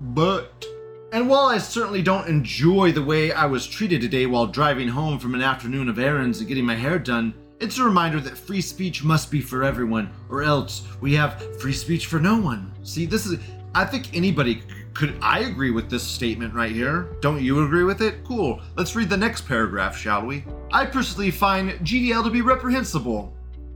but. 0.02 0.66
And 1.14 1.30
while 1.30 1.46
I 1.46 1.58
certainly 1.58 2.02
don't 2.02 2.28
enjoy 2.28 2.92
the 2.92 3.02
way 3.02 3.32
I 3.32 3.46
was 3.46 3.66
treated 3.66 4.02
today 4.02 4.26
while 4.26 4.46
driving 4.46 4.90
home 4.90 5.20
from 5.20 5.36
an 5.36 5.42
afternoon 5.42 5.88
of 5.88 6.00
errands 6.00 6.40
and 6.40 6.50
getting 6.50 6.66
my 6.66 6.76
hair 6.76 7.00
done, 7.00 7.34
it's 7.62 7.78
a 7.78 7.84
reminder 7.84 8.20
that 8.20 8.38
free 8.38 8.60
speech 8.60 9.06
must 9.06 9.32
be 9.32 9.40
for 9.40 9.64
everyone, 9.64 10.10
or 10.30 10.44
else 10.44 10.86
we 11.00 11.14
have 11.14 11.42
free 11.62 11.72
speech 11.72 12.08
for 12.08 12.20
no 12.20 12.38
one. 12.38 12.74
See, 12.84 13.06
this 13.06 13.26
is. 13.26 13.40
I 13.74 13.86
think 13.86 14.14
anybody 14.14 14.64
could. 14.98 15.16
I 15.22 15.42
agree 15.42 15.70
with 15.70 15.90
this 15.92 16.04
statement 16.04 16.56
right 16.56 16.72
here. 16.72 17.16
Don't 17.22 17.42
you 17.42 17.64
agree 17.64 17.84
with 17.84 18.02
it? 18.02 18.24
Cool. 18.24 18.60
Let's 18.76 18.96
read 18.96 19.10
the 19.10 19.18
next 19.18 19.42
paragraph, 19.48 19.96
shall 19.96 20.26
we? 20.26 20.44
I 20.72 20.86
personally 20.86 21.30
find 21.30 21.72
GDL 21.86 22.24
to 22.24 22.32
be 22.32 22.42
reprehensible. 22.42 23.32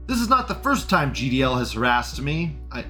This 0.06 0.18
is 0.18 0.28
not 0.28 0.48
the 0.48 0.56
first 0.56 0.90
time 0.90 1.14
GDL 1.14 1.56
has 1.58 1.72
harassed 1.72 2.20
me. 2.20 2.56
I, 2.72 2.84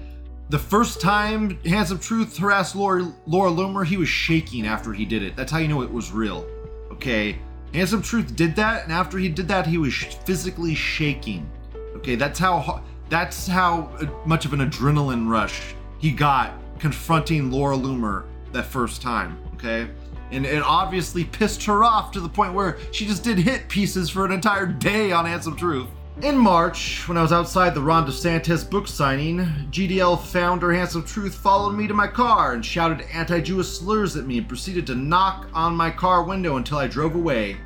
the 0.48 0.58
first 0.58 0.98
time 1.00 1.58
Handsome 1.64 1.98
Truth 1.98 2.38
harassed 2.38 2.74
Laura, 2.74 3.12
Laura 3.26 3.50
Loomer, 3.50 3.84
he 3.84 3.98
was 3.98 4.08
shaking 4.08 4.66
after 4.66 4.94
he 4.94 5.04
did 5.04 5.22
it. 5.22 5.36
That's 5.36 5.52
how 5.52 5.58
you 5.58 5.68
know 5.68 5.82
it 5.82 5.92
was 5.92 6.10
real. 6.10 6.46
Okay? 6.90 7.38
Handsome 7.74 8.00
Truth 8.00 8.34
did 8.34 8.56
that, 8.56 8.84
and 8.84 8.92
after 8.92 9.18
he 9.18 9.28
did 9.28 9.46
that, 9.48 9.66
he 9.66 9.76
was 9.76 9.94
physically 9.94 10.74
shaking. 10.74 11.48
Okay, 11.96 12.16
that's 12.16 12.38
how 12.38 12.82
that's 13.10 13.46
how 13.46 13.90
uh, 14.00 14.06
much 14.26 14.46
of 14.46 14.54
an 14.54 14.60
adrenaline 14.60 15.28
rush 15.28 15.74
he 15.98 16.10
got 16.10 16.54
confronting 16.82 17.48
Laura 17.48 17.76
Loomer 17.76 18.24
that 18.50 18.64
first 18.64 19.00
time. 19.00 19.38
Okay, 19.54 19.88
and 20.32 20.44
it 20.44 20.64
obviously 20.64 21.24
pissed 21.24 21.64
her 21.64 21.84
off 21.84 22.10
to 22.10 22.18
the 22.18 22.28
point 22.28 22.54
where 22.54 22.76
she 22.90 23.06
just 23.06 23.22
did 23.22 23.38
hit 23.38 23.68
pieces 23.68 24.10
for 24.10 24.26
an 24.26 24.32
entire 24.32 24.66
day 24.66 25.12
on 25.12 25.24
Handsome 25.24 25.54
Truth. 25.54 25.86
In 26.22 26.36
March, 26.36 27.06
when 27.06 27.16
I 27.16 27.22
was 27.22 27.32
outside 27.32 27.74
the 27.74 27.80
Ron 27.80 28.04
DeSantis 28.04 28.68
book 28.68 28.88
signing, 28.88 29.38
GDL 29.70 30.20
founder 30.20 30.72
Handsome 30.72 31.04
Truth 31.04 31.36
followed 31.36 31.76
me 31.76 31.86
to 31.86 31.94
my 31.94 32.08
car 32.08 32.54
and 32.54 32.66
shouted 32.66 33.06
anti 33.12 33.40
Jewish 33.40 33.68
slurs 33.68 34.16
at 34.16 34.26
me 34.26 34.38
and 34.38 34.48
proceeded 34.48 34.84
to 34.88 34.96
knock 34.96 35.46
on 35.54 35.76
my 35.76 35.88
car 35.88 36.24
window 36.24 36.56
until 36.56 36.78
I 36.78 36.88
drove 36.88 37.14
away. 37.14 37.56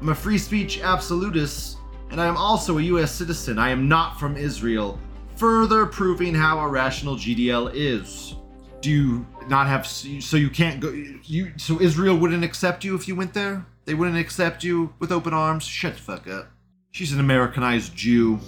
I'm 0.00 0.08
a 0.08 0.14
free 0.14 0.38
speech 0.38 0.80
absolutist, 0.80 1.76
and 2.10 2.18
I 2.18 2.26
am 2.26 2.38
also 2.38 2.78
a 2.78 2.82
US 2.82 3.12
citizen. 3.12 3.58
I 3.58 3.68
am 3.68 3.86
not 3.86 4.18
from 4.18 4.38
Israel, 4.38 4.98
further 5.36 5.84
proving 5.84 6.34
how 6.34 6.64
irrational 6.64 7.16
GDL 7.16 7.70
is. 7.74 8.36
Do 8.82 8.90
you 8.90 9.26
not 9.48 9.68
have 9.68 9.86
so 9.86 10.36
you 10.36 10.50
can't 10.50 10.80
go 10.80 10.90
you 10.90 11.52
so 11.56 11.80
Israel 11.80 12.16
wouldn't 12.16 12.44
accept 12.44 12.84
you 12.84 12.94
if 12.94 13.08
you 13.08 13.14
went 13.14 13.32
there? 13.32 13.64
They 13.84 13.94
wouldn't 13.94 14.18
accept 14.18 14.62
you 14.62 14.92
with 14.98 15.10
open 15.10 15.32
arms? 15.32 15.64
Shut 15.64 15.94
the 15.94 16.00
fuck 16.00 16.28
up. 16.28 16.48
She's 16.90 17.12
an 17.12 17.20
Americanized 17.20 17.96
Jew. 17.96 18.38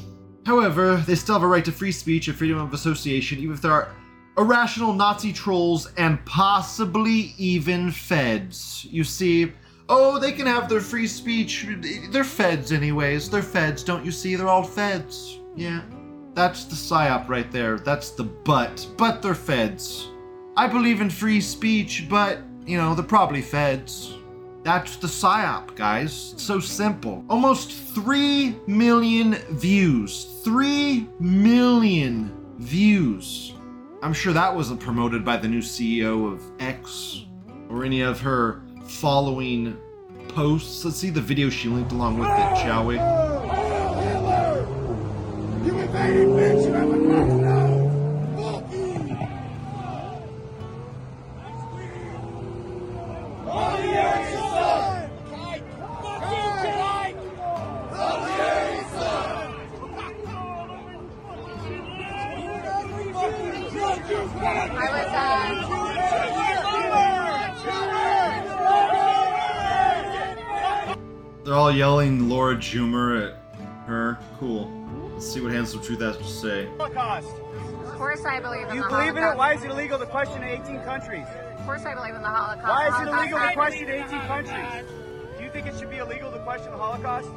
However, 0.44 0.96
they 0.96 1.14
still 1.14 1.36
have 1.36 1.42
a 1.42 1.46
right 1.46 1.64
to 1.64 1.72
free 1.72 1.92
speech 1.92 2.28
and 2.28 2.36
freedom 2.36 2.58
of 2.58 2.74
association, 2.74 3.38
even 3.38 3.54
if 3.54 3.62
there 3.62 3.72
are 3.72 3.94
irrational 4.36 4.92
Nazi 4.92 5.32
trolls 5.32 5.92
and 5.96 6.24
possibly 6.26 7.34
even 7.38 7.90
feds. 7.90 8.86
You 8.90 9.04
see, 9.04 9.52
oh, 9.88 10.18
they 10.18 10.32
can 10.32 10.46
have 10.46 10.68
their 10.68 10.80
free 10.80 11.06
speech. 11.06 11.66
They're 12.10 12.24
feds, 12.24 12.72
anyways. 12.72 13.30
They're 13.30 13.42
feds, 13.42 13.82
don't 13.82 14.04
you 14.04 14.10
see? 14.10 14.34
They're 14.34 14.48
all 14.48 14.64
feds. 14.64 15.38
Yeah. 15.56 15.82
That's 16.34 16.64
the 16.64 16.74
psyop 16.74 17.28
right 17.28 17.50
there. 17.50 17.78
That's 17.78 18.10
the 18.10 18.24
but. 18.24 18.86
But 18.96 19.22
they're 19.22 19.34
feds. 19.36 20.08
I 20.56 20.68
believe 20.68 21.00
in 21.00 21.10
free 21.10 21.40
speech, 21.40 22.06
but, 22.08 22.38
you 22.64 22.78
know, 22.78 22.94
they're 22.94 23.04
probably 23.04 23.42
feds. 23.42 24.14
That's 24.62 24.96
the 24.96 25.08
PSYOP, 25.08 25.74
guys. 25.74 26.32
It's 26.34 26.44
so 26.44 26.60
simple. 26.60 27.24
Almost 27.28 27.72
3 27.72 28.54
million 28.68 29.34
views. 29.50 30.40
3 30.44 31.08
million 31.18 32.32
views. 32.58 33.54
I'm 34.00 34.12
sure 34.12 34.32
that 34.32 34.54
wasn't 34.54 34.78
promoted 34.80 35.24
by 35.24 35.38
the 35.38 35.48
new 35.48 35.60
CEO 35.60 36.32
of 36.32 36.42
X 36.60 37.24
or 37.68 37.84
any 37.84 38.02
of 38.02 38.20
her 38.20 38.62
following 38.84 39.76
posts. 40.28 40.84
Let's 40.84 40.98
see 40.98 41.10
the 41.10 41.20
video 41.20 41.50
she 41.50 41.68
linked 41.68 41.90
along 41.90 42.18
with 42.18 42.28
it, 42.28 42.56
shall 42.58 42.86
we? 42.86 42.98
Invaded, 45.66 46.28
bitch! 46.28 46.64
You 46.66 46.72
have 46.72 47.43
They're 71.54 71.60
all 71.60 71.70
yelling 71.70 72.28
Laura 72.28 72.56
Jumer 72.56 73.28
at 73.28 73.36
her. 73.86 74.18
Cool. 74.40 74.68
Let's 75.12 75.32
see 75.32 75.40
what 75.40 75.52
Handsome 75.52 75.80
Truth 75.84 76.00
has 76.00 76.16
to 76.16 76.24
say. 76.24 76.66
Holocaust. 76.78 77.28
Of 77.28 77.92
course 77.94 78.24
I 78.24 78.40
believe 78.40 78.62
in 78.62 78.78
the 78.78 78.82
Holocaust. 78.82 78.82
You 78.82 78.82
the 78.82 78.88
believe 78.88 79.10
in 79.10 79.16
it? 79.18 79.20
Holocaust. 79.20 79.38
Why 79.38 79.54
is 79.54 79.62
it 79.62 79.70
illegal 79.70 79.98
to 80.00 80.06
question 80.06 80.42
in 80.42 80.48
18 80.48 80.80
countries? 80.82 81.26
Of 81.56 81.64
course 81.64 81.84
I 81.86 81.94
believe 81.94 82.16
in 82.16 82.22
the 82.22 82.28
Holocaust. 82.28 82.66
Why 82.66 82.88
is 82.88 82.94
The 82.94 83.02
it 83.02 83.14
Holocaust 83.14 83.22
illegal 83.22 83.38
to 83.38 83.38
happened. 83.38 83.54
question 83.54 83.88
in 83.88 84.02
18 84.02 84.20
countries? 84.26 85.38
Do 85.38 85.44
you 85.44 85.50
think 85.50 85.66
it 85.68 85.78
should 85.78 85.90
be 85.90 85.98
illegal 85.98 86.32
to 86.32 86.38
question 86.40 86.72
the 86.72 86.76
Holocaust? 86.78 87.28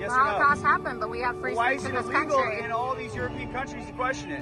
Yes 0.00 0.08
The 0.08 0.14
or 0.14 0.24
no? 0.24 0.24
Holocaust 0.24 0.62
happened, 0.62 1.00
but 1.00 1.10
we 1.10 1.20
have 1.20 1.38
free 1.42 1.52
Why 1.54 1.76
speech 1.76 1.80
is 1.80 1.84
in 1.84 1.96
it 1.96 1.98
this 2.00 2.06
illegal 2.16 2.38
country. 2.42 2.64
in 2.64 2.72
all 2.72 2.94
these 2.94 3.14
European 3.14 3.52
countries 3.52 3.84
to 3.84 3.92
question 3.92 4.32
it? 4.32 4.40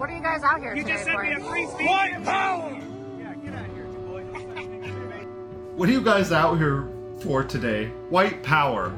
What 0.00 0.08
are 0.08 0.16
you 0.16 0.22
guys 0.22 0.42
out 0.42 0.58
here 0.58 0.74
You 0.74 0.84
today 0.84 0.92
just 0.94 1.04
said 1.04 1.16
for? 1.16 1.22
we 1.22 1.32
have 1.32 1.46
free 1.46 1.66
speech. 1.66 1.86
White 1.86 2.24
power! 2.24 2.72
Yeah, 3.20 3.34
get 3.44 3.52
out 3.60 3.66
of 3.68 3.74
here, 3.76 3.84
you 3.84 3.98
boy. 4.08 4.22
What 5.76 5.86
are 5.86 5.92
you 5.92 6.00
guys 6.00 6.32
out 6.32 6.56
here 6.56 6.88
for 7.22 7.44
today? 7.44 7.88
White 8.08 8.42
power. 8.42 8.90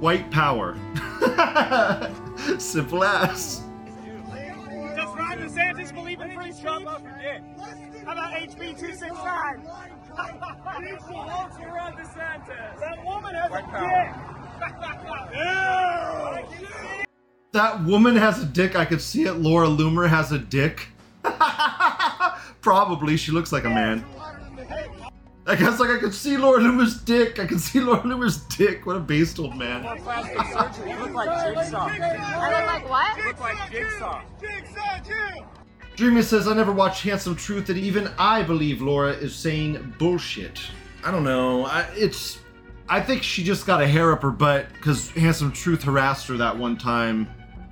White 0.00 0.30
power. 0.30 0.76
Simple 2.58 3.04
as. 3.04 3.62
Does 4.96 5.16
Ron 5.16 5.38
DeSantis 5.38 5.94
believe 5.94 6.20
in 6.20 6.34
free 6.34 6.52
speech? 6.52 6.64
Shut 6.64 6.86
up 6.86 7.02
your 7.02 7.18
dick. 7.18 7.42
How 8.04 8.12
about 8.12 8.32
HB 8.32 8.78
269? 8.78 9.66
Ron 11.72 11.96
DeSantis. 11.96 12.80
That 12.80 13.04
woman 13.04 13.34
has 13.34 13.52
a 13.52 13.62
dick. 13.80 14.14
That 17.52 17.82
woman 17.84 18.14
has 18.16 18.42
a 18.42 18.46
dick. 18.46 18.76
I 18.76 18.84
could 18.84 19.00
see 19.00 19.22
it. 19.24 19.32
Laura 19.32 19.68
Loomer 19.68 20.06
has 20.06 20.32
a 20.32 20.38
dick. 20.38 20.88
Probably. 22.60 23.16
She 23.16 23.32
looks 23.32 23.52
like 23.52 23.64
a 23.64 23.70
man. 23.70 24.04
I 25.48 25.56
guess 25.56 25.80
like 25.80 25.88
I 25.88 25.98
could 25.98 26.12
see 26.12 26.36
Laura 26.36 26.60
Loomer's 26.60 27.00
dick. 27.00 27.38
I 27.38 27.46
can 27.46 27.58
see 27.58 27.80
Laura 27.80 28.02
Loomer's 28.02 28.36
dick. 28.36 28.84
What 28.84 28.96
a 28.96 29.00
based 29.00 29.38
old 29.38 29.56
man. 29.56 29.82
Plastic 30.02 30.38
surgery. 30.52 30.90
You 30.90 30.98
look 30.98 31.14
like 31.14 31.54
Jigsaw. 31.54 31.88
I 31.88 32.52
look 32.52 32.66
like 32.66 32.90
what? 32.90 33.16
You 33.16 33.24
look 33.24 33.40
like 33.40 33.70
Jigsaw. 33.70 34.22
Jigsaw, 34.38 35.00
Jew. 35.06 35.44
Dreamy 35.96 36.20
says, 36.20 36.46
I 36.46 36.54
never 36.54 36.70
watched 36.70 37.02
Handsome 37.02 37.34
Truth, 37.34 37.70
and 37.70 37.78
even 37.78 38.10
I 38.18 38.42
believe 38.42 38.82
Laura 38.82 39.10
is 39.10 39.34
saying 39.34 39.94
bullshit. 39.98 40.60
I 41.02 41.10
don't 41.10 41.24
know. 41.24 41.64
I, 41.64 41.88
it's. 41.94 42.38
I 42.90 43.00
think 43.00 43.22
she 43.22 43.42
just 43.42 43.66
got 43.66 43.80
a 43.80 43.88
hair 43.88 44.12
up 44.12 44.20
her 44.22 44.30
butt 44.30 44.66
because 44.74 45.10
Handsome 45.12 45.50
Truth 45.52 45.82
harassed 45.82 46.26
her 46.28 46.36
that 46.36 46.58
one 46.58 46.76
time, 46.76 47.26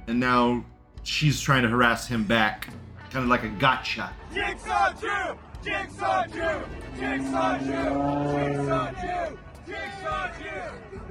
and 0.07 0.18
now 0.18 0.64
she's 1.03 1.43
trying 1.43 1.62
to 1.62 1.68
harass 1.68 2.09
him 2.09 2.24
back. 2.24 2.68
Kind 3.11 3.22
of 3.22 3.29
like 3.29 3.45
a 3.45 3.49
gotcha. 3.49 4.11
Jigsaw 4.33 4.95
Jew! 4.99 5.39
Jigsaw 5.66 6.26
Jew! 6.28 6.62
Jigsaw 7.00 7.58
Jew! 7.58 7.66
Jigsaw 7.66 8.92
Jew! 9.00 9.38
Jigsaw 9.66 10.30
Jew! 10.38 11.06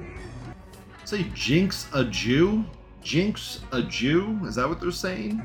Say 1.04 1.24
Jinx 1.34 1.86
a 1.92 2.02
Jew? 2.04 2.64
Jinx 3.02 3.60
a 3.72 3.82
Jew? 3.82 4.40
Is 4.44 4.54
that 4.54 4.66
what 4.66 4.80
they're 4.80 4.90
saying? 4.90 5.44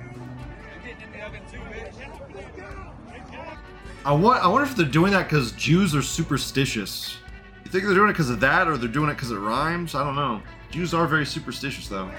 I, 4.06 4.14
wa- 4.14 4.40
I 4.42 4.48
wonder 4.48 4.64
if 4.66 4.78
they're 4.78 4.86
doing 4.86 5.12
that 5.12 5.24
because 5.24 5.52
Jews 5.52 5.94
are 5.94 6.02
superstitious. 6.02 7.18
You 7.66 7.70
think 7.70 7.84
they're 7.84 7.94
doing 7.94 8.10
it 8.10 8.14
because 8.14 8.30
of 8.30 8.40
that 8.40 8.70
or 8.70 8.78
they're 8.78 8.88
doing 8.88 9.10
it 9.10 9.16
because 9.16 9.32
it 9.32 9.36
rhymes? 9.36 9.94
I 9.94 10.06
don't 10.06 10.16
know. 10.16 10.42
Jews 10.72 10.94
are 10.94 11.06
very 11.06 11.26
superstitious 11.26 11.90
though. 11.90 12.10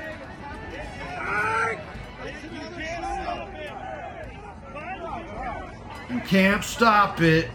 You 6.13 6.21
can't 6.21 6.63
stop 6.63 7.23
it. 7.23 7.49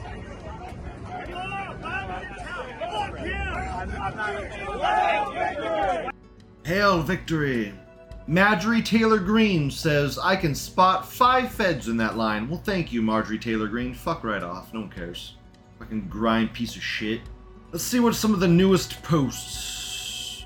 Hail 6.65 7.03
victory! 7.03 7.73
Marjorie 8.25 8.81
Taylor 8.81 9.19
Greene 9.19 9.69
says, 9.69 10.17
I 10.17 10.35
can 10.35 10.55
spot 10.55 11.07
five 11.07 11.51
feds 11.51 11.87
in 11.87 11.97
that 11.97 12.17
line. 12.17 12.49
Well, 12.49 12.61
thank 12.63 12.91
you, 12.91 13.01
Marjorie 13.03 13.37
Taylor 13.37 13.67
Greene. 13.67 13.93
Fuck 13.93 14.23
right 14.23 14.41
off. 14.43 14.73
No 14.73 14.81
one 14.81 14.89
cares. 14.89 15.35
Fucking 15.77 16.09
grind 16.09 16.51
piece 16.53 16.75
of 16.75 16.81
shit. 16.81 17.21
Let's 17.71 17.83
see 17.83 17.99
what 17.99 18.15
some 18.15 18.33
of 18.33 18.39
the 18.39 18.47
newest 18.47 19.03
posts. 19.03 20.45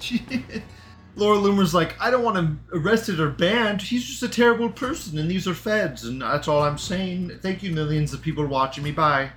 Laura 1.16 1.38
Loomer's 1.38 1.74
like, 1.74 2.00
I 2.00 2.10
don't 2.10 2.22
want 2.22 2.36
him 2.36 2.60
arrested 2.72 3.20
or 3.20 3.30
banned. 3.30 3.82
He's 3.82 4.04
just 4.04 4.22
a 4.22 4.28
terrible 4.28 4.70
person, 4.70 5.18
and 5.18 5.30
these 5.30 5.46
are 5.48 5.54
feds, 5.54 6.04
and 6.04 6.22
that's 6.22 6.48
all 6.48 6.62
I'm 6.62 6.78
saying. 6.78 7.38
Thank 7.42 7.62
you, 7.62 7.72
millions 7.72 8.12
of 8.12 8.22
people 8.22 8.46
watching 8.46 8.84
me. 8.84 8.92
Bye. 8.92 9.30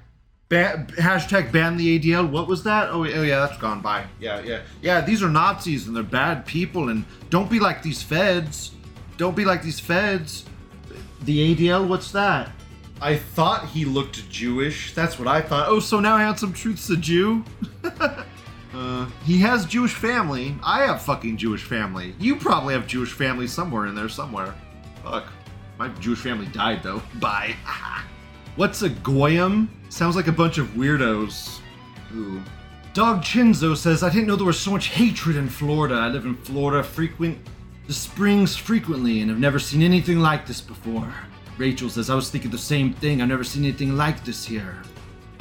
Ban- 0.50 0.88
hashtag 0.88 1.52
ban 1.52 1.78
the 1.78 2.00
ADL. 2.00 2.30
What 2.30 2.48
was 2.48 2.64
that? 2.64 2.90
Oh, 2.90 3.02
oh 3.04 3.24
yeah, 3.24 3.40
that's 3.40 3.58
gone. 3.58 3.82
Bye. 3.82 4.06
Yeah, 4.20 4.42
yeah, 4.42 4.62
yeah. 4.82 5.02
These 5.02 5.24
are 5.24 5.30
Nazis, 5.30 5.88
and 5.88 5.96
they're 5.96 6.04
bad 6.04 6.46
people, 6.46 6.90
and 6.90 7.06
don't 7.30 7.50
be 7.50 7.60
like 7.60 7.82
these 7.82 8.04
feds. 8.04 8.72
Don't 9.18 9.36
be 9.36 9.46
like 9.46 9.64
these 9.64 9.80
feds. 9.80 10.46
The 11.24 11.56
ADL. 11.56 11.88
What's 11.88 12.12
that? 12.12 12.52
I 13.02 13.18
thought 13.18 13.68
he 13.68 13.84
looked 13.84 14.30
Jewish. 14.30 14.94
That's 14.94 15.20
what 15.20 15.28
I 15.28 15.42
thought. 15.42 15.68
Oh, 15.68 15.80
so 15.80 16.00
now 16.00 16.18
Handsome 16.18 16.54
Truth's 16.54 16.90
a 16.90 16.96
Jew? 16.96 17.44
uh, 18.74 19.08
he 19.24 19.40
has 19.40 19.66
Jewish 19.66 19.94
family. 19.94 20.56
I 20.64 20.86
have 20.86 21.02
fucking 21.02 21.38
Jewish 21.38 21.64
family. 21.64 22.16
You 22.20 22.36
probably 22.36 22.74
have 22.74 22.88
Jewish 22.88 23.12
family 23.12 23.48
somewhere 23.48 23.88
in 23.88 23.96
there 23.96 24.10
somewhere. 24.10 24.56
Fuck. 25.04 25.28
My 25.78 25.90
Jewish 26.00 26.20
family 26.20 26.48
died 26.48 26.82
though. 26.84 27.02
Bye. 27.16 27.56
What's 28.56 28.82
a 28.82 28.90
goyim? 28.90 29.70
Sounds 29.90 30.16
like 30.16 30.28
a 30.28 30.32
bunch 30.32 30.58
of 30.58 30.68
weirdos. 30.70 31.60
Ooh. 32.16 32.42
Dog 32.94 33.24
Chinzo 33.24 33.76
says, 33.76 34.04
I 34.04 34.10
didn't 34.10 34.28
know 34.28 34.36
there 34.36 34.46
was 34.46 34.60
so 34.60 34.70
much 34.70 34.88
hatred 34.88 35.36
in 35.36 35.50
Florida. 35.50 35.96
I 35.96 36.10
live 36.10 36.26
in 36.26 36.36
Florida, 36.36 36.84
frequent 36.84 37.40
the 37.88 37.94
springs 37.94 38.56
frequently, 38.56 39.20
and 39.22 39.30
have 39.30 39.40
never 39.40 39.60
seen 39.60 39.82
anything 39.82 40.20
like 40.20 40.46
this 40.48 40.62
before. 40.62 41.14
Rachel 41.58 41.90
says, 41.90 42.10
I 42.10 42.16
was 42.16 42.30
thinking 42.30 42.52
the 42.52 42.58
same 42.58 42.94
thing. 42.94 43.22
I've 43.22 43.28
never 43.28 43.44
seen 43.44 43.64
anything 43.64 43.98
like 43.98 44.24
this 44.24 44.46
here. 44.46 44.84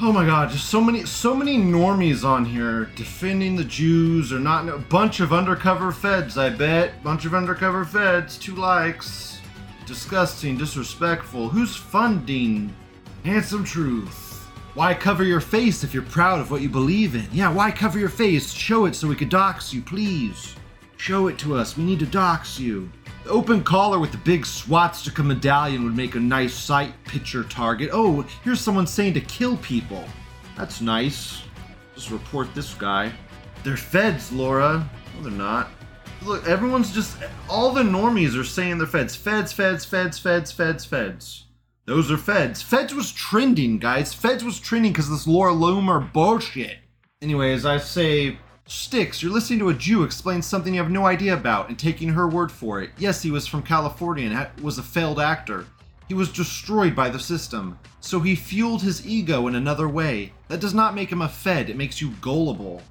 Oh 0.05 0.11
my 0.11 0.25
god, 0.25 0.49
just 0.49 0.69
so 0.69 0.81
many 0.81 1.05
so 1.05 1.33
many 1.33 1.57
normies 1.57 2.25
on 2.25 2.43
here 2.43 2.91
defending 2.93 3.55
the 3.55 3.63
Jews 3.63 4.33
or 4.33 4.39
not 4.39 4.67
a 4.67 4.77
bunch 4.77 5.21
of 5.21 5.31
undercover 5.31 5.93
feds, 5.93 6.37
I 6.37 6.49
bet. 6.49 7.01
Bunch 7.01 7.23
of 7.23 7.33
undercover 7.33 7.85
feds, 7.85 8.37
two 8.37 8.53
likes. 8.55 9.39
Disgusting, 9.85 10.57
disrespectful. 10.57 11.47
Who's 11.47 11.77
funding? 11.77 12.75
Handsome 13.23 13.63
truth. 13.63 14.45
Why 14.73 14.93
cover 14.93 15.23
your 15.23 15.39
face 15.39 15.85
if 15.85 15.93
you're 15.93 16.03
proud 16.03 16.41
of 16.41 16.51
what 16.51 16.61
you 16.61 16.67
believe 16.67 17.15
in? 17.15 17.27
Yeah, 17.31 17.53
why 17.53 17.71
cover 17.71 17.97
your 17.97 18.09
face? 18.09 18.51
Show 18.51 18.83
it 18.87 18.95
so 18.95 19.07
we 19.07 19.15
could 19.15 19.29
dox 19.29 19.73
you, 19.73 19.81
please. 19.81 20.53
Show 20.97 21.27
it 21.27 21.39
to 21.39 21.55
us. 21.55 21.77
We 21.77 21.85
need 21.85 21.99
to 21.99 22.05
dox 22.05 22.59
you. 22.59 22.91
The 23.23 23.29
open 23.29 23.63
collar 23.63 23.99
with 23.99 24.11
the 24.11 24.17
big 24.17 24.45
swastika 24.45 25.23
medallion 25.23 25.85
would 25.85 25.95
make 25.95 26.15
a 26.15 26.19
nice 26.19 26.53
sight 26.53 26.93
picture 27.05 27.43
target. 27.43 27.89
Oh, 27.93 28.25
here's 28.43 28.59
someone 28.59 28.85
saying 28.85 29.13
to 29.13 29.21
kill 29.21 29.55
people. 29.57 30.03
That's 30.57 30.81
nice. 30.81 31.43
Just 31.95 32.11
report 32.11 32.53
this 32.53 32.73
guy. 32.73 33.13
They're 33.63 33.77
feds, 33.77 34.31
Laura. 34.33 34.89
No, 35.15 35.23
they're 35.23 35.31
not. 35.31 35.69
Look, 36.21 36.45
everyone's 36.47 36.93
just. 36.93 37.17
All 37.49 37.71
the 37.71 37.81
normies 37.81 38.37
are 38.37 38.43
saying 38.43 38.77
they're 38.77 38.87
feds. 38.87 39.15
Feds, 39.15 39.53
feds, 39.53 39.85
feds, 39.85 40.19
feds, 40.19 40.51
feds, 40.51 40.83
feds. 40.83 41.45
Those 41.85 42.11
are 42.11 42.17
feds. 42.17 42.61
Feds 42.61 42.93
was 42.93 43.11
trending, 43.11 43.79
guys. 43.79 44.13
Feds 44.13 44.43
was 44.43 44.59
trending 44.59 44.91
because 44.91 45.09
this 45.09 45.27
Laura 45.27 45.53
Loomer 45.53 46.11
bullshit. 46.11 46.77
Anyways, 47.21 47.65
I 47.65 47.77
say 47.77 48.37
Styx, 48.73 49.21
you're 49.21 49.31
listening 49.31 49.59
to 49.59 49.69
a 49.69 49.73
Jew 49.75 50.01
explain 50.01 50.41
something 50.41 50.73
you 50.73 50.81
have 50.81 50.89
no 50.89 51.05
idea 51.05 51.35
about 51.35 51.69
and 51.69 51.77
taking 51.77 52.09
her 52.09 52.27
word 52.27 52.51
for 52.51 52.81
it. 52.81 52.89
Yes, 52.97 53.21
he 53.21 53.29
was 53.29 53.45
from 53.45 53.61
California 53.61 54.27
and 54.27 54.63
was 54.63 54.79
a 54.79 54.83
failed 54.83 55.19
actor. 55.19 55.67
He 56.07 56.15
was 56.15 56.31
destroyed 56.31 56.95
by 56.95 57.09
the 57.09 57.19
system. 57.19 57.77
So 57.99 58.19
he 58.19 58.35
fueled 58.35 58.81
his 58.81 59.05
ego 59.05 59.45
in 59.45 59.53
another 59.53 59.87
way. 59.87 60.33
That 60.47 60.59
does 60.59 60.73
not 60.73 60.95
make 60.95 61.11
him 61.11 61.21
a 61.21 61.29
Fed, 61.29 61.69
it 61.69 61.77
makes 61.77 62.01
you 62.01 62.13
gullible. 62.19 62.81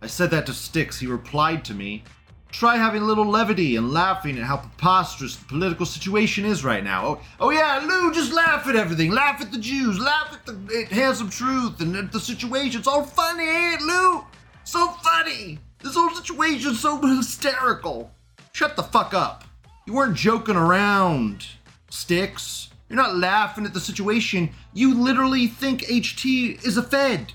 I 0.00 0.06
said 0.06 0.30
that 0.30 0.46
to 0.46 0.52
Styx. 0.52 1.00
He 1.00 1.08
replied 1.08 1.64
to 1.64 1.74
me. 1.74 2.04
Try 2.52 2.76
having 2.76 3.02
a 3.02 3.06
little 3.06 3.26
levity 3.26 3.74
and 3.74 3.92
laughing 3.92 4.38
at 4.38 4.44
how 4.44 4.58
preposterous 4.58 5.34
the 5.34 5.46
political 5.46 5.86
situation 5.86 6.44
is 6.44 6.64
right 6.64 6.84
now. 6.84 7.04
Oh, 7.04 7.20
oh 7.40 7.50
yeah, 7.50 7.84
Lou, 7.84 8.14
just 8.14 8.32
laugh 8.32 8.68
at 8.68 8.76
everything. 8.76 9.10
Laugh 9.10 9.40
at 9.40 9.50
the 9.50 9.58
Jews. 9.58 9.98
Laugh 9.98 10.32
at 10.32 10.46
the 10.46 10.82
at 10.82 10.92
handsome 10.92 11.30
truth 11.30 11.80
and 11.80 11.96
at 11.96 12.12
the 12.12 12.20
situation. 12.20 12.78
It's 12.78 12.88
all 12.88 13.02
funny, 13.02 13.76
Lou? 13.84 14.24
So 14.64 14.88
funny! 14.88 15.58
This 15.82 15.96
whole 15.96 16.10
situation's 16.10 16.80
so 16.80 17.00
hysterical. 17.00 18.10
Shut 18.52 18.76
the 18.76 18.82
fuck 18.82 19.14
up. 19.14 19.44
You 19.86 19.94
weren't 19.94 20.16
joking 20.16 20.56
around, 20.56 21.46
Styx. 21.90 22.70
You're 22.88 22.96
not 22.96 23.16
laughing 23.16 23.64
at 23.64 23.74
the 23.74 23.80
situation. 23.80 24.50
You 24.74 24.94
literally 24.94 25.46
think 25.46 25.82
HT 25.82 26.64
is 26.64 26.76
a 26.76 26.82
Fed. 26.82 27.32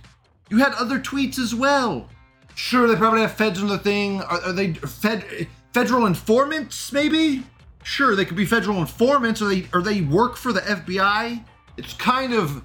You 0.50 0.60
had 0.60 0.74
other 0.74 1.00
tweets 1.00 1.40
as 1.40 1.54
well. 1.54 2.08
Sure, 2.56 2.88
they 2.88 2.96
probably 2.96 3.22
have 3.22 3.34
feds 3.34 3.62
on 3.62 3.68
the 3.68 3.78
thing. 3.78 4.22
Are, 4.22 4.42
are 4.42 4.54
they 4.54 4.74
fed 4.74 5.48
federal 5.74 6.06
informants? 6.06 6.92
Maybe. 6.94 7.44
Sure, 7.84 8.16
they 8.16 8.26
could 8.26 8.38
be 8.38 8.46
federal 8.46 8.80
informants. 8.80 9.42
Or 9.42 9.50
they 9.50 9.68
or 9.74 9.82
they 9.82 10.02
work 10.02 10.38
for 10.38 10.54
the 10.54 10.62
FBI. 10.62 11.44
It's 11.78 11.94
kind 11.94 12.34
of 12.34 12.64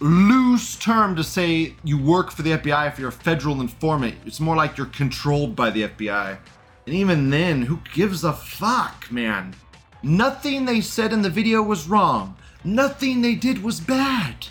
loose 0.00 0.76
term 0.76 1.14
to 1.16 1.22
say 1.22 1.74
you 1.84 1.98
work 1.98 2.30
for 2.30 2.42
the 2.42 2.52
FBI 2.52 2.88
if 2.88 2.98
you're 2.98 3.10
a 3.10 3.12
federal 3.12 3.60
informant. 3.60 4.16
It's 4.24 4.40
more 4.40 4.56
like 4.56 4.76
you're 4.76 4.86
controlled 4.86 5.54
by 5.54 5.70
the 5.70 5.88
FBI. 5.88 6.38
And 6.86 6.94
even 6.94 7.30
then, 7.30 7.62
who 7.62 7.80
gives 7.92 8.24
a 8.24 8.32
fuck, 8.32 9.10
man? 9.10 9.54
Nothing 10.02 10.64
they 10.64 10.80
said 10.80 11.12
in 11.12 11.22
the 11.22 11.30
video 11.30 11.62
was 11.62 11.88
wrong. 11.88 12.36
Nothing 12.64 13.20
they 13.20 13.34
did 13.34 13.62
was 13.62 13.80
bad. 13.80 14.46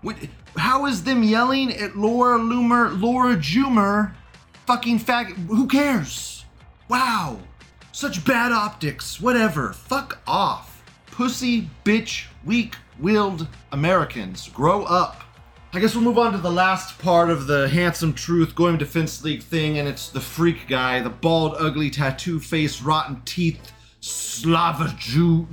What, 0.00 0.16
how 0.56 0.86
is 0.86 1.04
them 1.04 1.22
yelling 1.22 1.72
at 1.72 1.96
Laura 1.96 2.38
Loomer, 2.38 3.00
Laura 3.00 3.36
Jumer, 3.36 4.14
fucking 4.66 5.00
fag? 5.00 5.32
Who 5.48 5.66
cares? 5.66 6.44
Wow. 6.88 7.38
Such 7.90 8.24
bad 8.24 8.52
optics. 8.52 9.20
Whatever. 9.20 9.72
Fuck 9.72 10.20
off. 10.26 10.82
Pussy, 11.06 11.68
bitch, 11.84 12.26
weak, 12.44 12.76
willed 13.02 13.48
Americans. 13.72 14.48
Grow 14.48 14.84
up. 14.84 15.22
I 15.74 15.80
guess 15.80 15.94
we'll 15.94 16.04
move 16.04 16.18
on 16.18 16.32
to 16.32 16.38
the 16.38 16.50
last 16.50 16.98
part 16.98 17.30
of 17.30 17.46
the 17.46 17.68
handsome 17.68 18.12
truth 18.12 18.54
Goyim 18.54 18.78
Defense 18.78 19.24
League 19.24 19.42
thing, 19.42 19.78
and 19.78 19.88
it's 19.88 20.10
the 20.10 20.20
freak 20.20 20.68
guy, 20.68 21.00
the 21.00 21.10
bald, 21.10 21.56
ugly, 21.58 21.90
tattoo 21.90 22.38
face, 22.38 22.80
rotten 22.82 23.20
teeth, 23.24 23.72
Slava 24.00 24.94
Jew, 24.98 25.48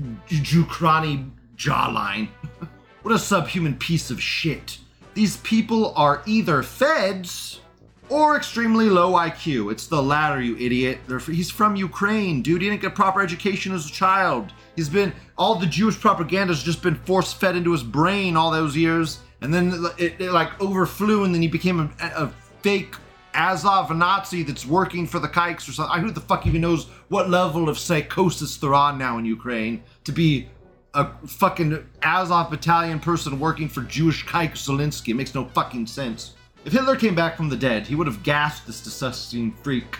jawline. 1.55 2.27
what 3.01 3.15
a 3.15 3.19
subhuman 3.19 3.75
piece 3.77 4.11
of 4.11 4.21
shit. 4.21 4.77
These 5.13 5.37
people 5.37 5.93
are 5.95 6.21
either 6.25 6.63
feds 6.63 7.61
or 8.09 8.35
extremely 8.35 8.89
low 8.89 9.13
IQ. 9.13 9.71
It's 9.71 9.87
the 9.87 10.01
latter, 10.01 10.41
you 10.41 10.57
idiot. 10.57 10.99
They're, 11.07 11.19
he's 11.19 11.51
from 11.51 11.75
Ukraine, 11.75 12.41
dude. 12.41 12.61
He 12.61 12.69
didn't 12.69 12.81
get 12.81 12.95
proper 12.95 13.21
education 13.21 13.73
as 13.73 13.85
a 13.85 13.91
child. 13.91 14.51
He's 14.75 14.89
been 14.89 15.13
all 15.37 15.55
the 15.55 15.67
Jewish 15.67 15.99
propaganda 15.99 16.53
has 16.53 16.63
just 16.63 16.81
been 16.81 16.95
force 16.95 17.33
fed 17.33 17.55
into 17.55 17.71
his 17.71 17.83
brain 17.83 18.35
all 18.35 18.51
those 18.51 18.75
years, 18.75 19.19
and 19.41 19.53
then 19.53 19.85
it, 19.97 20.19
it 20.19 20.31
like 20.31 20.59
overflew, 20.61 21.23
and 21.23 21.33
then 21.33 21.41
he 21.41 21.47
became 21.47 21.79
a, 21.79 21.89
a 22.01 22.31
fake 22.61 22.95
Azov 23.33 23.95
Nazi 23.95 24.43
that's 24.43 24.65
working 24.65 25.05
for 25.05 25.19
the 25.19 25.27
kikes 25.27 25.69
or 25.69 25.71
something. 25.71 26.01
Who 26.01 26.11
the 26.11 26.21
fuck 26.21 26.47
even 26.47 26.61
knows 26.61 26.87
what 27.09 27.29
level 27.29 27.69
of 27.69 27.77
psychosis 27.77 28.57
they're 28.57 28.73
on 28.73 28.97
now 28.97 29.17
in 29.17 29.25
Ukraine 29.25 29.83
to 30.03 30.11
be 30.11 30.47
a 30.95 31.07
fucking 31.27 31.85
Azov 32.01 32.49
battalion 32.49 32.99
person 32.99 33.39
working 33.39 33.69
for 33.69 33.81
Jewish 33.81 34.25
kike 34.25 34.53
Zelensky? 34.53 35.09
It 35.09 35.13
makes 35.15 35.35
no 35.35 35.45
fucking 35.45 35.87
sense. 35.87 36.33
If 36.65 36.73
Hitler 36.73 36.97
came 36.97 37.15
back 37.15 37.37
from 37.37 37.49
the 37.49 37.55
dead, 37.55 37.87
he 37.87 37.95
would 37.95 38.07
have 38.07 38.21
gassed 38.21 38.67
this 38.67 38.81
disgusting 38.81 39.53
freak. 39.63 39.97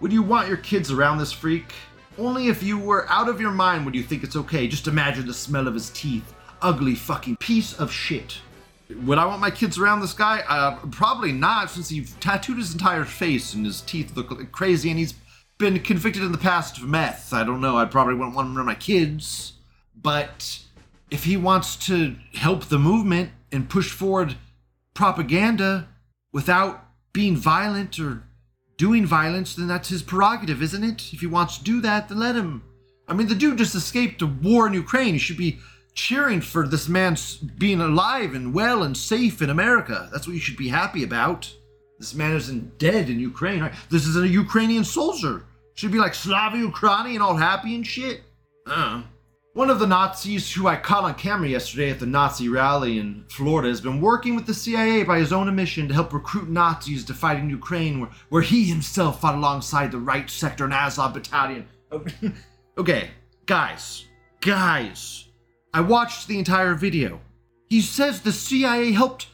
Would 0.00 0.12
you 0.12 0.22
want 0.22 0.48
your 0.48 0.58
kids 0.58 0.90
around 0.90 1.18
this 1.18 1.32
freak? 1.32 1.72
Only 2.18 2.48
if 2.48 2.62
you 2.62 2.78
were 2.78 3.10
out 3.10 3.28
of 3.28 3.40
your 3.40 3.50
mind 3.50 3.86
would 3.86 3.94
you 3.94 4.02
think 4.02 4.22
it's 4.22 4.36
okay. 4.36 4.68
Just 4.68 4.86
imagine 4.86 5.26
the 5.26 5.32
smell 5.32 5.66
of 5.66 5.74
his 5.74 5.90
teeth. 5.90 6.34
Ugly 6.60 6.96
fucking 6.96 7.38
piece 7.38 7.72
of 7.74 7.90
shit. 7.90 8.38
Would 8.90 9.16
I 9.16 9.24
want 9.24 9.40
my 9.40 9.50
kids 9.50 9.78
around 9.78 10.00
this 10.00 10.12
guy? 10.12 10.42
Uh, 10.46 10.76
probably 10.90 11.32
not, 11.32 11.70
since 11.70 11.88
he 11.88 12.04
tattooed 12.20 12.58
his 12.58 12.74
entire 12.74 13.06
face 13.06 13.54
and 13.54 13.64
his 13.64 13.80
teeth 13.80 14.14
look 14.14 14.52
crazy, 14.52 14.90
and 14.90 14.98
he's 14.98 15.14
been 15.56 15.78
convicted 15.80 16.22
in 16.22 16.32
the 16.32 16.38
past 16.38 16.76
of 16.76 16.84
meth. 16.84 17.32
I 17.32 17.42
don't 17.42 17.62
know. 17.62 17.78
I 17.78 17.86
probably 17.86 18.14
wouldn't 18.14 18.36
want 18.36 18.48
him 18.48 18.56
around 18.58 18.66
my 18.66 18.74
kids. 18.74 19.54
But 20.00 20.58
if 21.10 21.24
he 21.24 21.38
wants 21.38 21.74
to 21.86 22.16
help 22.34 22.64
the 22.66 22.78
movement 22.78 23.30
and 23.50 23.70
push 23.70 23.90
forward 23.90 24.36
propaganda 24.92 25.88
without 26.32 26.84
being 27.12 27.36
violent 27.36 27.98
or 27.98 28.24
doing 28.76 29.06
violence, 29.06 29.54
then 29.54 29.68
that's 29.68 29.90
his 29.90 30.02
prerogative, 30.02 30.62
isn't 30.62 30.82
it? 30.82 31.12
If 31.12 31.20
he 31.20 31.26
wants 31.26 31.58
to 31.58 31.64
do 31.64 31.80
that, 31.82 32.08
then 32.08 32.18
let 32.18 32.34
him. 32.34 32.62
I 33.06 33.14
mean, 33.14 33.28
the 33.28 33.34
dude 33.34 33.58
just 33.58 33.74
escaped 33.74 34.22
a 34.22 34.26
war 34.26 34.66
in 34.66 34.72
Ukraine. 34.72 35.14
He 35.14 35.18
should 35.18 35.36
be 35.36 35.58
cheering 35.94 36.40
for 36.40 36.66
this 36.66 36.88
man 36.88 37.16
being 37.58 37.80
alive 37.80 38.34
and 38.34 38.54
well 38.54 38.82
and 38.82 38.96
safe 38.96 39.42
in 39.42 39.50
America. 39.50 40.08
That's 40.10 40.26
what 40.26 40.34
you 40.34 40.40
should 40.40 40.56
be 40.56 40.68
happy 40.68 41.04
about. 41.04 41.52
This 41.98 42.14
man 42.14 42.34
isn't 42.34 42.78
dead 42.78 43.10
in 43.10 43.20
Ukraine. 43.20 43.70
This 43.90 44.06
is 44.06 44.16
a 44.16 44.26
Ukrainian 44.26 44.84
soldier. 44.84 45.44
Should 45.74 45.92
be 45.92 45.98
like 45.98 46.14
Slava 46.14 46.56
Ukraini 46.56 47.14
and 47.14 47.22
all 47.22 47.36
happy 47.36 47.74
and 47.74 47.86
shit. 47.86 48.22
Uh. 48.66 49.02
One 49.54 49.68
of 49.68 49.78
the 49.78 49.86
Nazis 49.86 50.50
who 50.50 50.66
I 50.66 50.76
caught 50.76 51.04
on 51.04 51.14
camera 51.14 51.46
yesterday 51.46 51.90
at 51.90 52.00
the 52.00 52.06
Nazi 52.06 52.48
rally 52.48 52.98
in 52.98 53.26
Florida 53.28 53.68
has 53.68 53.82
been 53.82 54.00
working 54.00 54.34
with 54.34 54.46
the 54.46 54.54
CIA 54.54 55.02
by 55.02 55.18
his 55.18 55.30
own 55.30 55.46
admission 55.46 55.88
to 55.88 55.94
help 55.94 56.14
recruit 56.14 56.48
Nazis 56.48 57.04
to 57.04 57.12
fight 57.12 57.38
in 57.38 57.50
Ukraine, 57.50 58.00
where, 58.00 58.10
where 58.30 58.40
he 58.40 58.64
himself 58.64 59.20
fought 59.20 59.34
alongside 59.34 59.92
the 59.92 59.98
Right 59.98 60.30
Sector 60.30 60.64
and 60.64 60.72
Azov 60.72 61.12
Battalion. 61.12 61.68
okay, 62.78 63.10
guys, 63.44 64.06
guys, 64.40 65.28
I 65.74 65.82
watched 65.82 66.28
the 66.28 66.38
entire 66.38 66.74
video. 66.74 67.20
He 67.68 67.82
says 67.82 68.22
the 68.22 68.32
CIA 68.32 68.92
helped 68.92 69.26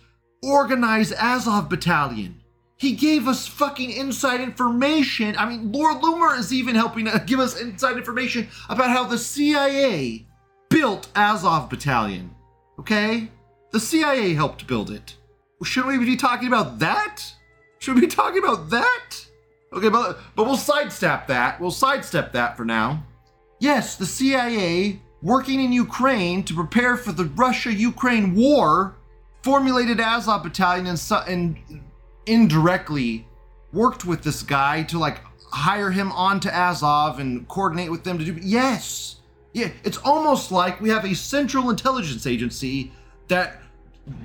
organize 0.43 1.13
Azov 1.13 1.69
Battalion. 1.69 2.41
He 2.79 2.93
gave 2.93 3.27
us 3.27 3.49
fucking 3.49 3.91
inside 3.91 4.41
information. 4.41 5.37
I 5.37 5.49
mean, 5.49 5.73
Lord 5.73 6.01
Loomer 6.01 6.39
is 6.39 6.53
even 6.53 6.77
helping 6.77 7.07
to 7.07 7.23
give 7.27 7.41
us 7.41 7.61
inside 7.61 7.97
information 7.97 8.47
about 8.69 8.91
how 8.91 9.05
the 9.05 9.19
CIA 9.19 10.27
built 10.69 11.09
Azov 11.17 11.71
Battalion. 11.71 12.31
Okay? 12.79 13.31
The 13.73 13.81
CIA 13.81 14.33
helped 14.35 14.69
build 14.69 14.93
it. 14.93 15.17
Shouldn't 15.65 15.99
we 15.99 16.05
be 16.05 16.17
talking 16.17 16.47
about 16.47 16.79
that? 16.79 17.25
Should 17.81 17.97
we 17.97 18.03
be 18.03 18.07
talking 18.07 18.43
about 18.43 18.71
that? 18.71 19.27
Okay, 19.73 19.89
but, 19.89 20.21
but 20.37 20.45
we'll 20.45 20.57
sidestep 20.57 21.27
that. 21.27 21.61
We'll 21.61 21.73
sidestep 21.73 22.33
that 22.33 22.57
for 22.57 22.65
now. 22.65 23.05
Yes, 23.59 23.97
the 23.97 24.07
CIA, 24.07 25.01
working 25.21 25.61
in 25.61 25.73
Ukraine 25.73 26.45
to 26.45 26.55
prepare 26.55 26.97
for 26.97 27.11
the 27.11 27.25
Russia 27.25 27.73
Ukraine 27.75 28.37
war, 28.37 28.97
formulated 29.43 29.99
Azov 29.99 30.45
Battalion 30.45 30.87
and, 30.87 31.03
and 31.27 31.83
indirectly 32.29 33.27
worked 33.73 34.05
with 34.05 34.23
this 34.23 34.43
guy 34.43 34.83
to 34.85 34.99
like 34.99 35.21
hire 35.51 35.91
him 35.91 36.13
on 36.13 36.41
to 36.41 36.55
Azov 36.55 37.19
and 37.19 37.47
coordinate 37.49 37.91
with 37.91 38.05
them 38.05 38.19
to 38.19 38.25
do. 38.25 38.39
Yes, 38.43 39.17
yeah, 39.53 39.71
it's 39.85 39.99
almost 39.99 40.53
like 40.53 40.81
we 40.81 40.91
have 40.91 41.05
a 41.05 41.15
central 41.15 41.71
intelligence 41.71 42.27
agency 42.27 42.93
that 43.29 43.61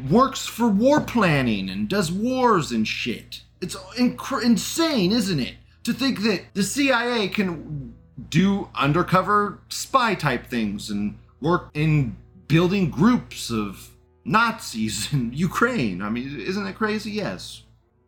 works 0.10 0.46
for 0.46 0.68
war 0.68 1.02
planning 1.02 1.70
and 1.70 1.90
does 1.90 2.12
wars 2.12 2.72
and 2.72 2.88
shit. 2.88 3.42
It's 3.62 3.76
inc- 3.98 4.44
insane, 4.44 5.12
isn't 5.12 5.40
it? 5.40 5.56
To 5.86 5.94
think 5.94 6.22
that 6.24 6.42
the 6.54 6.64
CIA 6.64 7.28
can 7.28 7.94
do 8.30 8.70
undercover 8.76 9.60
spy 9.70 10.16
type 10.16 10.48
things 10.48 10.90
and 10.90 11.18
work 11.42 11.70
in 11.74 12.16
building 12.48 12.90
groups 12.90 13.50
of 13.50 13.90
Nazis 14.24 15.12
in 15.12 15.34
Ukraine. 15.34 16.02
I 16.02 16.10
mean, 16.10 16.40
isn't 16.40 16.68
it 16.68 16.76
crazy? 16.76 17.12
Yes. 17.12 17.63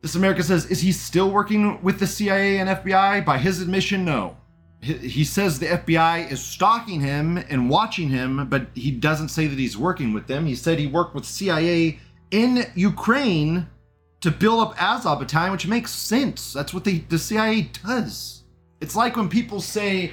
This 0.05 0.13
America 0.13 0.43
says, 0.43 0.67
is 0.67 0.81
he 0.81 0.91
still 0.91 1.31
working 1.31 1.81
with 1.81 1.97
the 1.97 2.05
CIA 2.05 2.59
and 2.59 2.69
FBI? 2.69 3.25
By 3.25 3.39
his 3.39 3.59
admission, 3.59 4.05
no. 4.05 4.37
He, 4.79 5.23
says 5.23 5.57
the 5.57 5.65
FBI 5.65 6.31
is 6.31 6.45
stalking 6.45 7.01
him 7.01 7.37
and 7.37 7.71
watching 7.71 8.09
him, 8.09 8.47
but 8.47 8.67
he 8.75 8.91
doesn't 8.91 9.29
say 9.29 9.47
that 9.47 9.57
he's 9.57 9.75
working 9.75 10.13
with 10.13 10.27
them. 10.27 10.45
He 10.45 10.53
said 10.53 10.77
he 10.77 10.85
worked 10.85 11.15
with 11.15 11.25
CIA 11.25 11.97
in 12.29 12.67
Ukraine 12.75 13.67
to 14.21 14.29
build 14.29 14.61
up 14.61 14.79
Azov 14.79 15.17
Battalion, 15.17 15.51
which 15.51 15.65
makes 15.65 15.91
sense. 15.91 16.53
That's 16.53 16.71
what 16.71 16.83
they, 16.83 16.99
the 16.99 17.17
CIA 17.17 17.71
does. 17.83 18.43
It's 18.81 18.95
like 18.95 19.17
when 19.17 19.27
people 19.27 19.59
say 19.59 20.11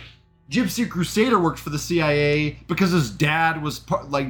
Gypsy 0.50 0.88
Crusader 0.88 1.38
worked 1.38 1.58
for 1.58 1.68
the 1.68 1.78
CIA 1.78 2.60
because 2.66 2.92
his 2.92 3.10
dad 3.10 3.62
was 3.62 3.78
part, 3.78 4.10
like 4.10 4.28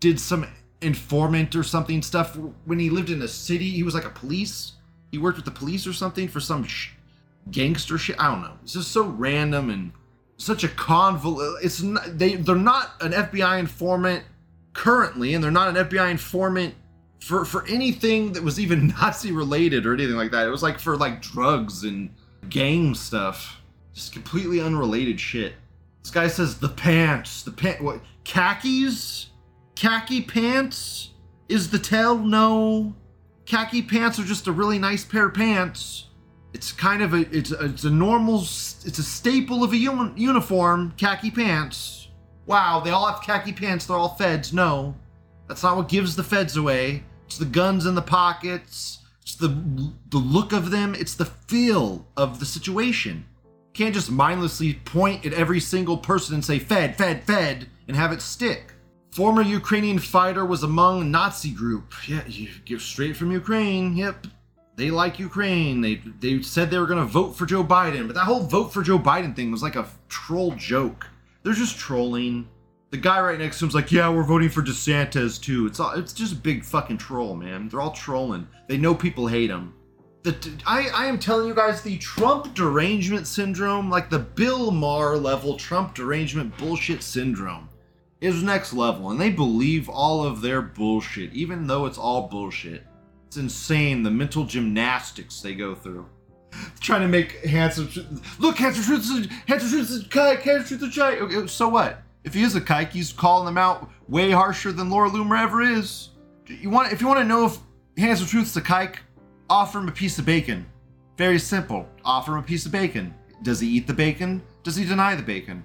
did 0.00 0.18
some 0.18 0.48
informant 0.80 1.54
or 1.54 1.62
something 1.62 2.02
stuff 2.02 2.36
when 2.64 2.80
he 2.80 2.90
lived 2.90 3.10
in 3.10 3.22
a 3.22 3.28
city. 3.28 3.70
He 3.70 3.84
was 3.84 3.94
like 3.94 4.04
a 4.04 4.10
police. 4.10 4.72
He 5.10 5.18
worked 5.18 5.36
with 5.36 5.44
the 5.44 5.50
police 5.50 5.86
or 5.86 5.92
something 5.92 6.28
for 6.28 6.40
some 6.40 6.64
sh- 6.64 6.90
gangster 7.50 7.98
shit. 7.98 8.16
I 8.18 8.30
don't 8.30 8.42
know. 8.42 8.54
It's 8.62 8.72
just 8.72 8.90
so 8.92 9.04
random 9.04 9.70
and 9.70 9.92
such 10.36 10.64
a 10.64 10.68
convol. 10.68 11.56
It's 11.62 11.82
not, 11.82 12.18
they 12.18 12.36
they're 12.36 12.56
not 12.56 12.92
an 13.00 13.12
FBI 13.12 13.58
informant 13.58 14.24
currently, 14.72 15.34
and 15.34 15.42
they're 15.42 15.50
not 15.50 15.76
an 15.76 15.86
FBI 15.86 16.10
informant 16.10 16.74
for 17.20 17.44
for 17.44 17.66
anything 17.66 18.32
that 18.32 18.42
was 18.42 18.60
even 18.60 18.88
Nazi 19.00 19.32
related 19.32 19.86
or 19.86 19.94
anything 19.94 20.16
like 20.16 20.30
that. 20.32 20.46
It 20.46 20.50
was 20.50 20.62
like 20.62 20.78
for 20.78 20.96
like 20.96 21.22
drugs 21.22 21.84
and 21.84 22.10
gang 22.48 22.94
stuff, 22.94 23.60
just 23.94 24.12
completely 24.12 24.60
unrelated 24.60 25.18
shit. 25.20 25.54
This 26.02 26.12
guy 26.12 26.28
says 26.28 26.58
the 26.58 26.68
pants, 26.68 27.42
the 27.42 27.50
pant, 27.50 27.80
what 27.80 28.00
khakis, 28.24 29.30
khaki 29.74 30.22
pants 30.22 31.10
is 31.48 31.70
the 31.70 31.78
tell. 31.78 32.16
No, 32.18 32.94
khaki 33.46 33.82
pants 33.82 34.18
are 34.18 34.24
just 34.24 34.48
a 34.48 34.52
really 34.52 34.78
nice 34.78 35.04
pair 35.04 35.28
of 35.28 35.34
pants. 35.34 36.08
It's 36.52 36.72
kind 36.72 37.02
of 37.02 37.14
a 37.14 37.36
it's 37.36 37.52
a, 37.52 37.64
it's 37.66 37.84
a 37.84 37.90
normal 37.90 38.40
it's 38.40 38.98
a 38.98 39.02
staple 39.02 39.64
of 39.64 39.72
a 39.72 39.76
human 39.76 40.16
uniform. 40.16 40.92
Khaki 40.96 41.30
pants. 41.30 42.08
Wow, 42.46 42.80
they 42.80 42.90
all 42.90 43.06
have 43.06 43.22
khaki 43.22 43.52
pants. 43.52 43.86
They're 43.86 43.96
all 43.96 44.16
feds. 44.16 44.52
No, 44.52 44.94
that's 45.48 45.62
not 45.62 45.76
what 45.76 45.88
gives 45.88 46.16
the 46.16 46.22
feds 46.22 46.56
away. 46.56 47.04
It's 47.26 47.38
the 47.38 47.44
guns 47.44 47.86
in 47.86 47.94
the 47.94 48.02
pockets. 48.02 48.98
It's 49.22 49.34
the 49.34 49.48
the 50.10 50.18
look 50.18 50.52
of 50.52 50.70
them. 50.70 50.94
It's 50.94 51.14
the 51.14 51.24
feel 51.24 52.06
of 52.16 52.40
the 52.40 52.46
situation. 52.46 53.24
You 53.44 53.84
can't 53.84 53.94
just 53.94 54.10
mindlessly 54.10 54.74
point 54.74 55.26
at 55.26 55.32
every 55.32 55.60
single 55.60 55.98
person 55.98 56.34
and 56.34 56.44
say 56.44 56.58
"Fed, 56.58 56.96
Fed, 56.96 57.24
Fed" 57.24 57.68
and 57.86 57.96
have 57.96 58.12
it 58.12 58.22
stick. 58.22 58.72
Former 59.16 59.40
Ukrainian 59.40 59.98
fighter 59.98 60.44
was 60.44 60.62
among 60.62 61.10
Nazi 61.10 61.50
group. 61.50 61.94
Yeah, 62.06 62.20
you 62.26 62.78
straight 62.78 63.16
from 63.16 63.32
Ukraine. 63.32 63.96
Yep, 63.96 64.26
they 64.76 64.90
like 64.90 65.18
Ukraine. 65.18 65.80
They 65.80 66.02
they 66.20 66.42
said 66.42 66.70
they 66.70 66.78
were 66.78 66.86
gonna 66.86 67.06
vote 67.06 67.34
for 67.34 67.46
Joe 67.46 67.64
Biden, 67.64 68.06
but 68.06 68.14
that 68.14 68.24
whole 68.24 68.40
vote 68.40 68.74
for 68.74 68.82
Joe 68.82 68.98
Biden 68.98 69.34
thing 69.34 69.50
was 69.50 69.62
like 69.62 69.74
a 69.74 69.88
troll 70.10 70.50
joke. 70.56 71.06
They're 71.42 71.54
just 71.54 71.78
trolling. 71.78 72.46
The 72.90 72.98
guy 72.98 73.18
right 73.22 73.38
next 73.38 73.58
to 73.60 73.64
him's 73.64 73.74
like, 73.74 73.90
yeah, 73.90 74.10
we're 74.10 74.22
voting 74.22 74.50
for 74.50 74.60
DeSantis 74.60 75.40
too. 75.40 75.64
It's 75.64 75.80
all, 75.80 75.92
it's 75.92 76.12
just 76.12 76.34
a 76.34 76.36
big 76.36 76.62
fucking 76.62 76.98
troll, 76.98 77.34
man. 77.36 77.70
They're 77.70 77.80
all 77.80 77.92
trolling. 77.92 78.46
They 78.68 78.76
know 78.76 78.94
people 78.94 79.26
hate 79.28 79.46
them. 79.46 79.72
The, 80.24 80.36
I, 80.66 80.90
I 80.92 81.06
am 81.06 81.18
telling 81.18 81.48
you 81.48 81.54
guys, 81.54 81.80
the 81.80 81.96
Trump 81.96 82.54
derangement 82.54 83.26
syndrome, 83.26 83.88
like 83.88 84.10
the 84.10 84.18
Bill 84.18 84.70
Maher 84.70 85.16
level 85.16 85.56
Trump 85.56 85.94
derangement 85.94 86.54
bullshit 86.58 87.02
syndrome, 87.02 87.70
is 88.20 88.42
next 88.42 88.72
level, 88.72 89.10
and 89.10 89.20
they 89.20 89.30
believe 89.30 89.88
all 89.88 90.24
of 90.24 90.40
their 90.40 90.62
bullshit, 90.62 91.32
even 91.32 91.66
though 91.66 91.86
it's 91.86 91.98
all 91.98 92.28
bullshit. 92.28 92.86
It's 93.26 93.36
insane 93.36 94.02
the 94.02 94.10
mental 94.10 94.44
gymnastics 94.44 95.40
they 95.40 95.54
go 95.54 95.74
through. 95.74 96.06
Trying 96.80 97.02
to 97.02 97.08
make 97.08 97.44
handsome. 97.44 97.90
Look, 98.38 98.56
handsome 98.56 98.84
truth, 98.84 99.30
handsome 99.46 99.70
truth 99.70 99.90
is 99.90 100.04
kike, 100.04 100.40
handsome 100.40 100.78
truth 100.78 100.90
is 100.90 100.96
kike. 100.96 101.20
Okay, 101.20 101.46
so 101.46 101.68
what? 101.68 102.02
If 102.24 102.34
he 102.34 102.42
is 102.42 102.54
a 102.54 102.60
kike, 102.60 102.90
he's 102.90 103.12
calling 103.12 103.44
them 103.44 103.58
out 103.58 103.90
way 104.08 104.30
harsher 104.30 104.72
than 104.72 104.88
Laura 104.88 105.10
Loomer 105.10 105.38
ever 105.38 105.60
is. 105.60 106.10
You 106.46 106.70
want 106.70 106.92
if 106.92 107.00
you 107.00 107.08
want 107.08 107.20
to 107.20 107.24
know 107.24 107.46
if 107.46 107.58
handsome 107.98 108.26
truth's 108.26 108.56
a 108.56 108.62
kike, 108.62 108.96
offer 109.50 109.78
him 109.78 109.88
a 109.88 109.92
piece 109.92 110.18
of 110.18 110.24
bacon. 110.24 110.64
Very 111.18 111.38
simple. 111.38 111.86
Offer 112.04 112.32
him 112.32 112.38
a 112.38 112.42
piece 112.42 112.64
of 112.66 112.72
bacon. 112.72 113.14
Does 113.42 113.60
he 113.60 113.68
eat 113.68 113.86
the 113.86 113.92
bacon? 113.92 114.42
Does 114.62 114.76
he 114.76 114.84
deny 114.84 115.14
the 115.14 115.22
bacon? 115.22 115.64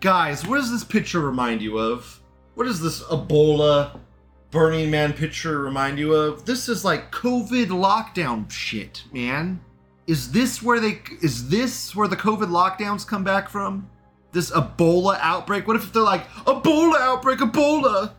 Guys, 0.00 0.44
what 0.44 0.56
does 0.56 0.72
this 0.72 0.84
picture 0.84 1.20
remind 1.20 1.62
you 1.62 1.78
of? 1.78 2.20
What 2.56 2.64
does 2.64 2.80
this 2.80 3.02
Ebola 3.04 4.00
Burning 4.56 4.90
Man 4.90 5.12
picture 5.12 5.60
remind 5.60 5.98
you 5.98 6.14
of? 6.14 6.46
This 6.46 6.70
is 6.70 6.82
like 6.82 7.12
COVID 7.12 7.66
lockdown 7.66 8.50
shit, 8.50 9.04
man. 9.12 9.60
Is 10.06 10.32
this 10.32 10.62
where 10.62 10.80
they 10.80 11.02
is 11.20 11.50
this 11.50 11.94
where 11.94 12.08
the 12.08 12.16
COVID 12.16 12.48
lockdowns 12.48 13.06
come 13.06 13.22
back 13.22 13.50
from? 13.50 13.86
This 14.32 14.50
Ebola 14.50 15.18
outbreak? 15.20 15.66
What 15.66 15.76
if 15.76 15.92
they're 15.92 16.02
like 16.02 16.26
Ebola 16.46 16.98
outbreak, 17.00 17.40
Ebola? 17.40 18.12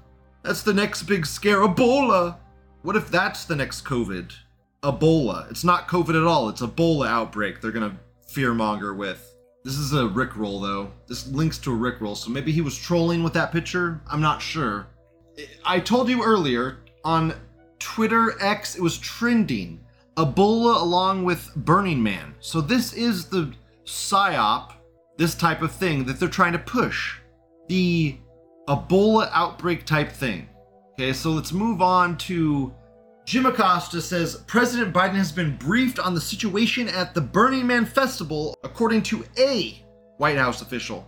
That's 0.43 0.61
the 0.61 0.75
next 0.75 1.03
big 1.03 1.25
scare, 1.25 1.61
Ebola. 1.61 2.37
What 2.83 2.95
if 2.95 3.09
that's 3.09 3.45
the 3.45 3.55
next 3.55 3.83
COVID? 3.83 4.31
Ebola. 4.83 5.49
It's 5.49 5.63
not 5.63 5.87
COVID 5.87 6.21
at 6.21 6.27
all. 6.27 6.49
It's 6.49 6.61
Ebola 6.61 7.07
outbreak. 7.07 7.61
They're 7.61 7.71
gonna 7.71 7.97
fearmonger 8.31 8.95
with. 8.95 9.35
This 9.63 9.79
is 9.79 9.91
a 9.93 10.03
Rickroll 10.03 10.61
though. 10.61 10.91
This 11.07 11.25
links 11.29 11.57
to 11.57 11.73
a 11.73 11.75
Rickroll, 11.75 12.15
so 12.15 12.29
maybe 12.29 12.51
he 12.51 12.61
was 12.61 12.77
trolling 12.77 13.23
with 13.23 13.33
that 13.33 13.51
picture. 13.51 14.01
I'm 14.05 14.21
not 14.21 14.39
sure. 14.39 14.85
I 15.65 15.79
told 15.79 16.09
you 16.09 16.23
earlier 16.23 16.79
on 17.03 17.33
Twitter 17.79 18.35
X, 18.41 18.75
it 18.75 18.81
was 18.81 18.97
trending. 18.97 19.79
Ebola 20.15 20.81
along 20.81 21.25
with 21.25 21.53
Burning 21.55 22.01
Man. 22.01 22.33
So 22.39 22.59
this 22.59 22.93
is 22.93 23.25
the 23.25 23.53
psyop, 23.85 24.73
this 25.17 25.35
type 25.35 25.61
of 25.61 25.71
thing 25.71 26.05
that 26.05 26.19
they're 26.19 26.27
trying 26.27 26.53
to 26.53 26.59
push. 26.59 27.19
The 27.67 28.17
Ebola 28.67 29.29
outbreak 29.31 29.85
type 29.85 30.11
thing. 30.11 30.49
Okay, 30.93 31.13
so 31.13 31.29
let's 31.29 31.51
move 31.51 31.81
on 31.83 32.17
to 32.17 32.73
Jim 33.25 33.45
Acosta 33.45 34.01
says 34.01 34.37
President 34.47 34.93
Biden 34.93 35.15
has 35.15 35.31
been 35.31 35.57
briefed 35.57 35.99
on 35.99 36.15
the 36.15 36.21
situation 36.21 36.87
at 36.87 37.13
the 37.13 37.21
Burning 37.21 37.67
Man 37.67 37.85
Festival, 37.85 38.55
according 38.63 39.03
to 39.03 39.23
a 39.37 39.83
White 40.17 40.37
House 40.37 40.61
official. 40.61 41.05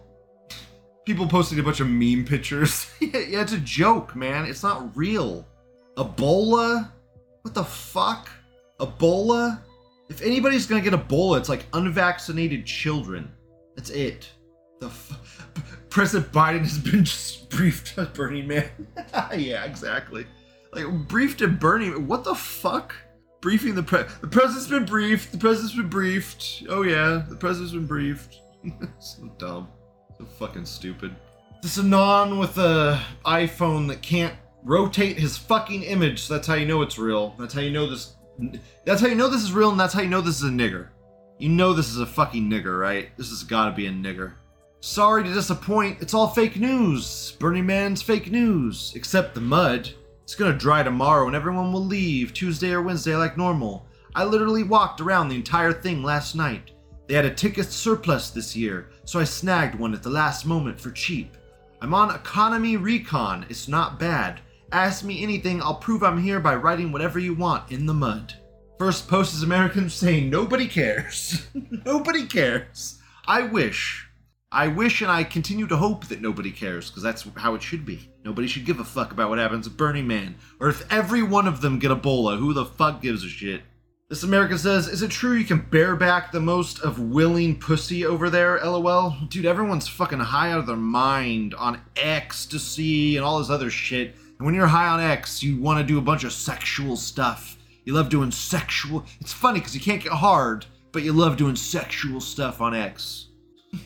People 1.09 1.25
posting 1.25 1.57
a 1.57 1.63
bunch 1.63 1.79
of 1.79 1.89
meme 1.89 2.23
pictures. 2.23 2.85
yeah, 2.99 3.41
it's 3.41 3.51
a 3.51 3.57
joke, 3.57 4.15
man. 4.15 4.45
It's 4.45 4.61
not 4.61 4.95
real. 4.95 5.47
Ebola? 5.97 6.91
What 7.41 7.55
the 7.55 7.63
fuck? 7.63 8.29
Ebola? 8.79 9.59
If 10.07 10.21
anybody's 10.21 10.67
gonna 10.67 10.83
get 10.83 10.93
Ebola, 10.93 11.39
it's 11.39 11.49
like 11.49 11.65
unvaccinated 11.73 12.63
children. 12.63 13.31
That's 13.75 13.89
it. 13.89 14.29
The 14.81 14.85
f- 14.85 15.47
President 15.89 16.31
Biden 16.31 16.59
has 16.59 16.77
been 16.77 17.07
briefed 17.57 17.97
at 17.97 18.13
Burning 18.13 18.45
Man. 18.45 18.69
yeah, 19.35 19.65
exactly. 19.65 20.27
Like 20.73 20.85
briefed 21.07 21.41
at 21.41 21.59
Burning. 21.59 22.05
What 22.05 22.23
the 22.23 22.35
fuck? 22.35 22.93
Briefing 23.41 23.73
the 23.73 23.81
pre. 23.81 24.03
The 24.21 24.27
president's 24.27 24.67
been 24.67 24.85
briefed. 24.85 25.31
The 25.31 25.39
president's 25.39 25.75
been 25.75 25.89
briefed. 25.89 26.65
Oh 26.69 26.83
yeah, 26.83 27.23
the 27.27 27.35
president's 27.35 27.73
been 27.73 27.87
briefed. 27.87 28.41
so 28.99 29.23
dumb. 29.39 29.69
So 30.19 30.25
fucking 30.25 30.65
stupid. 30.65 31.15
This 31.61 31.79
Anon 31.79 32.39
with 32.39 32.57
a 32.57 33.01
iPhone 33.25 33.87
that 33.87 34.01
can't 34.01 34.33
rotate 34.63 35.17
his 35.17 35.37
fucking 35.37 35.83
image. 35.83 36.27
That's 36.27 36.45
how 36.45 36.55
you 36.55 36.65
know 36.65 36.81
it's 36.81 36.99
real. 36.99 37.35
That's 37.39 37.53
how 37.53 37.61
you 37.61 37.71
know 37.71 37.89
this. 37.89 38.15
That's 38.83 38.99
how 38.99 39.07
you 39.07 39.15
know 39.15 39.29
this 39.29 39.41
is 39.41 39.53
real, 39.53 39.71
and 39.71 39.79
that's 39.79 39.93
how 39.93 40.01
you 40.01 40.09
know 40.09 40.19
this 40.19 40.35
is 40.35 40.43
a 40.43 40.51
nigger. 40.51 40.89
You 41.37 41.47
know 41.47 41.71
this 41.71 41.87
is 41.87 42.01
a 42.01 42.05
fucking 42.05 42.49
nigger, 42.49 42.77
right? 42.77 43.15
This 43.15 43.29
has 43.29 43.43
gotta 43.43 43.73
be 43.73 43.87
a 43.87 43.91
nigger. 43.91 44.33
Sorry 44.81 45.23
to 45.23 45.33
disappoint, 45.33 46.01
it's 46.01 46.13
all 46.13 46.27
fake 46.27 46.57
news. 46.57 47.37
Burning 47.39 47.65
Man's 47.65 48.01
fake 48.01 48.29
news. 48.29 48.91
Except 48.95 49.33
the 49.33 49.41
mud. 49.41 49.89
It's 50.23 50.35
gonna 50.35 50.53
dry 50.53 50.83
tomorrow 50.83 51.27
and 51.27 51.35
everyone 51.35 51.71
will 51.71 51.85
leave 51.85 52.33
Tuesday 52.33 52.71
or 52.71 52.81
Wednesday 52.81 53.15
like 53.15 53.37
normal. 53.37 53.87
I 54.15 54.25
literally 54.25 54.63
walked 54.63 54.99
around 54.99 55.29
the 55.29 55.35
entire 55.35 55.71
thing 55.71 56.03
last 56.03 56.35
night. 56.35 56.71
They 57.07 57.15
had 57.15 57.25
a 57.25 57.33
ticket 57.33 57.65
surplus 57.65 58.29
this 58.29 58.55
year, 58.55 58.89
so 59.09 59.19
I 59.19 59.23
snagged 59.23 59.73
one 59.73 59.95
at 59.95 60.03
the 60.03 60.09
last 60.11 60.45
moment 60.45 60.79
for 60.79 60.91
cheap. 60.91 61.35
I'm 61.81 61.95
on 61.95 62.13
Economy 62.13 62.77
Recon, 62.77 63.43
it's 63.49 63.67
not 63.67 63.97
bad. 63.97 64.39
Ask 64.71 65.03
me 65.03 65.23
anything, 65.23 65.63
I'll 65.63 65.77
prove 65.77 66.03
I'm 66.03 66.21
here 66.21 66.39
by 66.39 66.53
writing 66.53 66.91
whatever 66.91 67.17
you 67.17 67.33
want 67.33 67.71
in 67.71 67.87
the 67.87 67.93
mud. 67.95 68.35
First 68.77 69.07
post 69.07 69.33
is 69.33 69.41
Americans 69.41 69.93
saying 69.95 70.29
nobody 70.29 70.67
cares. 70.67 71.47
nobody 71.85 72.27
cares. 72.27 72.99
I 73.25 73.41
wish. 73.41 74.07
I 74.51 74.67
wish 74.67 75.01
and 75.01 75.09
I 75.09 75.23
continue 75.23 75.65
to 75.65 75.77
hope 75.77 76.05
that 76.05 76.21
nobody 76.21 76.51
cares, 76.51 76.91
because 76.91 77.01
that's 77.01 77.25
how 77.35 77.55
it 77.55 77.63
should 77.63 77.87
be. 77.87 78.11
Nobody 78.23 78.47
should 78.47 78.65
give 78.65 78.79
a 78.79 78.83
fuck 78.83 79.11
about 79.11 79.29
what 79.29 79.39
happens 79.39 79.65
at 79.65 79.75
Burning 79.75 80.05
Man. 80.05 80.35
Or 80.59 80.69
if 80.69 80.85
every 80.93 81.23
one 81.23 81.47
of 81.47 81.61
them 81.61 81.79
get 81.79 81.89
Ebola, 81.89 82.37
who 82.37 82.53
the 82.53 82.65
fuck 82.65 83.01
gives 83.01 83.23
a 83.23 83.27
shit? 83.27 83.63
This 84.09 84.23
American 84.23 84.57
says, 84.57 84.87
Is 84.87 85.03
it 85.03 85.11
true 85.11 85.33
you 85.33 85.45
can 85.45 85.59
bareback 85.59 86.31
the 86.31 86.39
most 86.39 86.79
of 86.79 86.99
willing 86.99 87.59
pussy 87.59 88.03
over 88.03 88.31
there, 88.31 88.59
lol? 88.65 89.15
Dude, 89.27 89.45
everyone's 89.45 89.87
fucking 89.87 90.17
high 90.17 90.51
out 90.51 90.61
of 90.61 90.65
their 90.65 90.75
mind 90.75 91.53
on 91.53 91.79
ecstasy 91.95 93.17
and 93.17 93.23
all 93.23 93.37
this 93.37 93.51
other 93.51 93.69
shit. 93.69 94.15
And 94.39 94.47
when 94.47 94.55
you're 94.55 94.65
high 94.65 94.87
on 94.87 94.99
X, 94.99 95.43
you 95.43 95.61
want 95.61 95.79
to 95.79 95.85
do 95.85 95.99
a 95.99 96.01
bunch 96.01 96.23
of 96.23 96.33
sexual 96.33 96.97
stuff. 96.97 97.59
You 97.85 97.93
love 97.93 98.09
doing 98.09 98.31
sexual. 98.31 99.05
It's 99.21 99.31
funny 99.31 99.59
because 99.59 99.75
you 99.75 99.81
can't 99.81 100.01
get 100.01 100.13
hard, 100.13 100.65
but 100.91 101.03
you 101.03 101.13
love 101.13 101.37
doing 101.37 101.55
sexual 101.55 102.19
stuff 102.19 102.61
on 102.61 102.73
X. 102.73 103.27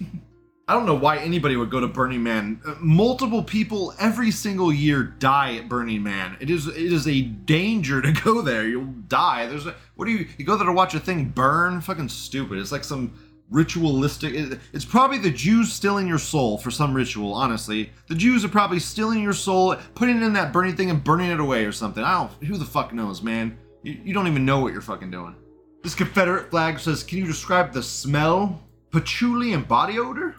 I 0.65 0.73
don't 0.73 0.85
know 0.85 0.95
why 0.95 1.17
anybody 1.17 1.57
would 1.57 1.69
go 1.69 1.81
to 1.81 1.87
Burning 1.87 2.23
Man. 2.23 2.61
Uh, 2.65 2.75
multiple 2.79 3.43
people 3.43 3.93
every 3.99 4.31
single 4.31 4.71
year 4.71 5.03
die 5.03 5.57
at 5.57 5.67
Burning 5.67 6.01
Man. 6.03 6.37
It 6.39 6.49
is 6.49 6.67
it 6.67 6.77
is 6.77 7.05
a 7.05 7.21
danger 7.21 8.01
to 8.01 8.11
go 8.13 8.41
there. 8.41 8.65
You'll 8.65 8.85
die. 8.85 9.45
There's 9.47 9.65
a, 9.65 9.75
what 9.95 10.05
do 10.05 10.11
you 10.11 10.25
you 10.37 10.45
go 10.45 10.55
there 10.55 10.65
to 10.65 10.71
watch 10.71 10.93
a 10.93 11.01
thing 11.01 11.25
burn? 11.25 11.81
Fucking 11.81 12.07
stupid. 12.07 12.59
It's 12.59 12.71
like 12.71 12.85
some 12.85 13.13
ritualistic. 13.49 14.33
It, 14.33 14.59
it's 14.71 14.85
probably 14.85 15.17
the 15.17 15.31
Jews 15.31 15.73
stealing 15.73 16.07
your 16.07 16.17
soul 16.17 16.57
for 16.57 16.71
some 16.71 16.93
ritual. 16.93 17.33
Honestly, 17.33 17.91
the 18.07 18.15
Jews 18.15 18.45
are 18.45 18.49
probably 18.49 18.79
stealing 18.79 19.21
your 19.21 19.33
soul, 19.33 19.75
putting 19.95 20.15
it 20.15 20.23
in 20.23 20.31
that 20.33 20.53
burning 20.53 20.77
thing 20.77 20.89
and 20.89 21.03
burning 21.03 21.29
it 21.29 21.41
away 21.41 21.65
or 21.65 21.73
something. 21.73 22.03
I 22.03 22.19
don't. 22.19 22.43
Who 22.47 22.57
the 22.57 22.63
fuck 22.65 22.93
knows, 22.93 23.21
man? 23.21 23.57
You, 23.81 23.99
you 24.01 24.13
don't 24.13 24.27
even 24.27 24.45
know 24.45 24.59
what 24.59 24.71
you're 24.71 24.81
fucking 24.81 25.11
doing. 25.11 25.35
This 25.83 25.93
Confederate 25.93 26.49
flag 26.49 26.79
says, 26.79 27.03
"Can 27.03 27.17
you 27.17 27.27
describe 27.27 27.73
the 27.73 27.83
smell?" 27.83 28.62
Patchouli 28.93 29.53
and 29.53 29.67
body 29.67 29.97
odor? 29.97 30.35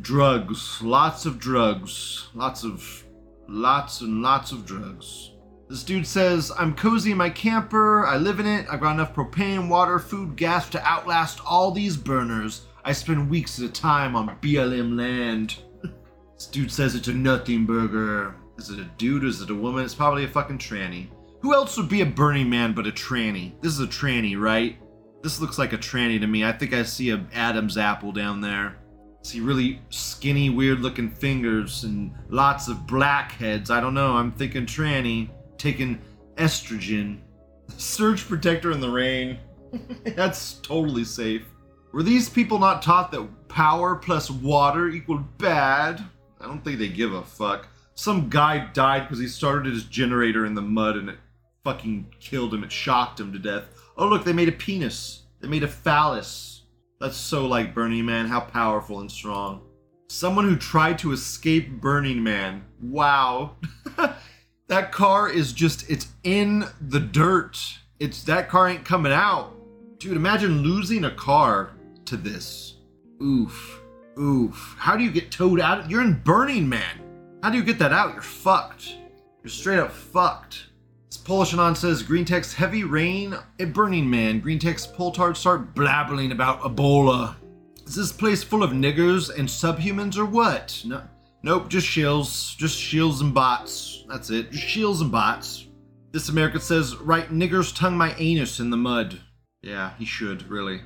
drugs, 0.00 0.80
lots 0.80 1.26
of 1.26 1.38
drugs, 1.38 2.28
lots 2.34 2.64
of, 2.64 3.04
lots 3.48 4.00
and 4.00 4.22
lots 4.22 4.52
of 4.52 4.64
drugs. 4.64 5.32
This 5.68 5.82
dude 5.82 6.06
says, 6.06 6.52
I'm 6.56 6.74
cozy 6.74 7.10
in 7.10 7.18
my 7.18 7.30
camper, 7.30 8.06
I 8.06 8.16
live 8.16 8.38
in 8.38 8.46
it, 8.46 8.66
I've 8.70 8.80
got 8.80 8.92
enough 8.92 9.14
propane, 9.14 9.68
water, 9.68 9.98
food, 9.98 10.36
gas 10.36 10.68
to 10.70 10.86
outlast 10.86 11.40
all 11.44 11.72
these 11.72 11.96
burners. 11.96 12.66
I 12.84 12.92
spend 12.92 13.28
weeks 13.28 13.58
at 13.58 13.64
a 13.64 13.72
time 13.72 14.14
on 14.14 14.38
BLM 14.40 14.96
land. 14.96 15.56
this 16.34 16.46
dude 16.46 16.70
says 16.70 16.94
it's 16.94 17.08
a 17.08 17.12
nothing 17.12 17.66
burger. 17.66 18.36
Is 18.56 18.70
it 18.70 18.78
a 18.78 18.90
dude? 18.98 19.24
Is 19.24 19.40
it 19.40 19.50
a 19.50 19.54
woman? 19.54 19.84
It's 19.84 19.94
probably 19.94 20.24
a 20.24 20.28
fucking 20.28 20.58
tranny. 20.58 21.08
Who 21.40 21.54
else 21.54 21.76
would 21.76 21.88
be 21.88 22.02
a 22.02 22.06
Burning 22.06 22.48
Man 22.48 22.72
but 22.72 22.86
a 22.86 22.92
tranny? 22.92 23.60
This 23.60 23.72
is 23.72 23.80
a 23.80 23.86
tranny, 23.86 24.38
right? 24.38 24.78
This 25.22 25.40
looks 25.40 25.58
like 25.58 25.72
a 25.72 25.78
tranny 25.78 26.20
to 26.20 26.26
me. 26.26 26.44
I 26.44 26.52
think 26.52 26.72
I 26.72 26.82
see 26.82 27.10
a 27.10 27.24
Adam's 27.32 27.78
apple 27.78 28.12
down 28.12 28.40
there. 28.40 28.76
See 29.22 29.40
really 29.40 29.80
skinny, 29.88 30.50
weird 30.50 30.80
looking 30.80 31.08
fingers 31.08 31.84
and 31.84 32.12
lots 32.28 32.66
of 32.68 32.86
blackheads. 32.86 33.70
I 33.70 33.80
don't 33.80 33.94
know. 33.94 34.14
I'm 34.14 34.32
thinking 34.32 34.66
tranny. 34.66 35.30
Taking 35.58 36.00
estrogen. 36.36 37.20
Surge 37.76 38.26
protector 38.26 38.72
in 38.72 38.80
the 38.80 38.90
rain. 38.90 39.38
That's 40.16 40.54
totally 40.54 41.04
safe. 41.04 41.46
Were 41.92 42.02
these 42.02 42.28
people 42.28 42.58
not 42.58 42.82
taught 42.82 43.12
that 43.12 43.48
power 43.48 43.94
plus 43.94 44.30
water 44.30 44.88
equaled 44.88 45.38
bad? 45.38 46.02
I 46.40 46.46
don't 46.46 46.64
think 46.64 46.78
they 46.78 46.88
give 46.88 47.12
a 47.12 47.22
fuck. 47.22 47.68
Some 47.94 48.28
guy 48.28 48.70
died 48.72 49.02
because 49.02 49.20
he 49.20 49.28
started 49.28 49.72
his 49.72 49.84
generator 49.84 50.46
in 50.46 50.54
the 50.54 50.62
mud 50.62 50.96
and 50.96 51.10
it 51.10 51.18
fucking 51.62 52.14
killed 52.18 52.54
him. 52.54 52.64
It 52.64 52.72
shocked 52.72 53.20
him 53.20 53.32
to 53.32 53.38
death. 53.38 53.64
Oh, 54.02 54.08
look, 54.08 54.24
they 54.24 54.32
made 54.32 54.48
a 54.48 54.52
penis. 54.52 55.22
They 55.40 55.46
made 55.46 55.62
a 55.62 55.68
phallus. 55.68 56.62
That's 56.98 57.16
so 57.16 57.46
like 57.46 57.72
Burning 57.72 58.04
Man. 58.04 58.26
How 58.26 58.40
powerful 58.40 58.98
and 58.98 59.08
strong. 59.08 59.62
Someone 60.08 60.44
who 60.44 60.56
tried 60.56 60.98
to 60.98 61.12
escape 61.12 61.80
Burning 61.80 62.20
Man. 62.20 62.64
Wow. 62.80 63.58
that 64.66 64.90
car 64.90 65.30
is 65.30 65.52
just, 65.52 65.88
it's 65.88 66.08
in 66.24 66.64
the 66.80 66.98
dirt. 66.98 67.60
It's, 68.00 68.24
that 68.24 68.48
car 68.48 68.68
ain't 68.68 68.84
coming 68.84 69.12
out. 69.12 69.54
Dude, 70.00 70.16
imagine 70.16 70.62
losing 70.62 71.04
a 71.04 71.14
car 71.14 71.70
to 72.06 72.16
this. 72.16 72.78
Oof. 73.22 73.82
Oof. 74.18 74.74
How 74.80 74.96
do 74.96 75.04
you 75.04 75.12
get 75.12 75.30
towed 75.30 75.60
out? 75.60 75.88
You're 75.88 76.02
in 76.02 76.20
Burning 76.24 76.68
Man. 76.68 77.38
How 77.44 77.50
do 77.50 77.56
you 77.56 77.62
get 77.62 77.78
that 77.78 77.92
out? 77.92 78.14
You're 78.14 78.22
fucked. 78.22 78.96
You're 79.44 79.50
straight 79.50 79.78
up 79.78 79.92
fucked. 79.92 80.71
Polish 81.24 81.52
Anon 81.52 81.76
says 81.76 82.02
Green 82.02 82.24
Tech's 82.24 82.52
heavy 82.52 82.82
rain 82.82 83.36
at 83.60 83.72
Burning 83.72 84.10
Man. 84.10 84.40
Green 84.40 84.58
Tech's 84.58 84.86
Poltard 84.86 85.36
start 85.36 85.72
blabbling 85.72 86.32
about 86.32 86.62
Ebola. 86.62 87.36
Is 87.86 87.94
this 87.94 88.10
place 88.10 88.42
full 88.42 88.64
of 88.64 88.72
niggers 88.72 89.36
and 89.36 89.48
subhumans 89.48 90.16
or 90.16 90.24
what? 90.24 90.82
No, 90.84 91.02
nope, 91.44 91.68
just 91.68 91.86
shills. 91.86 92.56
Just 92.56 92.78
shills 92.78 93.20
and 93.20 93.32
bots. 93.32 94.04
That's 94.08 94.30
it. 94.30 94.50
Just 94.50 94.66
shills 94.66 95.00
and 95.00 95.12
bots. 95.12 95.68
This 96.10 96.28
American 96.28 96.60
says, 96.60 96.96
right 96.96 97.30
niggers 97.30 97.74
tongue 97.74 97.96
my 97.96 98.14
anus 98.18 98.58
in 98.58 98.70
the 98.70 98.76
mud. 98.76 99.20
Yeah, 99.62 99.92
he 99.98 100.04
should, 100.04 100.42
really. 100.48 100.80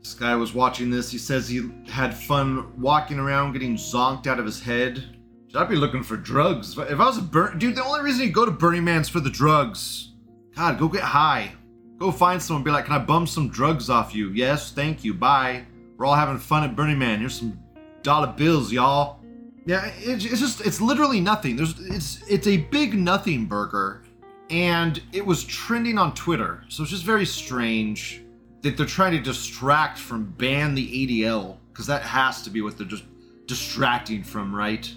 This 0.00 0.12
guy 0.14 0.36
was 0.36 0.52
watching 0.52 0.90
this. 0.90 1.10
He 1.10 1.18
says 1.18 1.48
he 1.48 1.70
had 1.88 2.14
fun 2.14 2.78
walking 2.80 3.18
around 3.18 3.54
getting 3.54 3.76
zonked 3.76 4.26
out 4.26 4.38
of 4.38 4.44
his 4.44 4.60
head. 4.60 5.17
Should 5.48 5.56
I 5.56 5.64
be 5.64 5.76
looking 5.76 6.02
for 6.02 6.16
drugs? 6.16 6.72
If 6.72 6.78
I 6.78 6.82
if 6.92 7.00
I 7.00 7.06
was 7.06 7.18
a 7.18 7.22
burn, 7.22 7.58
dude, 7.58 7.74
the 7.74 7.84
only 7.84 8.02
reason 8.02 8.26
you 8.26 8.32
go 8.32 8.44
to 8.44 8.50
Burning 8.50 8.84
Man's 8.84 9.08
for 9.08 9.20
the 9.20 9.30
drugs. 9.30 10.12
God, 10.54 10.78
go 10.78 10.88
get 10.88 11.02
high. 11.02 11.52
Go 11.98 12.12
find 12.12 12.42
someone. 12.42 12.62
Be 12.62 12.70
like, 12.70 12.84
can 12.84 12.94
I 12.94 12.98
bum 12.98 13.26
some 13.26 13.48
drugs 13.48 13.88
off 13.88 14.14
you? 14.14 14.30
Yes, 14.30 14.72
thank 14.72 15.04
you. 15.04 15.14
Bye. 15.14 15.64
We're 15.96 16.04
all 16.04 16.14
having 16.14 16.38
fun 16.38 16.64
at 16.64 16.76
Burning 16.76 16.98
Man. 16.98 17.20
Here's 17.20 17.38
some 17.38 17.58
dollar 18.02 18.28
bills, 18.28 18.70
y'all. 18.70 19.20
Yeah, 19.64 19.86
it, 19.86 20.24
it's 20.24 20.40
just 20.40 20.60
it's 20.60 20.80
literally 20.80 21.20
nothing. 21.20 21.56
There's 21.56 21.78
it's 21.80 22.22
it's 22.28 22.46
a 22.46 22.58
big 22.58 22.94
nothing 22.94 23.46
burger, 23.46 24.02
and 24.50 25.02
it 25.12 25.24
was 25.24 25.44
trending 25.44 25.96
on 25.96 26.14
Twitter. 26.14 26.62
So 26.68 26.82
it's 26.82 26.92
just 26.92 27.04
very 27.04 27.26
strange 27.26 28.22
that 28.60 28.76
they're 28.76 28.86
trying 28.86 29.12
to 29.12 29.20
distract 29.20 29.98
from 29.98 30.24
ban 30.24 30.74
the 30.74 31.22
ADL 31.22 31.56
because 31.72 31.86
that 31.86 32.02
has 32.02 32.42
to 32.42 32.50
be 32.50 32.60
what 32.60 32.76
they're 32.76 32.86
just 32.86 33.04
distracting 33.46 34.22
from, 34.22 34.54
right? 34.54 34.92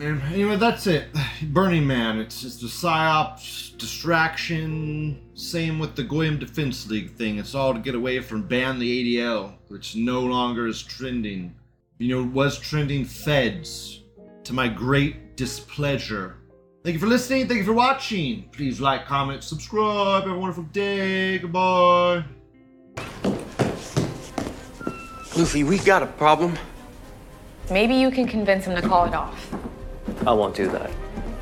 And 0.00 0.22
anyway, 0.32 0.56
that's 0.56 0.86
it. 0.86 1.08
Burning 1.42 1.86
Man. 1.86 2.18
It's 2.20 2.40
just 2.40 2.62
a 2.62 2.66
psyop 2.66 3.76
distraction. 3.76 5.20
Same 5.34 5.78
with 5.78 5.94
the 5.94 6.02
Goyim 6.02 6.38
Defense 6.38 6.88
League 6.88 7.10
thing. 7.16 7.38
It's 7.38 7.54
all 7.54 7.74
to 7.74 7.80
get 7.80 7.94
away 7.94 8.20
from 8.20 8.42
ban 8.42 8.78
the 8.78 9.18
ADL, 9.18 9.52
which 9.68 9.96
no 9.96 10.20
longer 10.20 10.66
is 10.66 10.82
trending. 10.82 11.54
You 11.98 12.16
know, 12.16 12.30
was 12.30 12.58
trending 12.58 13.04
feds 13.04 14.04
to 14.44 14.54
my 14.54 14.68
great 14.68 15.36
displeasure. 15.36 16.38
Thank 16.82 16.94
you 16.94 17.00
for 17.00 17.06
listening. 17.06 17.46
Thank 17.46 17.58
you 17.58 17.66
for 17.66 17.74
watching. 17.74 18.48
Please 18.52 18.80
like, 18.80 19.04
comment, 19.04 19.44
subscribe. 19.44 20.22
Have 20.22 20.32
a 20.32 20.38
wonderful 20.38 20.64
day. 20.64 21.36
Goodbye. 21.40 22.24
Luffy, 25.36 25.62
we 25.62 25.76
got 25.78 26.02
a 26.02 26.06
problem. 26.06 26.58
Maybe 27.70 27.96
you 27.96 28.10
can 28.10 28.26
convince 28.26 28.64
him 28.64 28.74
to 28.76 28.82
call 28.82 29.04
it 29.04 29.12
off. 29.12 29.54
I 30.26 30.32
won't 30.32 30.54
do 30.54 30.68
that. 30.68 30.90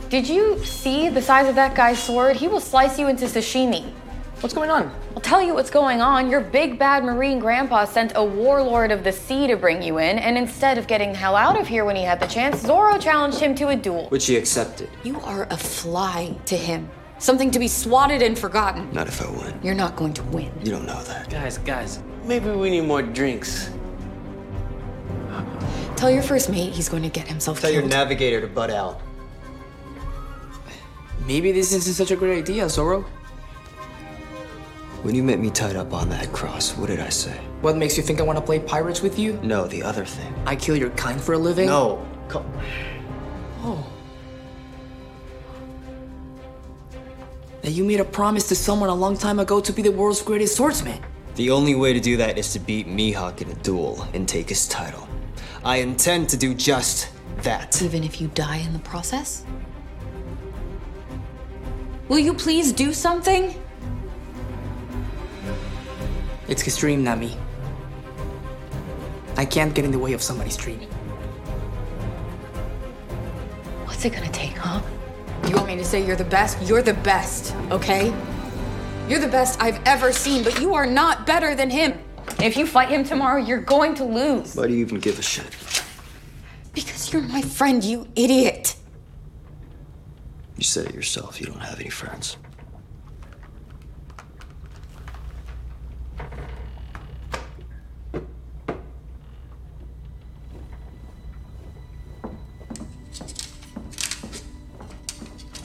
Did 0.08 0.28
you 0.28 0.64
see 0.64 1.08
the 1.08 1.20
size 1.20 1.48
of 1.48 1.54
that 1.56 1.74
guy's 1.74 2.02
sword? 2.02 2.36
He 2.36 2.48
will 2.48 2.60
slice 2.60 2.98
you 2.98 3.08
into 3.08 3.26
sashimi. 3.26 3.92
What's 4.40 4.54
going 4.54 4.70
on? 4.70 4.94
I'll 5.14 5.20
tell 5.20 5.42
you 5.42 5.52
what's 5.52 5.68
going 5.68 6.00
on. 6.00 6.30
Your 6.30 6.40
big 6.40 6.78
bad 6.78 7.02
marine 7.02 7.40
grandpa 7.40 7.84
sent 7.84 8.12
a 8.14 8.24
warlord 8.24 8.92
of 8.92 9.02
the 9.02 9.10
sea 9.10 9.48
to 9.48 9.56
bring 9.56 9.82
you 9.82 9.98
in, 9.98 10.16
and 10.18 10.38
instead 10.38 10.78
of 10.78 10.86
getting 10.86 11.10
the 11.10 11.18
hell 11.18 11.34
out 11.34 11.60
of 11.60 11.66
here 11.66 11.84
when 11.84 11.96
he 11.96 12.04
had 12.04 12.20
the 12.20 12.26
chance, 12.26 12.60
Zoro 12.60 12.98
challenged 12.98 13.40
him 13.40 13.54
to 13.56 13.68
a 13.68 13.76
duel. 13.76 14.08
Which 14.10 14.26
he 14.26 14.36
accepted. 14.36 14.88
You 15.02 15.20
are 15.22 15.48
a 15.50 15.56
fly 15.56 16.36
to 16.46 16.56
him. 16.56 16.88
Something 17.18 17.50
to 17.50 17.58
be 17.58 17.66
swatted 17.66 18.22
and 18.22 18.38
forgotten. 18.38 18.88
Not 18.92 19.08
if 19.08 19.20
I 19.20 19.28
win. 19.28 19.58
You're 19.60 19.74
not 19.74 19.96
going 19.96 20.14
to 20.14 20.22
win. 20.24 20.52
You 20.62 20.70
don't 20.70 20.86
know 20.86 21.02
that. 21.02 21.28
Guys, 21.28 21.58
guys, 21.58 22.00
maybe 22.24 22.50
we 22.50 22.70
need 22.70 22.82
more 22.82 23.02
drinks. 23.02 23.70
Tell 25.98 26.10
your 26.12 26.22
first 26.22 26.48
mate 26.48 26.72
he's 26.72 26.88
going 26.88 27.02
to 27.02 27.08
get 27.08 27.26
himself 27.26 27.60
killed. 27.60 27.72
Tell 27.72 27.80
your 27.80 27.90
navigator 27.90 28.40
to 28.40 28.46
butt 28.46 28.70
out. 28.70 29.00
Maybe 31.26 31.50
this 31.50 31.72
isn't 31.72 31.92
such 31.94 32.12
a 32.12 32.16
great 32.16 32.38
idea, 32.38 32.68
Zoro. 32.68 33.02
When 35.02 35.16
you 35.16 35.24
met 35.24 35.40
me 35.40 35.50
tied 35.50 35.74
up 35.74 35.92
on 35.92 36.08
that 36.10 36.32
cross, 36.32 36.76
what 36.76 36.86
did 36.86 37.00
I 37.00 37.08
say? 37.08 37.36
What 37.62 37.76
makes 37.76 37.96
you 37.96 38.04
think 38.04 38.20
I 38.20 38.22
want 38.22 38.38
to 38.38 38.44
play 38.44 38.60
pirates 38.60 39.02
with 39.02 39.18
you? 39.18 39.40
No, 39.42 39.66
the 39.66 39.82
other 39.82 40.04
thing. 40.04 40.32
I 40.46 40.54
kill 40.54 40.76
your 40.76 40.90
kind 40.90 41.20
for 41.20 41.32
a 41.32 41.38
living? 41.38 41.66
No. 41.66 42.06
Come. 42.28 42.46
Oh. 43.62 43.84
That 47.62 47.72
you 47.72 47.82
made 47.82 47.98
a 47.98 48.04
promise 48.04 48.46
to 48.50 48.54
someone 48.54 48.88
a 48.88 48.94
long 48.94 49.18
time 49.18 49.40
ago 49.40 49.60
to 49.60 49.72
be 49.72 49.82
the 49.82 49.90
world's 49.90 50.22
greatest 50.22 50.54
swordsman. 50.54 51.02
The 51.34 51.50
only 51.50 51.74
way 51.74 51.92
to 51.92 51.98
do 51.98 52.16
that 52.18 52.38
is 52.38 52.52
to 52.52 52.60
beat 52.60 52.86
Mihawk 52.86 53.42
in 53.42 53.50
a 53.50 53.54
duel 53.56 54.06
and 54.14 54.28
take 54.28 54.48
his 54.48 54.68
title. 54.68 55.07
I 55.64 55.76
intend 55.78 56.28
to 56.30 56.36
do 56.36 56.54
just 56.54 57.10
that. 57.42 57.82
Even 57.82 58.04
if 58.04 58.20
you 58.20 58.28
die 58.28 58.58
in 58.58 58.72
the 58.72 58.78
process? 58.80 59.44
Will 62.08 62.18
you 62.18 62.32
please 62.32 62.72
do 62.72 62.92
something? 62.92 63.54
It's 66.48 66.62
his 66.62 66.76
dream, 66.76 67.04
Nami. 67.04 67.36
I 69.36 69.44
can't 69.44 69.74
get 69.74 69.84
in 69.84 69.90
the 69.90 69.98
way 69.98 70.14
of 70.14 70.22
somebody's 70.22 70.56
dream. 70.56 70.80
What's 73.84 74.04
it 74.04 74.12
gonna 74.12 74.30
take, 74.30 74.56
huh? 74.56 74.80
You 75.46 75.56
want 75.56 75.68
me 75.68 75.76
to 75.76 75.84
say 75.84 76.04
you're 76.04 76.16
the 76.16 76.24
best? 76.24 76.60
You're 76.62 76.82
the 76.82 76.94
best, 76.94 77.54
okay? 77.70 78.14
You're 79.08 79.20
the 79.20 79.28
best 79.28 79.60
I've 79.60 79.80
ever 79.86 80.12
seen, 80.12 80.44
but 80.44 80.60
you 80.60 80.74
are 80.74 80.86
not 80.86 81.26
better 81.26 81.54
than 81.54 81.68
him. 81.68 81.98
If 82.40 82.56
you 82.56 82.66
fight 82.66 82.88
him 82.88 83.04
tomorrow, 83.04 83.40
you're 83.40 83.60
going 83.60 83.94
to 83.96 84.04
lose. 84.04 84.54
Why 84.54 84.66
do 84.66 84.74
you 84.74 84.80
even 84.80 85.00
give 85.00 85.18
a 85.18 85.22
shit? 85.22 85.56
Because 86.72 87.12
you're 87.12 87.22
my 87.22 87.42
friend, 87.42 87.82
you 87.82 88.06
idiot. 88.14 88.76
You 90.56 90.64
said 90.64 90.86
it 90.86 90.94
yourself, 90.94 91.40
you 91.40 91.46
don't 91.46 91.60
have 91.60 91.80
any 91.80 91.90
friends. 91.90 92.36